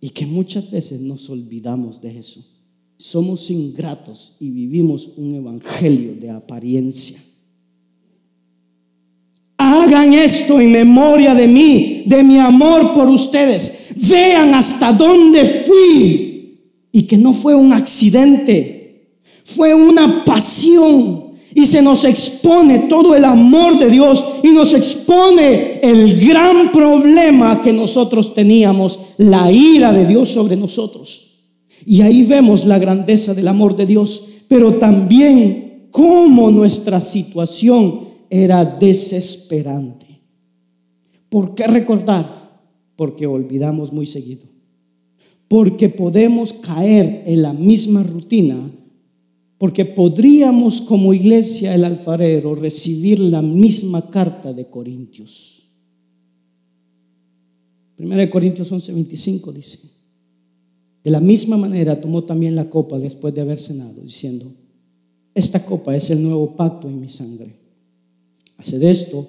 Y 0.00 0.10
que 0.10 0.26
muchas 0.26 0.70
veces 0.70 1.00
nos 1.00 1.28
olvidamos 1.28 2.00
de 2.00 2.18
eso. 2.18 2.44
Somos 2.96 3.50
ingratos 3.50 4.34
y 4.40 4.50
vivimos 4.50 5.10
un 5.16 5.34
evangelio 5.34 6.14
de 6.14 6.30
apariencia. 6.30 7.18
Hagan 9.56 10.14
esto 10.14 10.60
en 10.60 10.70
memoria 10.70 11.34
de 11.34 11.48
mí, 11.48 12.04
de 12.06 12.22
mi 12.22 12.38
amor 12.38 12.94
por 12.94 13.08
ustedes. 13.08 13.88
Vean 13.96 14.54
hasta 14.54 14.92
dónde 14.92 15.44
fui. 15.44 16.58
Y 16.92 17.02
que 17.02 17.16
no 17.16 17.32
fue 17.32 17.54
un 17.54 17.72
accidente, 17.72 19.18
fue 19.44 19.74
una 19.74 20.24
pasión. 20.24 21.27
Y 21.54 21.66
se 21.66 21.82
nos 21.82 22.04
expone 22.04 22.80
todo 22.80 23.14
el 23.14 23.24
amor 23.24 23.78
de 23.78 23.88
Dios 23.88 24.24
y 24.42 24.48
nos 24.48 24.74
expone 24.74 25.80
el 25.82 26.20
gran 26.20 26.70
problema 26.72 27.62
que 27.62 27.72
nosotros 27.72 28.34
teníamos, 28.34 28.98
la 29.16 29.50
ira 29.50 29.92
de 29.92 30.06
Dios 30.06 30.28
sobre 30.28 30.56
nosotros. 30.56 31.28
Y 31.84 32.02
ahí 32.02 32.22
vemos 32.22 32.64
la 32.64 32.78
grandeza 32.78 33.34
del 33.34 33.48
amor 33.48 33.76
de 33.76 33.86
Dios, 33.86 34.24
pero 34.46 34.74
también 34.74 35.88
cómo 35.90 36.50
nuestra 36.50 37.00
situación 37.00 38.08
era 38.30 38.64
desesperante. 38.64 40.06
¿Por 41.28 41.54
qué 41.54 41.66
recordar? 41.66 42.60
Porque 42.96 43.26
olvidamos 43.26 43.92
muy 43.92 44.06
seguido. 44.06 44.46
Porque 45.46 45.88
podemos 45.88 46.52
caer 46.52 47.22
en 47.26 47.42
la 47.42 47.52
misma 47.52 48.02
rutina. 48.02 48.70
Porque 49.58 49.84
podríamos 49.84 50.80
como 50.80 51.12
iglesia 51.12 51.74
el 51.74 51.84
alfarero 51.84 52.54
recibir 52.54 53.18
la 53.18 53.42
misma 53.42 54.08
carta 54.08 54.52
de 54.52 54.66
Corintios. 54.66 55.68
Primera 57.96 58.20
de 58.20 58.30
Corintios 58.30 58.70
11:25 58.70 59.52
dice, 59.52 59.80
de 61.02 61.10
la 61.10 61.20
misma 61.20 61.56
manera 61.56 62.00
tomó 62.00 62.22
también 62.22 62.54
la 62.54 62.70
copa 62.70 62.98
después 63.00 63.34
de 63.34 63.40
haber 63.40 63.58
cenado, 63.58 64.02
diciendo, 64.02 64.52
esta 65.34 65.64
copa 65.64 65.96
es 65.96 66.08
el 66.10 66.22
nuevo 66.22 66.54
pacto 66.54 66.88
en 66.88 67.00
mi 67.00 67.08
sangre. 67.08 67.56
Haced 68.56 68.82
esto 68.82 69.28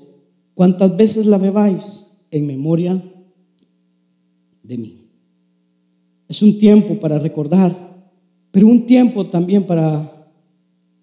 cuantas 0.53 0.95
veces 0.95 1.25
la 1.25 1.37
bebáis 1.37 2.03
en 2.29 2.45
memoria 2.45 3.01
de 4.61 4.77
mí. 4.77 4.97
Es 6.27 6.43
un 6.43 6.59
tiempo 6.59 6.99
para 6.99 7.17
recordar, 7.17 7.75
pero 8.51 8.67
un 8.67 8.85
tiempo 8.85 9.27
también 9.27 9.65
para 9.65 10.18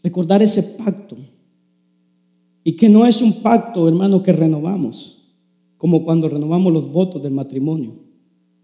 recordar 0.07 0.41
ese 0.41 0.63
pacto. 0.63 1.17
Y 2.63 2.73
que 2.77 2.89
no 2.89 3.07
es 3.07 3.21
un 3.21 3.43
pacto, 3.43 3.89
hermano, 3.89 4.23
que 4.23 4.33
renovamos. 4.33 5.13
como 5.77 6.05
cuando 6.05 6.27
renovamos 6.29 6.73
los 6.73 6.91
votos 6.91 7.23
del 7.23 7.33
matrimonio. 7.33 7.93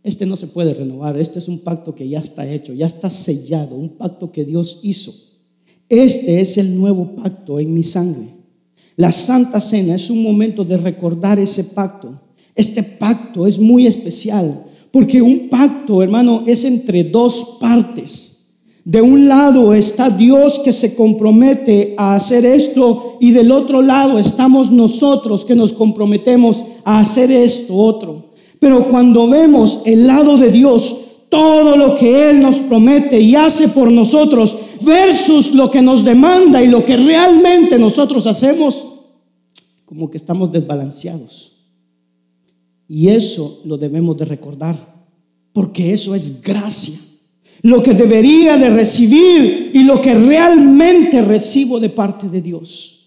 Este 0.03 0.25
no 0.25 0.35
se 0.37 0.47
puede 0.47 0.73
renovar, 0.73 1.19
este 1.19 1.41
es 1.41 1.47
un 1.47 1.59
pacto 1.59 1.95
que 1.95 2.09
ya 2.09 2.21
está 2.21 2.51
hecho, 2.51 2.73
ya 2.73 2.87
está 2.87 3.11
sellado, 3.11 3.77
un 3.77 3.91
pacto 3.91 4.33
que 4.33 4.47
Dios 4.47 4.81
hizo. 4.83 5.13
Este 5.91 6.41
es 6.41 6.57
el 6.57 6.75
nuevo 6.81 7.15
pacto 7.15 7.61
en 7.61 7.75
mi 7.75 7.83
sangre. 7.83 8.29
La 8.97 9.13
Santa 9.13 9.61
Cena 9.61 9.95
es 9.95 10.09
un 10.09 10.23
momento 10.23 10.65
de 10.65 10.79
recordar 10.79 11.39
ese 11.39 11.65
pacto. 11.65 12.19
Este 12.55 12.83
pacto 12.83 13.47
es 13.47 13.59
muy 13.59 13.87
especial 13.87 14.65
porque 14.91 15.21
un 15.21 15.51
pacto, 15.51 16.03
hermano, 16.03 16.45
es 16.47 16.65
entre 16.65 17.05
dos 17.05 17.59
partes. 17.61 18.32
De 18.85 19.01
un 19.01 19.29
lado 19.29 19.75
está 19.75 20.11
Dios 20.11 20.59
que 20.59 20.73
se 20.73 20.97
compromete 20.97 21.95
a 21.97 22.17
hacer 22.17 22.45
esto 22.45 23.17
y 23.21 23.31
del 23.31 23.53
otro 23.53 23.81
lado 23.81 24.19
estamos 24.19 24.73
nosotros 24.73 25.45
que 25.45 25.55
nos 25.55 25.73
comprometemos 25.73 26.65
a 26.85 26.99
hacer 26.99 27.31
esto 27.31 27.77
otro. 27.77 28.33
Pero 28.59 28.89
cuando 28.89 29.29
vemos 29.29 29.83
el 29.85 30.07
lado 30.09 30.37
de 30.37 30.51
Dios, 30.51 30.97
todo 31.29 31.77
lo 31.77 31.95
que 31.95 32.31
Él 32.31 32.41
nos 32.41 32.57
promete 32.57 33.21
y 33.21 33.37
hace 33.37 33.69
por 33.69 33.91
nosotros 33.91 34.57
versus 34.81 35.55
lo 35.55 35.71
que 35.71 35.81
nos 35.81 36.05
demanda 36.05 36.61
y 36.61 36.67
lo 36.67 36.85
que 36.85 36.97
realmente 36.97 37.79
nosotros 37.79 38.27
hacemos, 38.27 38.85
como 39.85 40.11
que 40.11 40.17
estamos 40.17 40.51
desbalanceados. 40.51 41.53
Y 42.89 43.09
eso 43.09 43.61
lo 43.65 43.79
debemos 43.79 44.17
de 44.17 44.25
recordar, 44.25 44.77
porque 45.53 45.93
eso 45.93 46.17
es 46.17 46.43
gracia 46.43 46.99
lo 47.63 47.83
que 47.83 47.95
debería 47.95 48.57
de 48.57 48.71
recibir 48.71 49.71
y 49.73 49.85
lo 49.85 50.01
que 50.01 50.15
realmente 50.15 51.23
recibo 51.23 51.79
de 51.79 51.91
parte 51.91 52.29
de 52.29 52.43
Dios. 52.43 53.07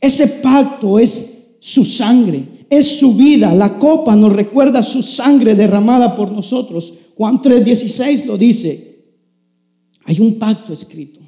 Ese 0.00 0.26
pacto 0.26 0.98
es 0.98 1.56
su 1.60 1.84
sangre, 1.84 2.66
es 2.68 2.86
su 2.86 3.14
vida. 3.14 3.54
La 3.54 3.78
copa 3.78 4.14
nos 4.14 4.32
recuerda 4.32 4.82
su 4.82 5.02
sangre 5.02 5.54
derramada 5.54 6.14
por 6.14 6.30
nosotros. 6.30 6.92
Juan 7.16 7.40
3:16 7.40 8.26
lo 8.26 8.36
dice. 8.36 8.88
Hay 10.04 10.20
un 10.20 10.38
pacto 10.38 10.72
escrito. 10.72 11.20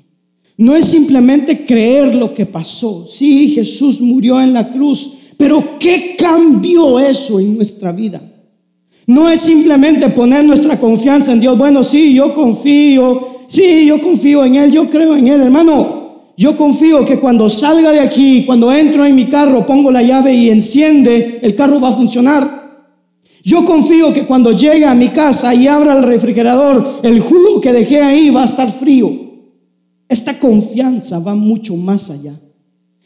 No 0.57 0.76
es 0.76 0.86
simplemente 0.86 1.64
creer 1.64 2.14
lo 2.14 2.34
que 2.34 2.46
pasó. 2.46 3.07
Sí, 3.07 3.50
Jesús 3.50 4.00
murió 4.00 4.40
en 4.40 4.53
la 4.53 4.70
cruz, 4.70 5.12
pero 5.36 5.78
¿qué 5.78 6.14
cambió 6.18 6.98
eso 6.98 7.40
en 7.40 7.57
nuestra 7.57 7.92
vida? 7.92 8.32
No 9.07 9.28
es 9.28 9.40
simplemente 9.40 10.09
poner 10.09 10.44
nuestra 10.44 10.78
confianza 10.78 11.32
en 11.32 11.40
Dios. 11.40 11.59
Bueno, 11.59 11.82
sí, 11.82 12.14
yo 12.14 12.32
confío. 12.32 13.44
Sí, 13.48 13.86
yo 13.86 14.00
confío 14.00 14.44
en 14.44 14.57
Él. 14.57 14.70
Yo 14.70 14.88
creo 14.88 15.16
en 15.16 15.28
Él, 15.28 15.40
hermano. 15.40 16.03
Yo 16.36 16.57
confío 16.57 17.05
que 17.05 17.18
cuando 17.18 17.48
salga 17.48 17.90
de 17.90 18.00
aquí, 18.00 18.44
cuando 18.46 18.72
entro 18.72 19.05
en 19.05 19.14
mi 19.14 19.26
carro, 19.26 19.66
pongo 19.66 19.90
la 19.90 20.03
llave 20.03 20.34
y 20.34 20.50
enciende, 20.50 21.40
el 21.42 21.55
carro 21.55 21.78
va 21.78 21.88
a 21.88 21.92
funcionar. 21.92 22.62
Yo 23.44 23.64
confío 23.64 24.12
que 24.12 24.24
cuando 24.24 24.53
llegue 24.53 24.84
a 24.84 24.94
mi 24.94 25.09
casa 25.09 25.55
y 25.55 25.66
abra 25.66 25.96
el 25.96 26.05
refrigerador, 26.05 27.00
el 27.03 27.20
jugo 27.20 27.61
que 27.61 27.72
dejé 27.72 28.00
ahí 28.00 28.30
va 28.30 28.42
a 28.42 28.46
estar 28.46 28.70
frío. 28.70 29.11
Esta 30.09 30.38
confianza 30.38 31.18
va 31.18 31.34
mucho 31.34 31.76
más 31.76 32.09
allá. 32.09 32.38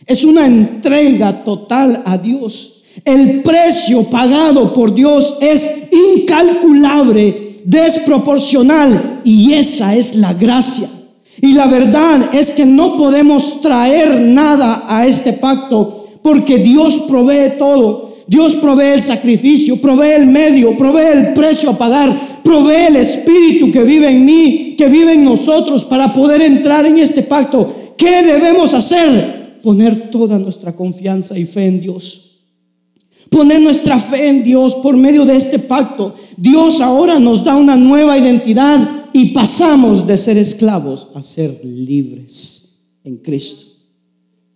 Es 0.06 0.24
una 0.24 0.46
entrega 0.46 1.42
total 1.42 2.02
a 2.04 2.18
Dios. 2.18 2.75
El 3.04 3.42
precio 3.42 4.04
pagado 4.04 4.72
por 4.72 4.94
Dios 4.94 5.36
es 5.40 5.88
incalculable, 5.92 7.60
desproporcional 7.64 9.20
y 9.24 9.52
esa 9.54 9.94
es 9.94 10.14
la 10.14 10.32
gracia. 10.32 10.88
Y 11.40 11.52
la 11.52 11.66
verdad 11.66 12.34
es 12.34 12.52
que 12.52 12.64
no 12.64 12.96
podemos 12.96 13.60
traer 13.60 14.20
nada 14.20 14.84
a 14.88 15.06
este 15.06 15.34
pacto 15.34 16.06
porque 16.22 16.58
Dios 16.58 17.02
provee 17.06 17.58
todo. 17.58 18.16
Dios 18.26 18.56
provee 18.56 18.94
el 18.94 19.02
sacrificio, 19.02 19.80
provee 19.80 20.12
el 20.12 20.26
medio, 20.26 20.76
provee 20.76 21.12
el 21.12 21.34
precio 21.34 21.70
a 21.70 21.78
pagar, 21.78 22.42
provee 22.42 22.86
el 22.88 22.96
espíritu 22.96 23.70
que 23.70 23.84
vive 23.84 24.08
en 24.08 24.24
mí, 24.24 24.74
que 24.76 24.88
vive 24.88 25.12
en 25.12 25.24
nosotros 25.24 25.84
para 25.84 26.12
poder 26.12 26.40
entrar 26.40 26.86
en 26.86 26.98
este 26.98 27.22
pacto. 27.22 27.72
¿Qué 27.96 28.22
debemos 28.22 28.74
hacer? 28.74 29.60
Poner 29.62 30.10
toda 30.10 30.38
nuestra 30.38 30.74
confianza 30.74 31.38
y 31.38 31.44
fe 31.44 31.66
en 31.66 31.80
Dios 31.80 32.35
poner 33.36 33.60
nuestra 33.60 33.98
fe 33.98 34.30
en 34.30 34.42
Dios 34.42 34.76
por 34.76 34.96
medio 34.96 35.26
de 35.26 35.36
este 35.36 35.58
pacto. 35.58 36.14
Dios 36.38 36.80
ahora 36.80 37.20
nos 37.20 37.44
da 37.44 37.54
una 37.54 37.76
nueva 37.76 38.16
identidad 38.16 39.10
y 39.12 39.34
pasamos 39.34 40.06
de 40.06 40.16
ser 40.16 40.38
esclavos 40.38 41.08
a 41.14 41.22
ser 41.22 41.60
libres 41.62 42.78
en 43.04 43.18
Cristo. 43.18 43.66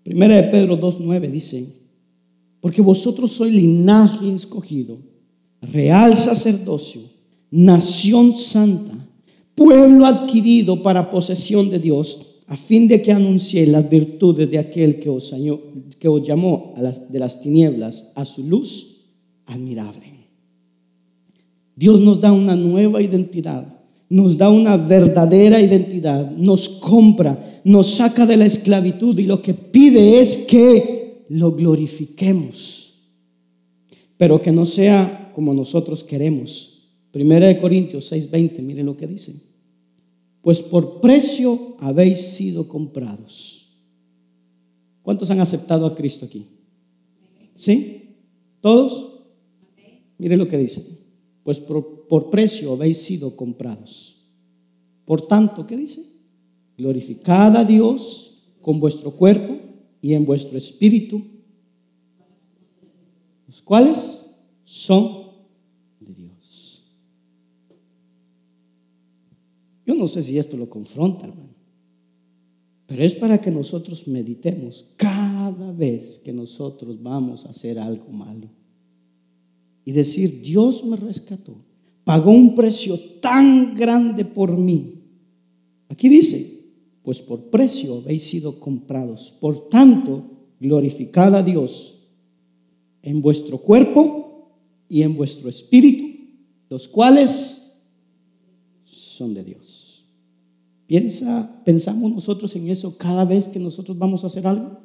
Primera 0.02 0.36
de 0.36 0.44
Pedro 0.44 0.80
2.9 0.80 1.30
dice, 1.30 1.66
porque 2.62 2.80
vosotros 2.80 3.32
sois 3.32 3.52
linaje 3.52 4.32
escogido, 4.32 4.96
real 5.60 6.14
sacerdocio, 6.14 7.02
nación 7.50 8.32
santa, 8.32 8.94
pueblo 9.54 10.06
adquirido 10.06 10.82
para 10.82 11.10
posesión 11.10 11.68
de 11.68 11.80
Dios 11.80 12.29
a 12.50 12.56
fin 12.56 12.88
de 12.88 13.00
que 13.00 13.12
anuncie 13.12 13.64
las 13.64 13.88
virtudes 13.88 14.50
de 14.50 14.58
aquel 14.58 14.98
que 14.98 15.08
os, 15.08 15.32
llamó 16.26 16.74
de 17.08 17.18
las 17.20 17.40
tinieblas 17.40 18.10
a 18.16 18.24
su 18.24 18.42
luz 18.42 19.04
admirable. 19.46 20.02
Dios 21.76 22.00
nos 22.00 22.20
da 22.20 22.32
una 22.32 22.56
nueva 22.56 23.00
identidad, 23.00 23.78
nos 24.08 24.36
da 24.36 24.50
una 24.50 24.76
verdadera 24.76 25.60
identidad, 25.60 26.28
nos 26.32 26.68
compra, 26.68 27.62
nos 27.62 27.92
saca 27.92 28.26
de 28.26 28.36
la 28.36 28.46
esclavitud 28.46 29.16
y 29.16 29.26
lo 29.26 29.40
que 29.40 29.54
pide 29.54 30.18
es 30.18 30.38
que 30.38 31.26
lo 31.28 31.52
glorifiquemos, 31.52 32.94
pero 34.16 34.42
que 34.42 34.50
no 34.50 34.66
sea 34.66 35.30
como 35.32 35.54
nosotros 35.54 36.02
queremos. 36.02 36.80
Primera 37.12 37.46
de 37.46 37.58
Corintios 37.58 38.10
6:20, 38.10 38.60
miren 38.60 38.86
lo 38.86 38.96
que 38.96 39.06
dice 39.06 39.49
pues 40.42 40.62
por 40.62 41.00
precio 41.00 41.76
habéis 41.80 42.20
sido 42.20 42.68
comprados. 42.68 43.66
¿Cuántos 45.02 45.30
han 45.30 45.40
aceptado 45.40 45.86
a 45.86 45.94
Cristo 45.94 46.26
aquí? 46.26 46.46
¿Sí? 47.54 48.16
¿Todos? 48.60 49.22
Mire 50.18 50.36
lo 50.36 50.48
que 50.48 50.58
dice. 50.58 50.84
Pues 51.42 51.60
por, 51.60 52.30
precio 52.30 52.72
habéis 52.72 52.98
sido 52.98 53.36
comprados. 53.36 54.16
Por 55.04 55.26
tanto, 55.26 55.66
¿qué 55.66 55.76
dice? 55.76 56.04
Glorificad 56.76 57.56
a 57.56 57.64
Dios 57.64 58.42
con 58.60 58.80
vuestro 58.80 59.16
cuerpo 59.16 59.58
y 60.02 60.14
en 60.14 60.24
vuestro 60.24 60.56
espíritu, 60.56 61.22
los 63.46 63.60
cuales 63.62 64.26
son 64.64 65.20
Yo 69.89 69.89
no 70.00 70.08
sé 70.08 70.22
si 70.22 70.38
esto 70.38 70.56
lo 70.56 70.68
confronta, 70.68 71.26
hermano. 71.26 71.50
Pero 72.86 73.04
es 73.04 73.14
para 73.14 73.40
que 73.40 73.50
nosotros 73.50 74.08
meditemos 74.08 74.86
cada 74.96 75.70
vez 75.72 76.18
que 76.18 76.32
nosotros 76.32 77.00
vamos 77.00 77.44
a 77.44 77.50
hacer 77.50 77.78
algo 77.78 78.08
malo. 78.08 78.48
Y 79.84 79.92
decir, 79.92 80.40
Dios 80.42 80.84
me 80.84 80.96
rescató, 80.96 81.54
pagó 82.02 82.30
un 82.30 82.54
precio 82.54 82.98
tan 83.20 83.74
grande 83.76 84.24
por 84.24 84.56
mí. 84.56 84.94
Aquí 85.88 86.08
dice, 86.08 86.60
pues 87.02 87.20
por 87.20 87.50
precio 87.50 87.98
habéis 87.98 88.24
sido 88.24 88.58
comprados. 88.58 89.34
Por 89.38 89.68
tanto, 89.68 90.24
glorificad 90.58 91.34
a 91.34 91.42
Dios 91.42 91.96
en 93.02 93.20
vuestro 93.20 93.58
cuerpo 93.58 94.48
y 94.88 95.02
en 95.02 95.14
vuestro 95.14 95.48
espíritu, 95.48 96.06
los 96.68 96.88
cuales 96.88 97.76
son 98.84 99.34
de 99.34 99.44
Dios. 99.44 99.79
Piensa, 100.90 101.62
pensamos 101.64 102.10
nosotros 102.10 102.56
en 102.56 102.68
eso 102.68 102.98
cada 102.98 103.24
vez 103.24 103.46
que 103.46 103.60
nosotros 103.60 103.96
vamos 103.96 104.24
a 104.24 104.26
hacer 104.26 104.44
algo. 104.44 104.76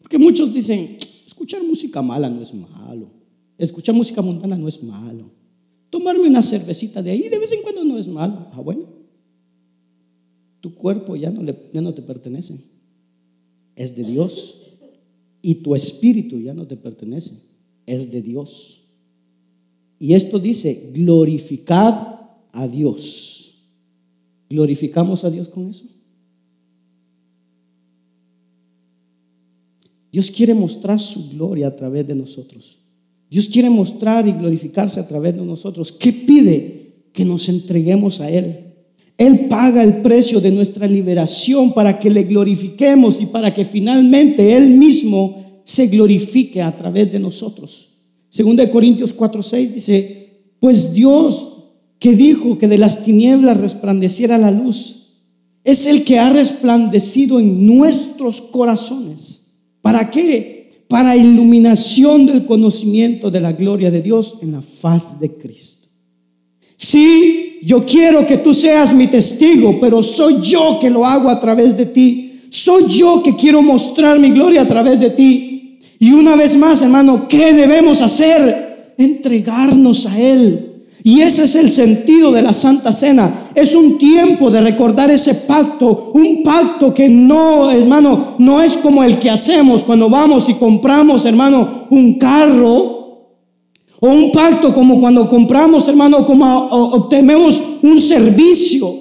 Porque 0.00 0.16
muchos 0.16 0.54
dicen, 0.54 0.96
escuchar 1.26 1.62
música 1.62 2.00
mala 2.00 2.30
no 2.30 2.40
es 2.40 2.54
malo. 2.54 3.10
Escuchar 3.58 3.94
música 3.94 4.22
mundana 4.22 4.56
no 4.56 4.66
es 4.66 4.82
malo. 4.82 5.28
Tomarme 5.90 6.26
una 6.26 6.42
cervecita 6.42 7.02
de 7.02 7.10
ahí 7.10 7.28
de 7.28 7.38
vez 7.38 7.52
en 7.52 7.60
cuando 7.60 7.84
no 7.84 7.98
es 7.98 8.08
malo. 8.08 8.46
Ah, 8.52 8.62
bueno. 8.62 8.86
Tu 10.62 10.74
cuerpo 10.74 11.14
ya 11.14 11.28
no, 11.28 11.42
le, 11.42 11.54
ya 11.74 11.82
no 11.82 11.92
te 11.92 12.00
pertenece. 12.00 12.56
Es 13.76 13.94
de 13.94 14.04
Dios. 14.04 14.56
Y 15.42 15.56
tu 15.56 15.74
espíritu 15.74 16.40
ya 16.40 16.54
no 16.54 16.66
te 16.66 16.78
pertenece. 16.78 17.34
Es 17.84 18.10
de 18.10 18.22
Dios. 18.22 18.80
Y 19.98 20.14
esto 20.14 20.38
dice, 20.38 20.92
glorificad 20.94 22.20
a 22.52 22.66
Dios. 22.66 23.41
¿Glorificamos 24.52 25.24
a 25.24 25.30
Dios 25.30 25.48
con 25.48 25.70
eso? 25.70 25.84
Dios 30.12 30.30
quiere 30.30 30.52
mostrar 30.52 31.00
su 31.00 31.30
gloria 31.30 31.68
a 31.68 31.74
través 31.74 32.06
de 32.06 32.14
nosotros. 32.14 32.76
Dios 33.30 33.48
quiere 33.48 33.70
mostrar 33.70 34.28
y 34.28 34.32
glorificarse 34.32 35.00
a 35.00 35.08
través 35.08 35.34
de 35.34 35.40
nosotros. 35.40 35.90
¿Qué 35.90 36.12
pide? 36.12 37.06
Que 37.14 37.24
nos 37.24 37.48
entreguemos 37.48 38.20
a 38.20 38.28
Él. 38.28 38.74
Él 39.16 39.46
paga 39.48 39.82
el 39.82 40.02
precio 40.02 40.38
de 40.38 40.50
nuestra 40.50 40.86
liberación 40.86 41.72
para 41.72 41.98
que 41.98 42.10
le 42.10 42.24
glorifiquemos 42.24 43.22
y 43.22 43.26
para 43.26 43.54
que 43.54 43.64
finalmente 43.64 44.54
Él 44.54 44.68
mismo 44.68 45.62
se 45.64 45.86
glorifique 45.86 46.60
a 46.60 46.76
través 46.76 47.10
de 47.10 47.18
nosotros. 47.18 47.88
Segunda 48.28 48.66
de 48.66 48.70
Corintios 48.70 49.16
4:6 49.16 49.72
dice, 49.72 50.28
pues 50.60 50.92
Dios 50.92 51.51
que 52.02 52.16
dijo 52.16 52.58
que 52.58 52.66
de 52.66 52.78
las 52.78 53.04
tinieblas 53.04 53.58
resplandeciera 53.58 54.36
la 54.36 54.50
luz, 54.50 55.04
es 55.62 55.86
el 55.86 56.02
que 56.02 56.18
ha 56.18 56.30
resplandecido 56.30 57.38
en 57.38 57.64
nuestros 57.64 58.40
corazones. 58.40 59.52
¿Para 59.80 60.10
qué? 60.10 60.82
Para 60.88 61.14
iluminación 61.14 62.26
del 62.26 62.44
conocimiento 62.44 63.30
de 63.30 63.40
la 63.40 63.52
gloria 63.52 63.92
de 63.92 64.02
Dios 64.02 64.38
en 64.42 64.50
la 64.50 64.62
faz 64.62 65.20
de 65.20 65.30
Cristo. 65.30 65.86
Sí, 66.76 67.60
yo 67.62 67.86
quiero 67.86 68.26
que 68.26 68.38
tú 68.38 68.52
seas 68.52 68.92
mi 68.92 69.06
testigo, 69.06 69.78
pero 69.80 70.02
soy 70.02 70.40
yo 70.42 70.80
que 70.80 70.90
lo 70.90 71.06
hago 71.06 71.28
a 71.28 71.38
través 71.38 71.76
de 71.76 71.86
ti. 71.86 72.40
Soy 72.50 72.88
yo 72.88 73.22
que 73.22 73.36
quiero 73.36 73.62
mostrar 73.62 74.18
mi 74.18 74.30
gloria 74.30 74.62
a 74.62 74.66
través 74.66 74.98
de 74.98 75.10
ti. 75.10 75.78
Y 76.00 76.10
una 76.10 76.34
vez 76.34 76.56
más, 76.56 76.82
hermano, 76.82 77.28
¿qué 77.28 77.52
debemos 77.52 78.02
hacer? 78.02 78.94
Entregarnos 78.98 80.06
a 80.06 80.18
Él 80.18 80.70
y 81.04 81.20
ese 81.20 81.44
es 81.44 81.56
el 81.56 81.70
sentido 81.72 82.30
de 82.30 82.42
la 82.42 82.52
Santa 82.52 82.92
Cena. 82.92 83.50
Es 83.54 83.74
un 83.74 83.98
tiempo 83.98 84.50
de 84.50 84.60
recordar 84.60 85.10
ese 85.10 85.34
pacto. 85.34 86.12
Un 86.14 86.42
pacto 86.44 86.94
que 86.94 87.08
no, 87.08 87.70
hermano, 87.70 88.34
no 88.38 88.62
es 88.62 88.76
como 88.76 89.02
el 89.02 89.18
que 89.18 89.30
hacemos 89.30 89.82
cuando 89.82 90.08
vamos 90.08 90.48
y 90.48 90.54
compramos, 90.54 91.24
hermano, 91.24 91.86
un 91.90 92.18
carro. 92.18 93.00
O 94.00 94.08
un 94.08 94.30
pacto 94.32 94.72
como 94.72 95.00
cuando 95.00 95.28
compramos, 95.28 95.88
hermano, 95.88 96.24
como 96.24 96.68
obtenemos 96.68 97.60
un 97.82 98.00
servicio. 98.00 98.94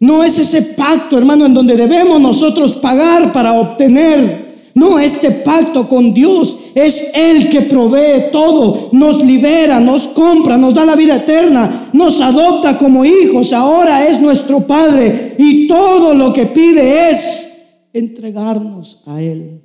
No 0.00 0.24
es 0.24 0.38
ese 0.38 0.62
pacto, 0.74 1.18
hermano, 1.18 1.46
en 1.46 1.54
donde 1.54 1.76
debemos 1.76 2.20
nosotros 2.20 2.74
pagar 2.74 3.32
para 3.32 3.52
obtener 3.52 4.43
no, 4.74 4.98
este 4.98 5.30
pacto 5.30 5.88
con 5.88 6.12
Dios 6.12 6.58
es 6.74 7.10
el 7.14 7.48
que 7.48 7.62
provee 7.62 8.32
todo, 8.32 8.90
nos 8.92 9.24
libera, 9.24 9.78
nos 9.78 10.08
compra, 10.08 10.58
nos 10.58 10.74
da 10.74 10.84
la 10.84 10.96
vida 10.96 11.16
eterna, 11.16 11.90
nos 11.92 12.20
adopta 12.20 12.76
como 12.76 13.04
hijos, 13.04 13.52
ahora 13.52 14.08
es 14.08 14.20
nuestro 14.20 14.66
Padre 14.66 15.36
y 15.38 15.68
todo 15.68 16.12
lo 16.12 16.32
que 16.32 16.46
pide 16.46 17.08
es 17.10 17.68
entregarnos 17.92 19.00
a 19.06 19.22
Él. 19.22 19.60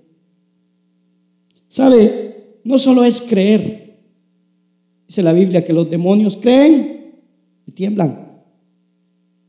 ¿Sabe? 1.67 2.59
No 2.63 2.77
solo 2.77 3.03
es 3.03 3.19
creer, 3.21 3.97
dice 5.07 5.23
la 5.23 5.33
Biblia 5.33 5.65
que 5.65 5.73
los 5.73 5.89
demonios 5.89 6.37
creen 6.37 7.15
y 7.65 7.71
tiemblan. 7.71 8.27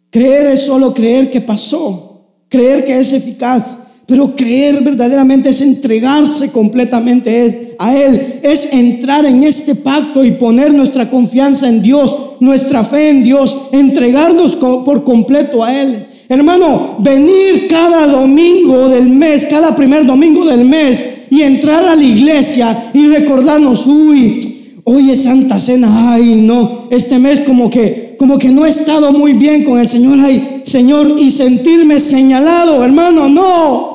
Creer 0.09 0.47
es 0.47 0.63
solo 0.63 0.95
creer 0.95 1.31
que 1.31 1.43
pasó, 1.43 2.29
creer 2.49 2.87
que 2.87 2.99
es 2.99 3.13
eficaz. 3.13 3.77
Pero 4.11 4.35
creer 4.35 4.83
verdaderamente 4.83 5.51
es 5.51 5.61
entregarse 5.61 6.51
completamente 6.51 7.77
a 7.79 7.97
Él, 7.97 8.41
es 8.43 8.73
entrar 8.73 9.25
en 9.25 9.45
este 9.45 9.77
pacto 9.77 10.25
y 10.25 10.33
poner 10.33 10.75
nuestra 10.75 11.09
confianza 11.09 11.69
en 11.69 11.81
Dios, 11.81 12.19
nuestra 12.41 12.83
fe 12.83 13.11
en 13.11 13.23
Dios, 13.23 13.57
entregarnos 13.71 14.57
por 14.57 15.05
completo 15.05 15.63
a 15.63 15.81
Él. 15.81 16.09
Hermano, 16.29 16.97
venir 16.99 17.69
cada 17.69 18.09
domingo 18.09 18.89
del 18.89 19.09
mes, 19.09 19.45
cada 19.45 19.77
primer 19.77 20.05
domingo 20.05 20.45
del 20.45 20.65
mes 20.65 21.07
y 21.31 21.43
entrar 21.43 21.87
a 21.87 21.95
la 21.95 22.03
iglesia 22.03 22.91
y 22.93 23.07
recordarnos, 23.07 23.87
uy, 23.87 24.73
hoy 24.83 25.13
es 25.13 25.23
Santa 25.23 25.61
Cena, 25.61 26.15
ay, 26.15 26.35
no, 26.35 26.89
este 26.91 27.17
mes 27.21 27.39
como 27.41 27.71
que 27.71 28.11
como 28.21 28.37
que 28.37 28.51
no 28.51 28.67
he 28.67 28.69
estado 28.69 29.13
muy 29.13 29.33
bien 29.33 29.65
con 29.65 29.79
el 29.79 29.89
Señor, 29.89 30.19
ay, 30.23 30.61
Señor, 30.65 31.15
y 31.19 31.31
sentirme 31.31 31.99
señalado, 32.01 32.85
hermano, 32.85 33.31
no. 33.31 33.90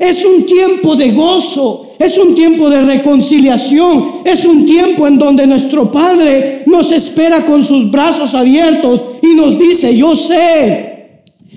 Es 0.00 0.24
un 0.24 0.46
tiempo 0.46 0.96
de 0.96 1.10
gozo, 1.10 1.92
es 1.98 2.16
un 2.16 2.34
tiempo 2.34 2.70
de 2.70 2.80
reconciliación, 2.80 4.22
es 4.24 4.46
un 4.46 4.64
tiempo 4.64 5.06
en 5.06 5.18
donde 5.18 5.46
nuestro 5.46 5.92
Padre 5.92 6.62
nos 6.64 6.90
espera 6.90 7.44
con 7.44 7.62
sus 7.62 7.90
brazos 7.90 8.32
abiertos 8.32 9.02
y 9.20 9.34
nos 9.34 9.58
dice, 9.58 9.94
yo 9.94 10.16
sé, 10.16 10.90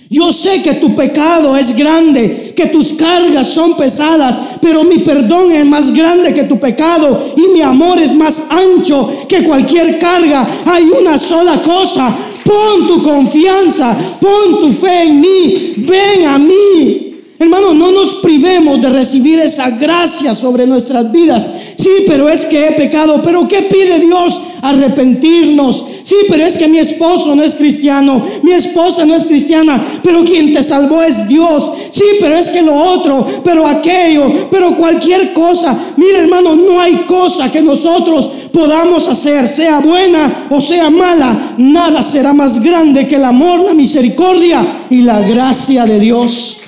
yo 0.10 0.34
sé 0.34 0.62
que 0.62 0.74
tu 0.74 0.94
pecado 0.94 1.56
es 1.56 1.74
grande, 1.74 2.54
que 2.54 2.66
tus 2.66 2.92
cargas 2.92 3.48
son 3.48 3.78
pesadas, 3.78 4.38
pero 4.62 4.84
mi 4.84 5.00
perdón 5.00 5.54
es 5.54 5.66
más 5.66 5.94
grande 5.94 6.34
que 6.34 6.44
tu 6.44 6.60
pecado 6.60 7.34
y 7.38 7.54
mi 7.54 7.62
amor 7.62 7.98
es 7.98 8.14
más 8.14 8.46
ancho 8.50 9.26
que 9.30 9.46
cualquier 9.46 9.98
carga. 9.98 10.46
Hay 10.66 10.84
una 10.84 11.18
sola 11.18 11.62
cosa, 11.62 12.14
pon 12.44 12.88
tu 12.90 13.02
confianza, 13.02 13.98
pon 14.20 14.60
tu 14.60 14.70
fe 14.70 15.04
en 15.04 15.22
mí, 15.22 15.74
ven 15.78 16.26
a 16.26 16.38
mí. 16.38 17.13
Hermano, 17.44 17.74
no 17.74 17.92
nos 17.92 18.16
privemos 18.16 18.80
de 18.82 18.88
recibir 18.88 19.38
esa 19.38 19.70
gracia 19.72 20.34
sobre 20.34 20.66
nuestras 20.66 21.12
vidas. 21.12 21.50
Sí, 21.76 21.90
pero 22.08 22.30
es 22.30 22.46
que 22.46 22.68
he 22.68 22.72
pecado. 22.72 23.22
Pero 23.22 23.46
¿qué 23.50 23.64
pide 23.64 24.00
Dios? 24.00 24.42
Arrepentirnos. 24.62 25.86
Sí, 26.06 26.16
pero 26.30 26.46
es 26.46 26.58
que 26.58 26.70
mi 26.70 26.80
esposo 26.80 27.36
no 27.36 27.44
es 27.44 27.54
cristiano. 27.56 28.26
Mi 28.44 28.54
esposa 28.54 29.06
no 29.06 29.14
es 29.14 29.26
cristiana. 29.26 30.00
Pero 30.02 30.24
quien 30.24 30.54
te 30.54 30.64
salvó 30.64 31.04
es 31.04 31.28
Dios. 31.28 31.70
Sí, 31.92 32.06
pero 32.18 32.38
es 32.38 32.50
que 32.50 32.62
lo 32.62 32.76
otro. 32.76 33.42
Pero 33.44 33.68
aquello. 33.68 34.50
Pero 34.50 34.78
cualquier 34.78 35.34
cosa. 35.34 35.78
Mire, 35.98 36.20
hermano, 36.20 36.56
no 36.56 36.80
hay 36.80 37.04
cosa 37.06 37.52
que 37.52 37.62
nosotros 37.62 38.30
podamos 38.54 39.08
hacer, 39.10 39.50
sea 39.50 39.80
buena 39.80 40.48
o 40.50 40.62
sea 40.62 40.90
mala. 40.90 41.56
Nada 41.58 42.02
será 42.04 42.32
más 42.32 42.64
grande 42.64 43.06
que 43.06 43.16
el 43.16 43.26
amor, 43.26 43.60
la 43.60 43.74
misericordia 43.74 44.86
y 44.90 45.02
la 45.02 45.20
gracia 45.20 45.86
de 45.86 46.00
Dios. 46.00 46.63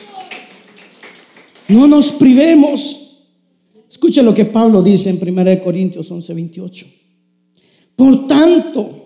No 1.68 1.88
nos 1.88 2.12
privemos. 2.12 3.02
Escuche 3.90 4.22
lo 4.22 4.34
que 4.34 4.46
Pablo 4.46 4.82
dice 4.84 5.10
en 5.10 5.20
1 5.22 5.62
Corintios 5.64 6.10
11, 6.12 6.34
28. 6.34 6.86
Por 7.96 8.28
tanto, 8.28 9.06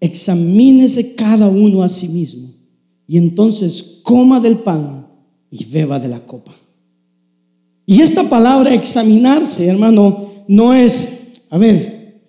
examínese 0.00 1.14
cada 1.14 1.48
uno 1.48 1.82
a 1.82 1.88
sí 1.88 2.08
mismo 2.08 2.50
y 3.06 3.16
entonces 3.16 4.00
coma 4.02 4.40
del 4.40 4.58
pan 4.58 5.06
y 5.50 5.64
beba 5.64 5.98
de 5.98 6.08
la 6.08 6.24
copa. 6.24 6.52
Y 7.86 8.02
esta 8.02 8.28
palabra 8.28 8.74
examinarse, 8.74 9.66
hermano, 9.66 10.44
no 10.46 10.74
es, 10.74 11.40
a 11.48 11.56
ver, 11.56 12.20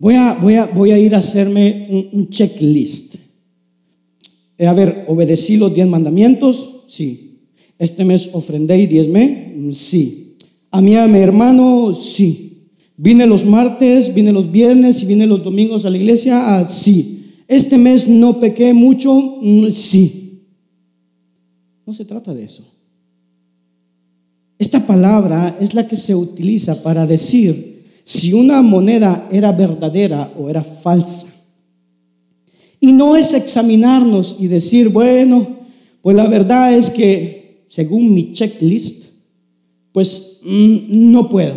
voy 0.00 0.14
a, 0.14 0.34
voy 0.34 0.54
a, 0.56 0.66
voy 0.66 0.90
a 0.90 0.98
ir 0.98 1.14
a 1.14 1.18
hacerme 1.18 2.10
un, 2.12 2.28
checklist. 2.28 3.14
A 4.58 4.72
ver, 4.72 5.04
obedecí 5.06 5.56
los 5.56 5.72
diez 5.72 5.86
mandamientos, 5.86 6.82
sí. 6.88 7.25
¿Este 7.78 8.04
mes 8.04 8.30
ofrendé 8.32 8.78
y 8.80 8.86
diezmé? 8.86 9.54
Mm, 9.56 9.72
sí. 9.72 10.36
¿A 10.70 10.80
mí, 10.80 10.94
a 10.94 11.06
mi 11.06 11.18
hermano? 11.18 11.92
Sí. 11.92 12.46
¿Vine 12.96 13.26
los 13.26 13.44
martes, 13.44 14.14
vine 14.14 14.32
los 14.32 14.50
viernes 14.50 15.02
y 15.02 15.06
vine 15.06 15.26
los 15.26 15.44
domingos 15.44 15.84
a 15.84 15.90
la 15.90 15.98
iglesia? 15.98 16.56
Ah, 16.56 16.64
sí. 16.64 17.24
¿Este 17.46 17.76
mes 17.76 18.08
no 18.08 18.40
pequé 18.40 18.72
mucho? 18.72 19.38
Mm, 19.42 19.70
sí. 19.70 20.40
No 21.84 21.92
se 21.92 22.04
trata 22.04 22.34
de 22.34 22.44
eso. 22.44 22.64
Esta 24.58 24.86
palabra 24.86 25.56
es 25.60 25.74
la 25.74 25.86
que 25.86 25.96
se 25.96 26.14
utiliza 26.14 26.82
para 26.82 27.06
decir 27.06 27.84
si 28.04 28.32
una 28.32 28.62
moneda 28.62 29.28
era 29.30 29.52
verdadera 29.52 30.32
o 30.38 30.48
era 30.48 30.64
falsa. 30.64 31.26
Y 32.80 32.92
no 32.92 33.16
es 33.16 33.34
examinarnos 33.34 34.36
y 34.38 34.46
decir, 34.46 34.88
bueno, 34.88 35.46
pues 36.02 36.16
la 36.16 36.26
verdad 36.26 36.72
es 36.72 36.88
que 36.88 37.35
según 37.68 38.14
mi 38.14 38.32
checklist, 38.32 39.06
pues 39.92 40.38
mm, 40.42 41.10
no 41.10 41.28
puedo. 41.28 41.54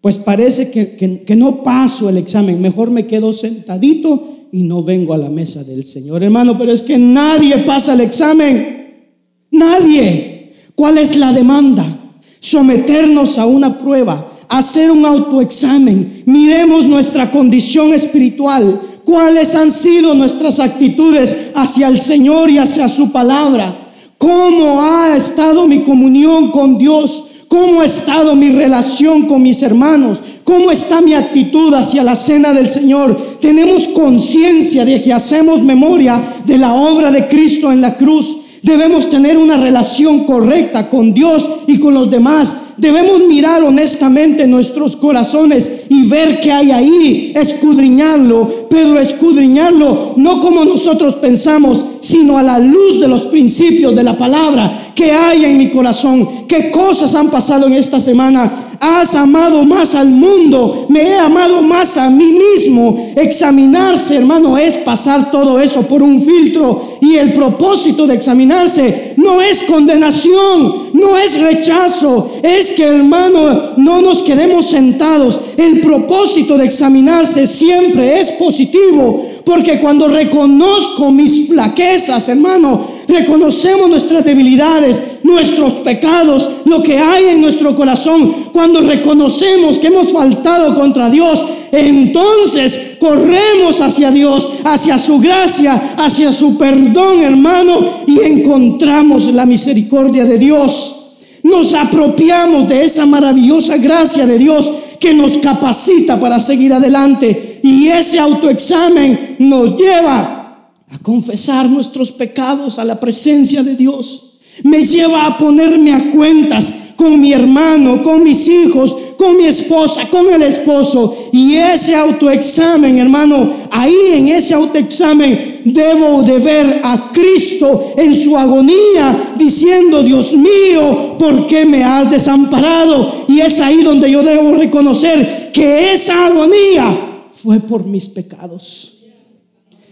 Pues 0.00 0.16
parece 0.16 0.70
que, 0.70 1.36
no 1.36 1.62
paso 1.62 2.08
el 2.08 2.16
examen, 2.16 2.60
mejor 2.60 2.90
me 2.90 3.06
quedo 3.06 3.32
sentadito 3.32 4.46
y 4.50 4.62
no 4.62 4.82
vengo 4.82 5.12
a 5.12 5.18
la 5.18 5.28
mesa 5.28 5.62
del 5.62 5.84
Señor. 5.84 6.22
Hermano, 6.22 6.56
pero 6.56 6.72
es 6.72 6.80
que 6.80 6.96
nadie 6.96 7.58
pasa 7.58 7.92
el 7.92 8.00
examen. 8.00 9.04
Nadie. 9.50 10.54
¿Cuál 10.74 10.96
es 10.96 11.16
la 11.16 11.32
demanda? 11.32 12.14
Someternos 12.40 13.36
a 13.36 13.44
una 13.44 13.78
prueba, 13.78 14.32
hacer 14.48 14.90
un 14.90 15.04
autoexamen. 15.04 16.22
Miremos 16.24 16.86
nuestra 16.86 17.30
condición 17.30 17.92
espiritual. 17.92 18.80
¿Cuáles 19.04 19.54
han 19.54 19.70
sido 19.70 20.14
nuestras 20.14 20.60
actitudes 20.60 21.50
hacia 21.54 21.88
el 21.88 21.98
Señor 21.98 22.48
y 22.48 22.56
hacia 22.56 22.88
su 22.88 23.12
palabra? 23.12 23.89
¿Cómo 24.20 24.82
ha 24.82 25.16
estado 25.16 25.66
mi 25.66 25.80
comunión 25.80 26.50
con 26.50 26.76
Dios? 26.76 27.24
¿Cómo 27.48 27.80
ha 27.80 27.86
estado 27.86 28.36
mi 28.36 28.50
relación 28.50 29.22
con 29.22 29.40
mis 29.40 29.62
hermanos? 29.62 30.20
¿Cómo 30.44 30.70
está 30.70 31.00
mi 31.00 31.14
actitud 31.14 31.72
hacia 31.72 32.04
la 32.04 32.14
cena 32.14 32.52
del 32.52 32.68
Señor? 32.68 33.16
Tenemos 33.40 33.88
conciencia 33.88 34.84
de 34.84 35.00
que 35.00 35.14
hacemos 35.14 35.62
memoria 35.62 36.20
de 36.44 36.58
la 36.58 36.74
obra 36.74 37.10
de 37.10 37.28
Cristo 37.28 37.72
en 37.72 37.80
la 37.80 37.96
cruz. 37.96 38.36
Debemos 38.60 39.08
tener 39.08 39.38
una 39.38 39.56
relación 39.56 40.24
correcta 40.24 40.90
con 40.90 41.14
Dios 41.14 41.48
y 41.66 41.78
con 41.78 41.94
los 41.94 42.10
demás. 42.10 42.54
Debemos 42.76 43.22
mirar 43.26 43.62
honestamente 43.62 44.46
nuestros 44.46 44.96
corazones 44.96 45.72
y 45.88 46.06
ver 46.08 46.40
qué 46.40 46.52
hay 46.52 46.72
ahí, 46.72 47.32
escudriñarlo 47.34 48.68
pero 48.70 48.98
escudriñarlo 48.98 50.14
no 50.16 50.40
como 50.40 50.64
nosotros 50.64 51.14
pensamos, 51.14 51.84
sino 52.00 52.38
a 52.38 52.42
la 52.42 52.58
luz 52.58 53.00
de 53.00 53.08
los 53.08 53.22
principios 53.22 53.94
de 53.94 54.02
la 54.02 54.16
palabra 54.16 54.92
que 54.94 55.12
hay 55.12 55.44
en 55.44 55.56
mi 55.56 55.70
corazón. 55.70 56.46
¿Qué 56.46 56.70
cosas 56.70 57.14
han 57.14 57.30
pasado 57.30 57.66
en 57.66 57.74
esta 57.74 58.00
semana? 58.00 58.76
Has 58.80 59.14
amado 59.14 59.62
más 59.64 59.94
al 59.94 60.08
mundo, 60.08 60.86
me 60.88 61.02
he 61.02 61.18
amado 61.18 61.62
más 61.62 61.96
a 61.96 62.08
mí 62.10 62.32
mismo. 62.32 63.12
Examinarse, 63.14 64.16
hermano, 64.16 64.56
es 64.56 64.78
pasar 64.78 65.30
todo 65.30 65.60
eso 65.60 65.82
por 65.82 66.02
un 66.02 66.22
filtro. 66.22 66.98
Y 67.00 67.16
el 67.16 67.32
propósito 67.32 68.06
de 68.06 68.14
examinarse 68.14 69.14
no 69.16 69.40
es 69.40 69.62
condenación, 69.62 70.90
no 70.94 71.16
es 71.18 71.40
rechazo, 71.40 72.30
es 72.42 72.72
que, 72.72 72.84
hermano, 72.84 73.74
no 73.76 74.00
nos 74.00 74.22
quedemos 74.22 74.66
sentados. 74.66 75.40
El 75.56 75.80
propósito 75.80 76.56
de 76.56 76.64
examinarse 76.64 77.46
siempre 77.46 78.20
es 78.20 78.32
positivo, 78.32 79.26
porque 79.50 79.80
cuando 79.80 80.06
reconozco 80.06 81.10
mis 81.10 81.48
flaquezas, 81.48 82.28
hermano, 82.28 82.86
reconocemos 83.08 83.90
nuestras 83.90 84.24
debilidades, 84.24 85.02
nuestros 85.24 85.72
pecados, 85.80 86.48
lo 86.66 86.80
que 86.80 86.96
hay 86.96 87.24
en 87.24 87.40
nuestro 87.40 87.74
corazón, 87.74 88.50
cuando 88.52 88.80
reconocemos 88.80 89.80
que 89.80 89.88
hemos 89.88 90.12
faltado 90.12 90.72
contra 90.76 91.10
Dios, 91.10 91.44
entonces 91.72 92.92
corremos 93.00 93.80
hacia 93.80 94.12
Dios, 94.12 94.48
hacia 94.62 94.98
su 94.98 95.18
gracia, 95.18 95.94
hacia 95.96 96.30
su 96.30 96.56
perdón, 96.56 97.20
hermano, 97.20 98.04
y 98.06 98.20
encontramos 98.20 99.26
la 99.34 99.46
misericordia 99.46 100.24
de 100.24 100.38
Dios. 100.38 100.94
Nos 101.42 101.74
apropiamos 101.74 102.68
de 102.68 102.84
esa 102.84 103.04
maravillosa 103.04 103.78
gracia 103.78 104.26
de 104.26 104.38
Dios 104.38 104.70
que 105.00 105.12
nos 105.12 105.38
capacita 105.38 106.20
para 106.20 106.38
seguir 106.38 106.72
adelante. 106.72 107.49
Y 107.62 107.88
ese 107.88 108.18
autoexamen 108.18 109.36
nos 109.38 109.76
lleva 109.76 110.70
a 110.90 110.98
confesar 110.98 111.68
nuestros 111.68 112.10
pecados 112.12 112.78
a 112.78 112.84
la 112.84 112.98
presencia 112.98 113.62
de 113.62 113.76
Dios 113.76 114.30
me 114.64 114.84
lleva 114.86 115.26
a 115.26 115.38
ponerme 115.38 115.92
a 115.92 116.10
cuentas 116.10 116.72
con 116.96 117.18
mi 117.18 117.32
hermano, 117.32 118.02
con 118.02 118.22
mis 118.22 118.46
hijos, 118.46 118.94
con 119.16 119.36
mi 119.36 119.46
esposa, 119.46 120.06
con 120.10 120.28
el 120.28 120.42
esposo. 120.42 121.30
Y 121.32 121.54
ese 121.54 121.94
autoexamen, 121.94 122.98
hermano, 122.98 123.50
ahí 123.70 124.12
en 124.12 124.28
ese 124.28 124.52
autoexamen 124.52 125.62
debo 125.64 126.22
de 126.22 126.38
ver 126.38 126.80
a 126.84 127.10
Cristo 127.10 127.94
en 127.96 128.14
su 128.14 128.36
agonía, 128.36 129.32
diciendo, 129.38 130.02
Dios 130.02 130.34
mío, 130.34 131.16
¿por 131.18 131.46
qué 131.46 131.64
me 131.64 131.82
has 131.82 132.10
desamparado? 132.10 133.24
Y 133.28 133.40
es 133.40 133.60
ahí 133.60 133.82
donde 133.82 134.10
yo 134.10 134.22
debo 134.22 134.52
reconocer 134.52 135.50
que 135.54 135.92
esa 135.92 136.26
agonía 136.26 137.09
fue 137.42 137.60
por 137.60 137.86
mis 137.86 138.08
pecados. 138.08 138.94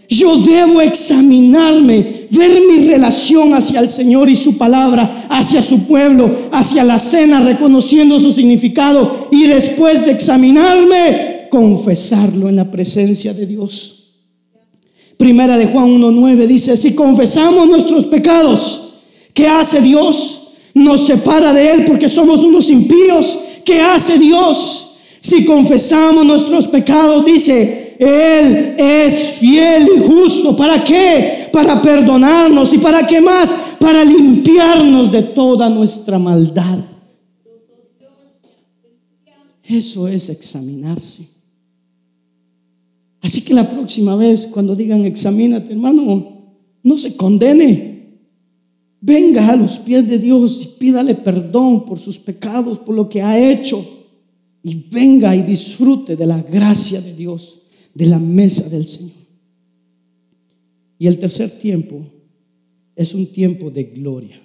Yo 0.07 0.37
debo 0.37 0.81
examinarme, 0.81 2.25
ver 2.31 2.61
mi 2.67 2.87
relación 2.87 3.53
hacia 3.53 3.79
el 3.79 3.91
Señor 3.91 4.27
y 4.27 4.35
su 4.35 4.57
palabra, 4.57 5.27
hacia 5.29 5.61
su 5.61 5.83
pueblo, 5.83 6.49
hacia 6.51 6.83
la 6.83 6.97
cena, 6.97 7.41
reconociendo 7.41 8.19
su 8.19 8.31
significado 8.31 9.27
y 9.31 9.45
después 9.45 10.03
de 10.05 10.11
examinarme, 10.11 11.47
confesarlo 11.51 12.49
en 12.49 12.55
la 12.55 12.71
presencia 12.71 13.35
de 13.35 13.45
Dios. 13.45 14.13
Primera 15.15 15.57
de 15.57 15.67
Juan 15.67 16.01
1.9 16.01 16.47
dice, 16.47 16.75
si 16.75 16.95
confesamos 16.95 17.67
nuestros 17.67 18.07
pecados, 18.07 18.93
¿qué 19.33 19.47
hace 19.47 19.79
Dios? 19.79 20.53
Nos 20.73 21.05
separa 21.05 21.53
de 21.53 21.71
Él 21.71 21.85
porque 21.85 22.09
somos 22.09 22.43
unos 22.43 22.69
impíos. 22.69 23.37
¿Qué 23.63 23.79
hace 23.81 24.17
Dios? 24.17 24.88
Si 25.19 25.45
confesamos 25.45 26.25
nuestros 26.25 26.67
pecados, 26.67 27.25
dice, 27.25 27.95
él 27.99 28.75
es 28.77 29.33
fiel 29.39 29.89
y 29.97 30.07
justo. 30.07 30.55
¿Para 30.55 30.83
qué? 30.83 31.49
Para 31.51 31.81
perdonarnos. 31.81 32.73
¿Y 32.73 32.77
para 32.77 33.05
qué 33.05 33.19
más? 33.19 33.55
Para 33.77 34.05
limpiarnos 34.05 35.11
de 35.11 35.23
toda 35.23 35.69
nuestra 35.69 36.17
maldad. 36.17 36.79
Eso 39.63 40.07
es 40.07 40.29
examinarse. 40.29 41.27
Así 43.21 43.41
que 43.41 43.53
la 43.53 43.69
próxima 43.69 44.15
vez 44.15 44.47
cuando 44.47 44.75
digan 44.75 45.05
examínate, 45.05 45.73
hermano, 45.73 46.37
no 46.81 46.97
se 46.97 47.15
condene. 47.15 47.99
Venga 49.01 49.49
a 49.49 49.55
los 49.55 49.77
pies 49.77 50.07
de 50.07 50.17
Dios 50.17 50.61
y 50.63 50.79
pídale 50.79 51.15
perdón 51.15 51.85
por 51.85 51.99
sus 51.99 52.17
pecados, 52.17 52.79
por 52.79 52.95
lo 52.95 53.09
que 53.09 53.21
ha 53.21 53.37
hecho. 53.37 53.98
Y 54.63 54.75
venga 54.89 55.35
y 55.35 55.43
disfrute 55.43 56.15
de 56.15 56.25
la 56.25 56.41
gracia 56.41 57.01
de 57.01 57.13
Dios 57.15 57.59
de 57.93 58.05
la 58.05 58.19
mesa 58.19 58.69
del 58.69 58.87
Señor. 58.87 59.11
Y 60.97 61.07
el 61.07 61.17
tercer 61.17 61.57
tiempo 61.59 62.05
es 62.95 63.13
un 63.13 63.27
tiempo 63.27 63.69
de 63.71 63.83
gloria. 63.83 64.41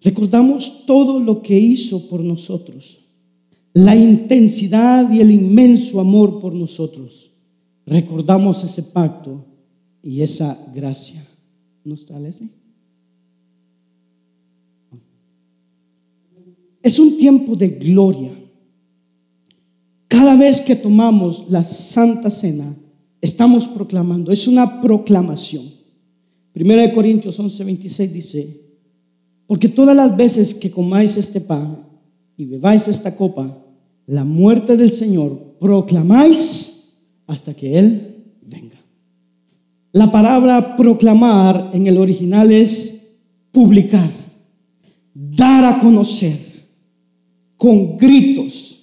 Recordamos 0.00 0.86
todo 0.86 1.18
lo 1.18 1.42
que 1.42 1.58
hizo 1.58 2.08
por 2.08 2.20
nosotros, 2.20 3.00
la 3.72 3.96
intensidad 3.96 5.10
y 5.12 5.20
el 5.20 5.30
inmenso 5.30 6.00
amor 6.00 6.40
por 6.40 6.54
nosotros. 6.54 7.30
Recordamos 7.84 8.62
ese 8.64 8.82
pacto 8.82 9.44
y 10.02 10.22
esa 10.22 10.56
gracia. 10.72 11.26
¿No 11.84 11.94
está 11.94 12.18
Leslie? 12.18 12.50
Es 16.82 16.98
un 16.98 17.16
tiempo 17.16 17.56
de 17.56 17.68
gloria. 17.68 18.32
Cada 20.06 20.36
vez 20.36 20.60
que 20.60 20.76
tomamos 20.76 21.46
la 21.48 21.64
Santa 21.64 22.30
Cena, 22.30 22.74
estamos 23.20 23.68
proclamando, 23.68 24.32
es 24.32 24.48
una 24.48 24.80
proclamación. 24.80 25.64
Primera 26.52 26.82
de 26.82 26.92
Corintios 26.92 27.38
11, 27.38 27.64
26 27.64 28.12
dice, 28.12 28.60
porque 29.46 29.68
todas 29.68 29.96
las 29.96 30.16
veces 30.16 30.54
que 30.54 30.70
comáis 30.70 31.16
este 31.16 31.40
pan 31.40 31.84
y 32.36 32.44
bebáis 32.44 32.88
esta 32.88 33.14
copa, 33.16 33.64
la 34.06 34.24
muerte 34.24 34.76
del 34.76 34.92
Señor 34.92 35.56
proclamáis 35.60 36.94
hasta 37.26 37.54
que 37.54 37.78
Él 37.78 38.24
venga. 38.42 38.76
La 39.92 40.10
palabra 40.10 40.76
proclamar 40.76 41.70
en 41.74 41.86
el 41.86 41.98
original 41.98 42.50
es 42.50 43.16
publicar, 43.52 44.10
dar 45.14 45.64
a 45.64 45.80
conocer, 45.80 46.38
con 47.58 47.98
gritos, 47.98 48.78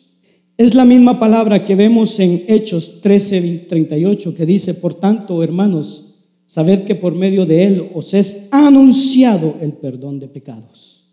es 0.57 0.75
la 0.75 0.85
misma 0.85 1.19
palabra 1.19 1.65
que 1.65 1.75
vemos 1.75 2.19
en 2.19 2.45
Hechos 2.47 3.01
13, 3.01 3.65
38, 3.67 4.35
que 4.35 4.45
dice, 4.45 4.75
por 4.75 4.93
tanto, 4.93 5.41
hermanos, 5.41 6.13
saber 6.45 6.85
que 6.85 6.93
por 6.93 7.15
medio 7.15 7.45
de 7.45 7.65
él 7.65 7.89
os 7.95 8.13
es 8.13 8.47
anunciado 8.51 9.55
el 9.61 9.73
perdón 9.73 10.19
de 10.19 10.27
pecados. 10.27 11.05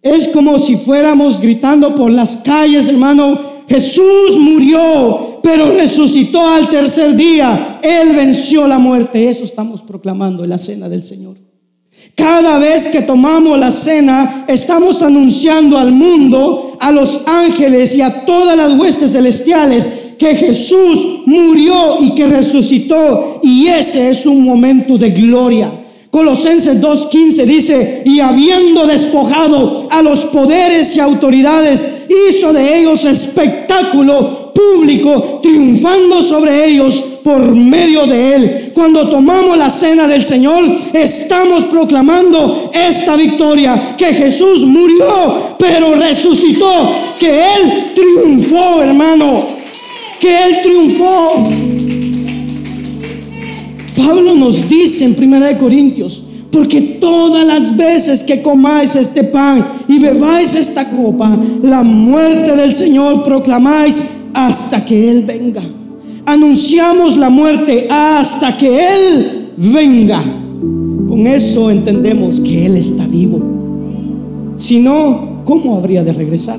Es 0.00 0.28
como 0.28 0.58
si 0.58 0.76
fuéramos 0.76 1.40
gritando 1.40 1.94
por 1.94 2.10
las 2.10 2.36
calles, 2.36 2.88
hermano, 2.88 3.56
Jesús 3.68 4.38
murió, 4.38 5.40
pero 5.42 5.72
resucitó 5.72 6.46
al 6.46 6.70
tercer 6.70 7.16
día. 7.16 7.80
Él 7.82 8.14
venció 8.14 8.68
la 8.68 8.78
muerte. 8.78 9.28
Eso 9.28 9.44
estamos 9.44 9.82
proclamando 9.82 10.44
en 10.44 10.50
la 10.50 10.58
cena 10.58 10.88
del 10.88 11.02
Señor. 11.02 11.45
Cada 12.14 12.58
vez 12.58 12.88
que 12.88 13.02
tomamos 13.02 13.58
la 13.58 13.70
cena, 13.70 14.44
estamos 14.48 15.02
anunciando 15.02 15.76
al 15.76 15.92
mundo, 15.92 16.76
a 16.80 16.90
los 16.92 17.20
ángeles 17.26 17.94
y 17.96 18.02
a 18.02 18.24
todas 18.24 18.56
las 18.56 18.78
huestes 18.78 19.12
celestiales 19.12 19.90
que 20.18 20.34
Jesús 20.34 21.22
murió 21.26 21.98
y 22.00 22.14
que 22.14 22.26
resucitó. 22.26 23.40
Y 23.42 23.66
ese 23.66 24.10
es 24.10 24.24
un 24.26 24.42
momento 24.42 24.96
de 24.96 25.10
gloria. 25.10 25.70
Colosenses 26.10 26.80
2.15 26.80 27.44
dice, 27.44 28.02
y 28.06 28.20
habiendo 28.20 28.86
despojado 28.86 29.86
a 29.90 30.00
los 30.00 30.24
poderes 30.24 30.96
y 30.96 31.00
autoridades, 31.00 31.86
hizo 32.30 32.54
de 32.54 32.78
ellos 32.78 33.04
espectáculo 33.04 34.45
público, 34.56 35.40
triunfando 35.42 36.22
sobre 36.22 36.66
ellos 36.66 37.04
por 37.22 37.54
medio 37.54 38.06
de 38.06 38.34
Él. 38.34 38.70
Cuando 38.72 39.08
tomamos 39.08 39.58
la 39.58 39.68
cena 39.68 40.06
del 40.06 40.22
Señor, 40.22 40.64
estamos 40.92 41.64
proclamando 41.64 42.70
esta 42.72 43.16
victoria, 43.16 43.94
que 43.96 44.14
Jesús 44.14 44.64
murió, 44.64 45.56
pero 45.58 45.94
resucitó, 45.94 46.90
que 47.18 47.40
Él 47.40 47.92
triunfó, 47.94 48.82
hermano, 48.82 49.44
que 50.20 50.44
Él 50.44 50.56
triunfó. 50.62 51.48
Pablo 53.96 54.34
nos 54.34 54.68
dice 54.68 55.04
en 55.04 55.16
1 55.18 55.58
Corintios, 55.58 56.22
porque 56.50 56.80
todas 56.80 57.44
las 57.44 57.76
veces 57.76 58.22
que 58.22 58.40
comáis 58.40 58.94
este 58.94 59.24
pan 59.24 59.66
y 59.88 59.98
bebáis 59.98 60.54
esta 60.54 60.88
copa, 60.88 61.36
la 61.62 61.82
muerte 61.82 62.54
del 62.56 62.72
Señor 62.72 63.22
proclamáis 63.22 64.06
hasta 64.36 64.84
que 64.84 65.10
Él 65.10 65.24
venga 65.24 65.62
anunciamos 66.26 67.16
la 67.16 67.30
muerte 67.30 67.86
hasta 67.88 68.56
que 68.56 68.68
Él 68.68 69.52
venga. 69.56 70.22
Con 71.06 71.26
eso 71.26 71.70
entendemos 71.70 72.40
que 72.40 72.66
Él 72.66 72.76
está 72.76 73.06
vivo. 73.06 73.40
Si 74.56 74.80
no, 74.80 75.42
¿cómo 75.44 75.76
habría 75.76 76.02
de 76.04 76.12
regresar? 76.12 76.58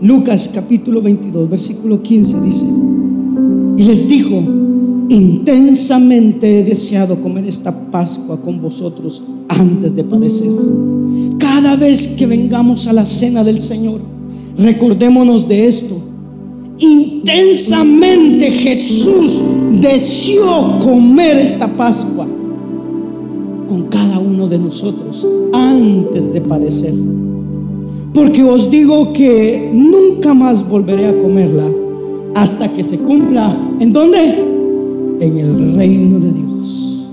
Lucas 0.00 0.50
capítulo 0.54 1.02
22, 1.02 1.50
versículo 1.50 2.00
15 2.00 2.40
dice, 2.42 2.66
y 3.78 3.82
les 3.82 4.06
dijo, 4.06 4.42
intensamente 5.08 6.60
he 6.60 6.64
deseado 6.64 7.20
comer 7.20 7.46
esta 7.46 7.90
Pascua 7.90 8.40
con 8.40 8.60
vosotros 8.60 9.22
antes 9.48 9.94
de 9.94 10.04
padecer. 10.04 10.50
Cada 11.38 11.76
vez 11.76 12.08
que 12.08 12.26
vengamos 12.26 12.86
a 12.86 12.92
la 12.92 13.06
cena 13.06 13.42
del 13.42 13.60
Señor, 13.60 14.00
recordémonos 14.58 15.48
de 15.48 15.66
esto. 15.66 16.05
Intensamente 16.78 18.50
Jesús 18.50 19.42
deseó 19.80 20.78
comer 20.78 21.38
esta 21.38 21.66
Pascua 21.68 22.26
con 23.66 23.84
cada 23.84 24.18
uno 24.18 24.46
de 24.48 24.58
nosotros 24.58 25.26
antes 25.52 26.32
de 26.32 26.40
padecer. 26.40 26.94
Porque 28.12 28.42
os 28.42 28.70
digo 28.70 29.12
que 29.12 29.70
nunca 29.72 30.34
más 30.34 30.66
volveré 30.66 31.06
a 31.06 31.18
comerla 31.18 31.64
hasta 32.34 32.72
que 32.72 32.84
se 32.84 32.98
cumpla. 32.98 33.56
¿En 33.80 33.92
dónde? 33.92 34.18
En 35.20 35.38
el 35.38 35.74
reino 35.74 36.18
de 36.18 36.32
Dios. 36.32 37.10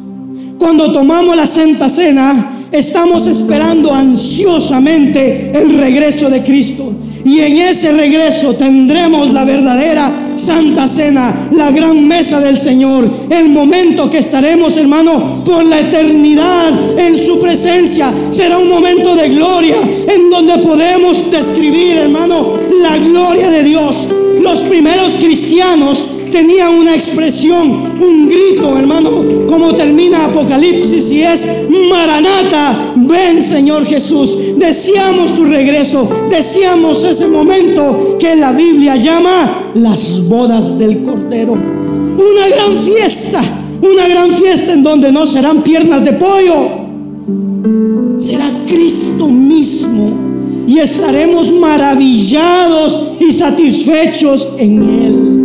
Cuando 0.59 0.91
tomamos 0.91 1.36
la 1.36 1.47
Santa 1.47 1.89
Cena, 1.89 2.68
estamos 2.72 3.28
esperando 3.28 3.93
ansiosamente 3.93 5.51
el 5.57 5.78
regreso 5.78 6.30
de 6.30 6.43
Cristo. 6.43 6.91
Y 7.26 7.40
en 7.40 7.58
ese 7.58 7.92
regreso 7.92 8.54
tendremos 8.56 9.32
la 9.32 9.46
verdadera 9.46 10.12
Santa 10.36 10.88
Cena, 10.88 11.48
la 11.52 11.72
gran 11.72 12.06
mesa 12.08 12.40
del 12.42 12.58
Señor, 12.58 13.10
el 13.30 13.50
momento 13.50 14.10
que 14.10 14.18
estaremos, 14.18 14.76
hermano, 14.76 15.44
por 15.44 15.64
la 15.64 15.80
eternidad 15.80 17.00
en 17.00 17.18
su 17.18 17.40
presencia. 17.40 18.12
Será 18.32 18.58
un 18.58 18.68
momento 18.68 19.16
de 19.16 19.30
gloria 19.30 19.78
en 20.08 20.30
donde 20.30 20.58
podemos 20.60 21.30
describir, 21.32 21.98
hermano, 21.98 22.58
la 22.82 22.98
gloria 22.98 23.50
de 23.50 23.64
Dios. 23.64 24.08
Los 24.42 24.60
primeros 24.60 25.14
cristianos 25.14 26.06
tenía 26.34 26.68
una 26.68 26.96
expresión, 26.96 27.92
un 28.02 28.28
grito, 28.28 28.76
hermano, 28.76 29.24
como 29.48 29.76
termina 29.76 30.26
Apocalipsis 30.26 31.12
y 31.12 31.22
es 31.22 31.48
Maranata, 31.70 32.94
ven 32.96 33.40
Señor 33.40 33.86
Jesús. 33.86 34.36
Deseamos 34.58 35.36
tu 35.36 35.46
regreso, 35.46 36.10
deseamos 36.32 37.04
ese 37.04 37.28
momento 37.28 38.18
que 38.20 38.36
la 38.36 38.52
Biblia 38.52 38.96
llama 38.96 39.74
las 39.76 40.28
bodas 40.28 40.76
del 40.76 41.04
Cordero. 41.04 41.54
Una 41.54 42.48
gran 42.50 42.80
fiesta, 42.80 43.40
una 43.80 44.08
gran 44.08 44.32
fiesta 44.32 44.74
en 44.74 44.82
donde 44.82 45.12
no 45.12 45.28
serán 45.28 45.62
piernas 45.62 46.04
de 46.04 46.14
pollo, 46.14 48.18
será 48.18 48.50
Cristo 48.66 49.28
mismo 49.28 50.66
y 50.66 50.80
estaremos 50.80 51.52
maravillados 51.52 53.00
y 53.20 53.32
satisfechos 53.32 54.48
en 54.58 54.82
Él. 54.82 55.43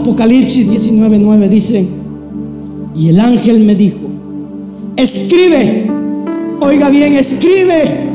Apocalipsis 0.00 0.66
19:9 0.66 1.48
dice, 1.50 1.86
y 2.96 3.10
el 3.10 3.20
ángel 3.20 3.60
me 3.60 3.74
dijo, 3.74 3.98
escribe, 4.96 5.90
oiga 6.58 6.88
bien, 6.88 7.16
escribe, 7.16 8.08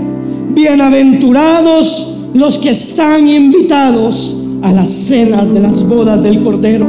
bienaventurados 0.50 2.22
los 2.34 2.58
que 2.58 2.72
están 2.72 3.28
invitados 3.28 4.36
a 4.64 4.72
las 4.72 4.90
cenas 4.90 5.54
de 5.54 5.60
las 5.60 5.88
bodas 5.88 6.24
del 6.24 6.42
Cordero. 6.42 6.88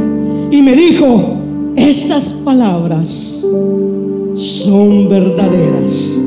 Y 0.51 0.62
me 0.62 0.74
dijo, 0.74 1.42
estas 1.76 2.32
palabras 2.32 3.44
son 4.32 5.11
verdaderas 5.11 6.18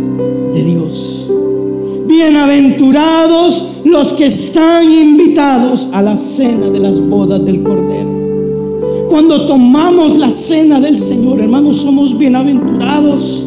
de 0.54 0.64
Dios. 0.64 1.28
Bienaventurados 2.08 3.66
los 3.84 4.14
que 4.14 4.28
están 4.28 4.92
invitados 4.92 5.90
a 5.92 6.04
la 6.04 6.16
cena 6.18 6.70
de 6.70 6.80
las 6.80 7.00
bodas 7.02 7.44
del 7.44 7.64
Cordero. 7.64 8.19
Cuando 9.10 9.48
tomamos 9.48 10.18
la 10.18 10.30
cena 10.30 10.80
del 10.80 11.00
Señor, 11.00 11.42
hermanos, 11.42 11.78
somos 11.78 12.16
bienaventurados. 12.16 13.44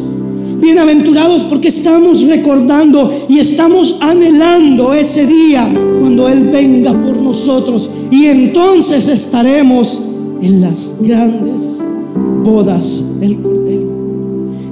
Bienaventurados 0.57 1.43
porque 1.43 1.69
estamos 1.69 2.21
recordando 2.23 3.09
y 3.29 3.39
estamos 3.39 3.95
anhelando 4.01 4.93
ese 4.93 5.25
día 5.25 5.73
cuando 6.01 6.27
Él 6.27 6.49
venga 6.49 6.91
por 6.99 7.15
nosotros. 7.15 7.89
Y 8.11 8.25
entonces 8.25 9.07
estaremos 9.07 10.01
en 10.41 10.59
las 10.59 10.97
grandes 10.99 11.81
bodas 12.43 13.19
del 13.21 13.41
Cordero. 13.41 13.87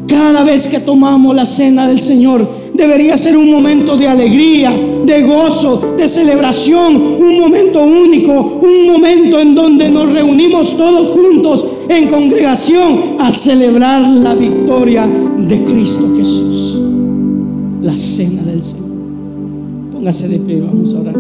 Cada 0.10 0.44
vez 0.44 0.68
que 0.68 0.82
tomamos 0.82 1.34
la 1.34 1.46
cena 1.46 1.88
del 1.88 2.02
Señor, 2.02 2.50
debería 2.74 3.18
ser 3.18 3.38
un 3.38 3.52
momento 3.52 3.98
de 3.98 4.08
alegría, 4.08 4.72
de 5.06 5.22
gozo, 5.24 5.94
de 5.98 6.08
celebración, 6.08 6.96
un 6.96 7.40
momento 7.40 7.82
único, 7.82 8.60
un 8.62 8.88
momento 8.88 9.40
en 9.40 9.56
donde 9.56 9.90
nos 9.90 10.12
reunimos 10.12 10.76
todos 10.78 11.12
juntos 11.12 11.66
en 11.90 12.08
congregación 12.08 13.18
a 13.20 13.32
celebrar 13.32 14.02
la 14.02 14.34
victoria 14.34 15.08
de 15.08 15.64
Cristo 15.66 16.08
Jesús. 16.18 16.80
La 17.82 17.98
cena 17.98 18.44
del 18.44 18.64
Señor. 18.64 18.92
Póngase 19.92 20.28
de 20.28 20.40
pie, 20.40 20.62
vamos 20.62 20.94
a 20.94 21.00
orar. 21.00 21.16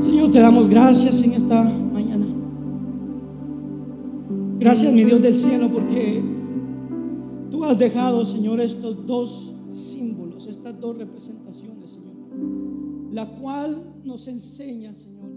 Señor, 0.00 0.30
te 0.30 0.38
damos 0.38 0.68
gracias 0.68 1.22
en 1.22 1.32
esta. 1.32 1.87
Gracias, 4.68 4.92
mi 4.92 5.02
Dios 5.02 5.22
del 5.22 5.32
cielo, 5.32 5.70
porque 5.72 6.22
tú 7.50 7.64
has 7.64 7.78
dejado, 7.78 8.22
Señor, 8.26 8.60
estos 8.60 9.06
dos 9.06 9.54
símbolos, 9.70 10.46
estas 10.46 10.78
dos 10.78 10.98
representaciones, 10.98 11.88
Señor, 11.88 12.12
la 13.10 13.30
cual 13.30 13.82
nos 14.04 14.28
enseña, 14.28 14.94
Señor, 14.94 15.30